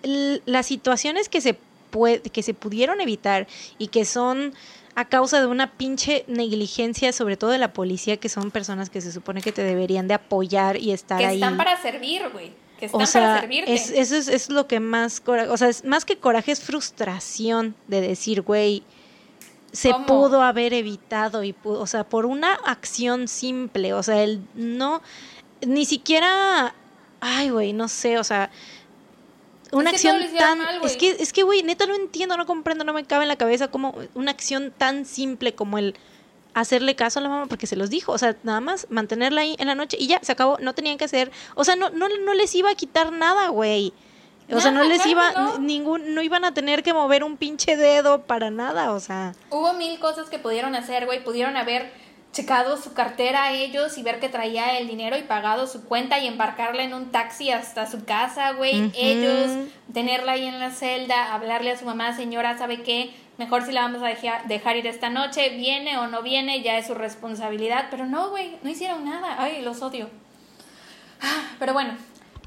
[0.45, 1.55] las situaciones que se
[1.91, 3.45] puede, que se pudieron evitar
[3.77, 4.55] y que son
[4.95, 9.01] a causa de una pinche negligencia, sobre todo de la policía, que son personas que
[9.01, 11.35] se supone que te deberían de apoyar y estar Que ahí.
[11.35, 12.53] están para servir, güey.
[12.79, 13.73] Que están o sea, para servirte.
[13.73, 16.61] es, eso es, es lo que más coraje, o sea, es más que coraje es
[16.61, 18.83] frustración de decir, güey,
[19.71, 20.05] se ¿Cómo?
[20.05, 25.01] pudo haber evitado y o sea, por una acción simple, o sea, el no
[25.65, 26.75] ni siquiera
[27.23, 28.51] ay, güey, no sé, o sea,
[29.71, 32.83] una Es acción tan mal, es que es que güey, neta no entiendo, no comprendo,
[32.83, 35.95] no me cabe en la cabeza como una acción tan simple como el
[36.53, 39.55] hacerle caso a la mamá porque se los dijo, o sea, nada más mantenerla ahí
[39.59, 42.07] en la noche y ya se acabó, no tenían que hacer, o sea, no no
[42.09, 43.93] no les iba a quitar nada, güey.
[44.51, 45.57] O sea, no les claro iba no.
[45.59, 49.73] ningún no iban a tener que mover un pinche dedo para nada, o sea, Hubo
[49.73, 51.23] mil cosas que pudieron hacer, güey.
[51.23, 51.91] Pudieron haber
[52.33, 56.19] checado su cartera a ellos y ver que traía el dinero y pagado su cuenta
[56.19, 58.91] y embarcarla en un taxi hasta su casa, güey.
[58.95, 59.51] Ellos,
[59.93, 63.13] tenerla ahí en la celda, hablarle a su mamá, señora, ¿sabe qué?
[63.37, 66.77] Mejor si la vamos a dejar, dejar ir esta noche, viene o no viene, ya
[66.77, 67.87] es su responsabilidad.
[67.89, 69.35] Pero no, güey, no hicieron nada.
[69.39, 70.09] Ay, los odio.
[71.21, 71.95] Ah, pero bueno,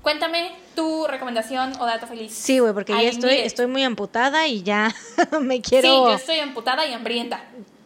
[0.06, 2.32] Cuéntame tu recomendación o dato feliz.
[2.32, 4.94] Sí, güey, porque ya estoy, estoy muy amputada y ya
[5.40, 5.88] me quiero...
[5.88, 7.42] Sí, yo estoy amputada y hambrienta.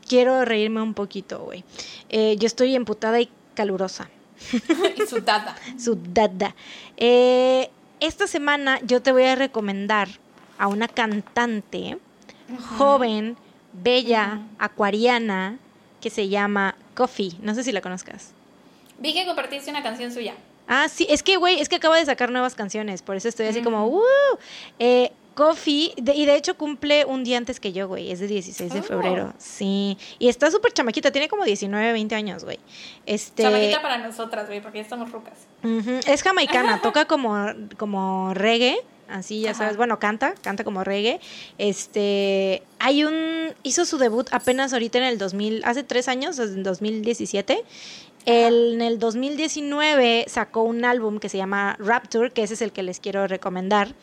[0.06, 1.64] Quiero reírme un poquito, güey.
[2.10, 4.10] Eh, yo estoy amputada y calurosa.
[4.98, 5.56] y sudada.
[5.78, 6.54] sudada.
[6.98, 7.70] Eh,
[8.00, 10.08] esta semana yo te voy a recomendar
[10.58, 11.96] a una cantante
[12.78, 13.36] joven,
[13.72, 15.58] bella, acuariana,
[16.00, 17.32] que se llama Coffee.
[17.42, 18.32] No sé si la conozcas.
[18.98, 20.34] Vi que compartiste una canción suya.
[20.66, 23.46] Ah, sí, es que, güey, es que acaba de sacar nuevas canciones, por eso estoy
[23.46, 24.02] así como, ¡uh!
[24.78, 28.72] Eh, Coffee, y de hecho cumple un día antes que yo, güey, es de 16
[28.72, 32.60] de febrero, sí, y está súper chamaquita, tiene como 19, 20 años, güey.
[33.06, 33.42] Este...
[33.42, 35.34] Chamaquita para nosotras, güey, porque ya estamos rucas.
[36.06, 37.46] Es jamaicana, toca como,
[37.76, 38.80] como reggae,
[39.10, 41.20] así ya sabes, bueno, canta, canta como reggae.
[41.58, 46.62] Este, hay un, hizo su debut apenas ahorita en el 2000, hace tres años, en
[46.62, 47.64] 2017,
[48.26, 52.82] en el 2019 sacó un álbum que se llama Rapture, que ese es el que
[52.82, 53.94] les quiero recomendar.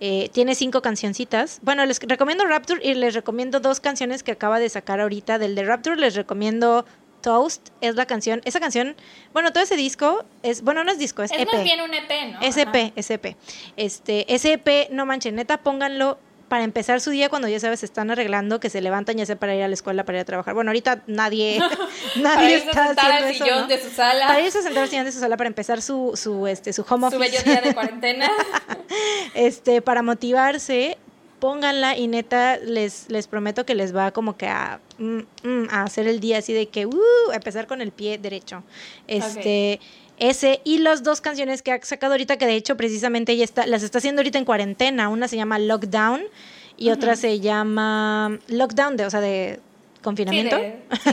[0.00, 1.60] Eh, tiene cinco cancioncitas.
[1.62, 5.38] Bueno, les recomiendo Rapture y les recomiendo dos canciones que acaba de sacar ahorita.
[5.38, 6.84] Del de Rapture les recomiendo
[7.24, 8.42] Toast, es la canción.
[8.44, 8.96] Esa canción,
[9.32, 11.40] bueno, todo ese disco es, bueno, no es disco, es, EP.
[11.40, 12.40] Es más bien un EP, ¿no?
[12.44, 13.34] SP, SP.
[13.78, 16.18] Este, ese EP, no manchen, neta, pónganlo
[16.50, 19.36] para empezar su día cuando ya sabes se están arreglando, que se levantan ya sea
[19.36, 20.52] para ir a la escuela, para ir a trabajar.
[20.52, 21.60] Bueno, ahorita nadie,
[22.16, 24.26] nadie está haciendo eso, sillón de su sala.
[24.26, 26.84] Para irse a sentar al sillón de su sala para empezar su, su, este, su
[26.86, 27.16] home office.
[27.16, 28.30] Su bello día de cuarentena.
[29.32, 30.98] este, para motivarse,
[31.44, 35.82] pónganla y neta les, les prometo que les va como que a, mm, mm, a
[35.82, 38.64] hacer el día así de que, uh, empezar con el pie derecho.
[39.06, 39.78] Este...
[40.16, 43.66] Ese y las dos canciones que ha sacado ahorita, que de hecho precisamente ella está,
[43.66, 45.08] las está haciendo ahorita en cuarentena.
[45.08, 46.22] Una se llama Lockdown
[46.76, 49.58] y otra se llama Lockdown, de, o sea, de
[50.02, 50.56] confinamiento.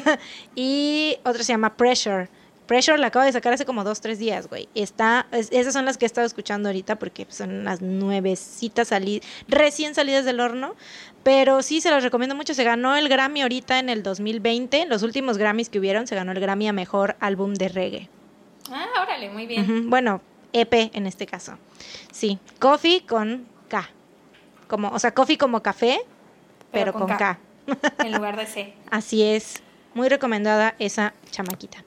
[0.55, 2.29] y otra se llama Pressure.
[2.72, 4.69] Pressure la acabo de sacar hace como dos, tres días, güey.
[4.76, 9.93] Está, esas son las que he estado escuchando ahorita porque son las nuevecitas salidas, recién
[9.93, 10.76] salidas del horno.
[11.22, 12.53] Pero sí, se las recomiendo mucho.
[12.53, 14.85] Se ganó el Grammy ahorita en el 2020.
[14.85, 18.10] Los últimos Grammys que hubieron, se ganó el Grammy a Mejor Álbum de Reggae.
[18.72, 19.89] Ah, órale, muy bien.
[19.89, 20.22] Bueno,
[20.53, 21.57] EP en este caso.
[22.14, 23.89] Sí, coffee con K.
[24.69, 25.99] Como, o sea, coffee como café,
[26.72, 27.38] pero, con, K.
[27.98, 28.73] En lugar de C.
[28.89, 29.61] Así es.
[29.93, 31.84] Muy recomendada esa chamaquita.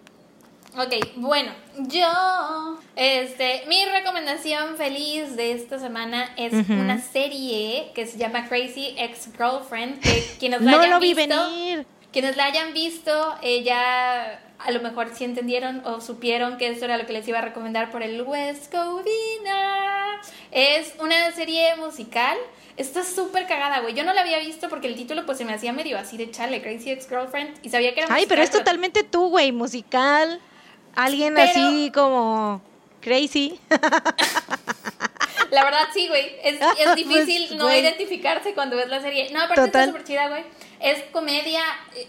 [0.76, 1.52] Ok, bueno,
[1.86, 8.94] yo, este, mi recomendación feliz de esta semana es una serie que se llama Crazy
[8.98, 11.86] Ex Girlfriend, que quienes la no hayan lo vi visto, venir.
[12.12, 16.96] quienes la hayan visto, ella a lo mejor sí entendieron o supieron que eso era
[16.98, 20.20] lo que les iba a recomendar por el West Covina.
[20.50, 22.36] Es una serie musical.
[22.76, 23.94] Está súper cagada, güey.
[23.94, 26.30] Yo no la había visto porque el título pues se me hacía medio así de
[26.32, 27.58] chale, Crazy Ex-Girlfriend.
[27.62, 30.40] Y sabía que era Ay, pero es totalmente tú, güey, musical.
[30.96, 32.62] Alguien así como
[33.00, 33.58] crazy.
[35.50, 36.36] La verdad sí, güey.
[36.42, 39.30] Es, es pues, difícil no identificarse cuando ves la serie.
[39.32, 40.44] No, aparte está súper chida, güey
[40.84, 41.62] es comedia,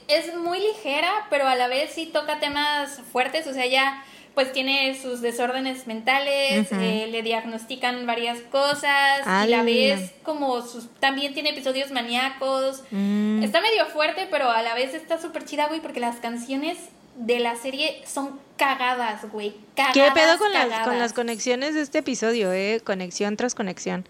[0.09, 4.03] es muy ligera, pero a la vez sí toca temas fuertes, o sea, ella
[4.33, 10.89] pues tiene sus desórdenes mentales, eh, le diagnostican varias cosas y la vez como sus
[10.99, 12.83] también tiene episodios maníacos.
[12.91, 13.43] Mm.
[13.43, 16.77] Está medio fuerte, pero a la vez está súper chida, güey, porque las canciones
[17.15, 19.55] de la serie son cagadas, güey.
[19.75, 22.81] Cagadas, ¿Qué pedo con las, con las conexiones de este episodio, eh?
[22.83, 24.07] Conexión tras conexión.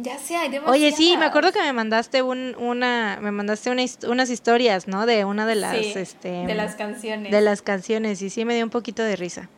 [0.00, 4.30] Ya sé, hay Oye, sí, me acuerdo que me mandaste un, una, me mandaste unas
[4.30, 5.06] historias, ¿no?
[5.06, 7.32] De una de las, este, de las canciones.
[7.32, 9.48] De las canciones, y sí me dio un poquito de risa.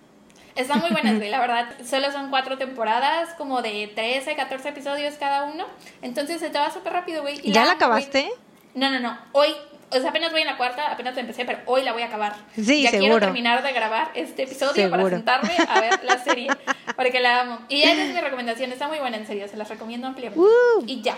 [0.56, 1.68] Están muy buenas, güey, la verdad.
[1.84, 5.66] Solo son cuatro temporadas, como de 13, 14 episodios cada uno.
[6.00, 7.38] Entonces se te va súper rápido, güey.
[7.42, 8.30] ¿Ya la, acabaste?
[8.74, 9.18] No, no, no.
[9.32, 9.50] Hoy
[9.90, 12.36] o sea, apenas voy en la cuarta, apenas empecé, pero hoy la voy a acabar.
[12.54, 13.10] Sí, ya seguro.
[13.12, 16.48] quiero terminar de grabar este episodio para sentarme a ver la serie,
[16.96, 17.58] porque la amo.
[17.68, 20.40] Y esa es mi recomendación, está muy buena, en serio, se las recomiendo ampliamente.
[20.40, 20.84] Uh.
[20.86, 21.16] Y ya.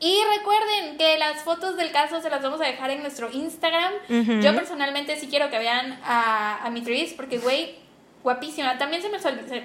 [0.00, 3.92] Y recuerden que las fotos del caso se las vamos a dejar en nuestro Instagram.
[4.42, 7.76] Yo personalmente sí quiero que vean a, a mi Tris, porque, güey,
[8.22, 8.78] guapísima.
[8.78, 9.20] También se me o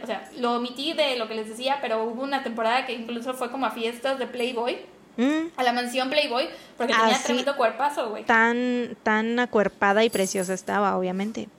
[0.06, 3.52] sea, lo omití de lo que les decía, pero hubo una temporada que incluso fue
[3.52, 4.77] como a fiestas de Playboy.
[5.18, 5.48] Mm.
[5.57, 8.23] A la mansión Playboy, porque tenía tremendo cuerpazo, güey.
[8.23, 11.49] Tan, tan acuerpada y preciosa estaba, obviamente.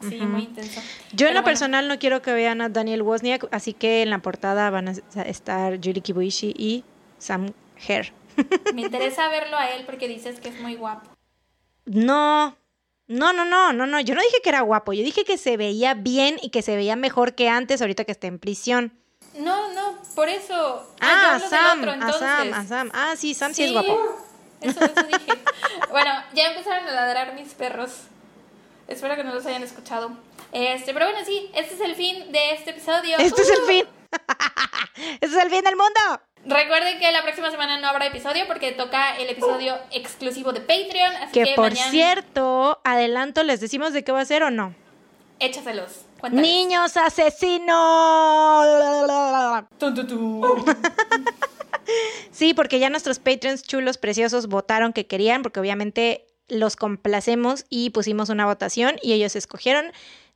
[0.00, 0.80] Sí, muy intenso.
[1.12, 4.20] Yo en lo personal no quiero que vean a Daniel Wozniak, así que en la
[4.20, 6.84] portada van a estar Julie Kibuishi y
[7.18, 7.52] Sam
[7.88, 8.12] Hare.
[8.74, 11.10] Me interesa verlo a él porque dices que es muy guapo.
[11.84, 12.56] No,
[13.08, 14.00] No, no, no, no, no.
[14.00, 14.92] Yo no dije que era guapo.
[14.92, 18.12] Yo dije que se veía bien y que se veía mejor que antes, ahorita que
[18.12, 18.92] está en prisión.
[19.38, 20.86] No, no, por eso.
[21.00, 22.12] Ah, yo Sam, otro, a.
[22.12, 22.90] Sam, a Sam.
[22.92, 23.98] Ah, sí, Sam sí, es guapo.
[24.60, 25.32] Eso, eso dije.
[25.90, 27.90] bueno, ya empezaron a ladrar mis perros.
[28.88, 30.10] Espero que no los hayan escuchado.
[30.52, 33.16] Este, pero bueno, sí, este es el fin de este episodio.
[33.18, 33.66] Este es el ¡Uh!
[33.66, 33.86] fin.
[35.20, 36.00] este es el fin del mundo.
[36.44, 41.14] Recuerden que la próxima semana no habrá episodio porque toca el episodio exclusivo de Patreon.
[41.16, 44.50] Así que, Que por mañana cierto, adelanto, ¿les decimos de qué va a ser o
[44.50, 44.74] no?
[45.40, 46.02] échaselos.
[46.20, 46.50] Cuéntales.
[46.50, 48.66] Niños asesinos.
[52.30, 57.90] Sí, porque ya nuestros Patreons chulos, preciosos, votaron que querían, porque obviamente los complacemos y
[57.90, 59.86] pusimos una votación y ellos escogieron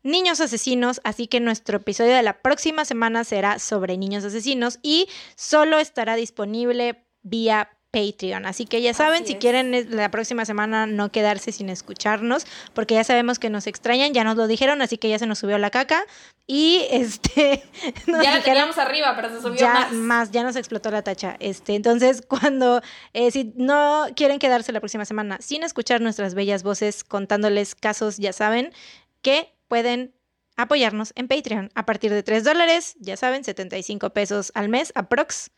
[0.02, 5.08] niños asesinos, así que nuestro episodio de la próxima semana será sobre niños asesinos y
[5.36, 8.46] solo estará disponible vía Patreon.
[8.46, 13.04] Así que ya saben, si quieren la próxima semana no quedarse sin escucharnos, porque ya
[13.04, 15.70] sabemos que nos extrañan, ya nos lo dijeron, así que ya se nos subió la
[15.70, 16.02] caca
[16.46, 17.62] y este
[18.06, 20.30] nos ya la teníamos arriba, pero se subió ya más.
[20.30, 21.36] ya nos explotó la tacha.
[21.38, 22.80] Este, entonces, cuando
[23.12, 28.16] eh, si no quieren quedarse la próxima semana sin escuchar nuestras bellas voces contándoles casos,
[28.16, 28.72] ya saben
[29.20, 30.14] que pueden
[30.56, 35.50] apoyarnos en Patreon a partir de 3 dólares, ya saben, 75 pesos al mes, aprox.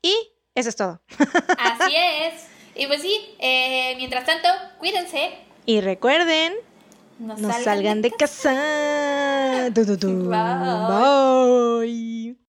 [0.00, 0.14] Y
[0.54, 1.00] eso es todo.
[1.58, 2.46] Así es.
[2.74, 4.48] Y pues sí, eh, mientras tanto,
[4.78, 5.30] cuídense.
[5.66, 6.54] Y recuerden,
[7.18, 9.70] No, no salgan de casa.
[9.70, 10.28] Du, du, du.
[10.28, 11.86] Bye.
[11.86, 12.36] Bye.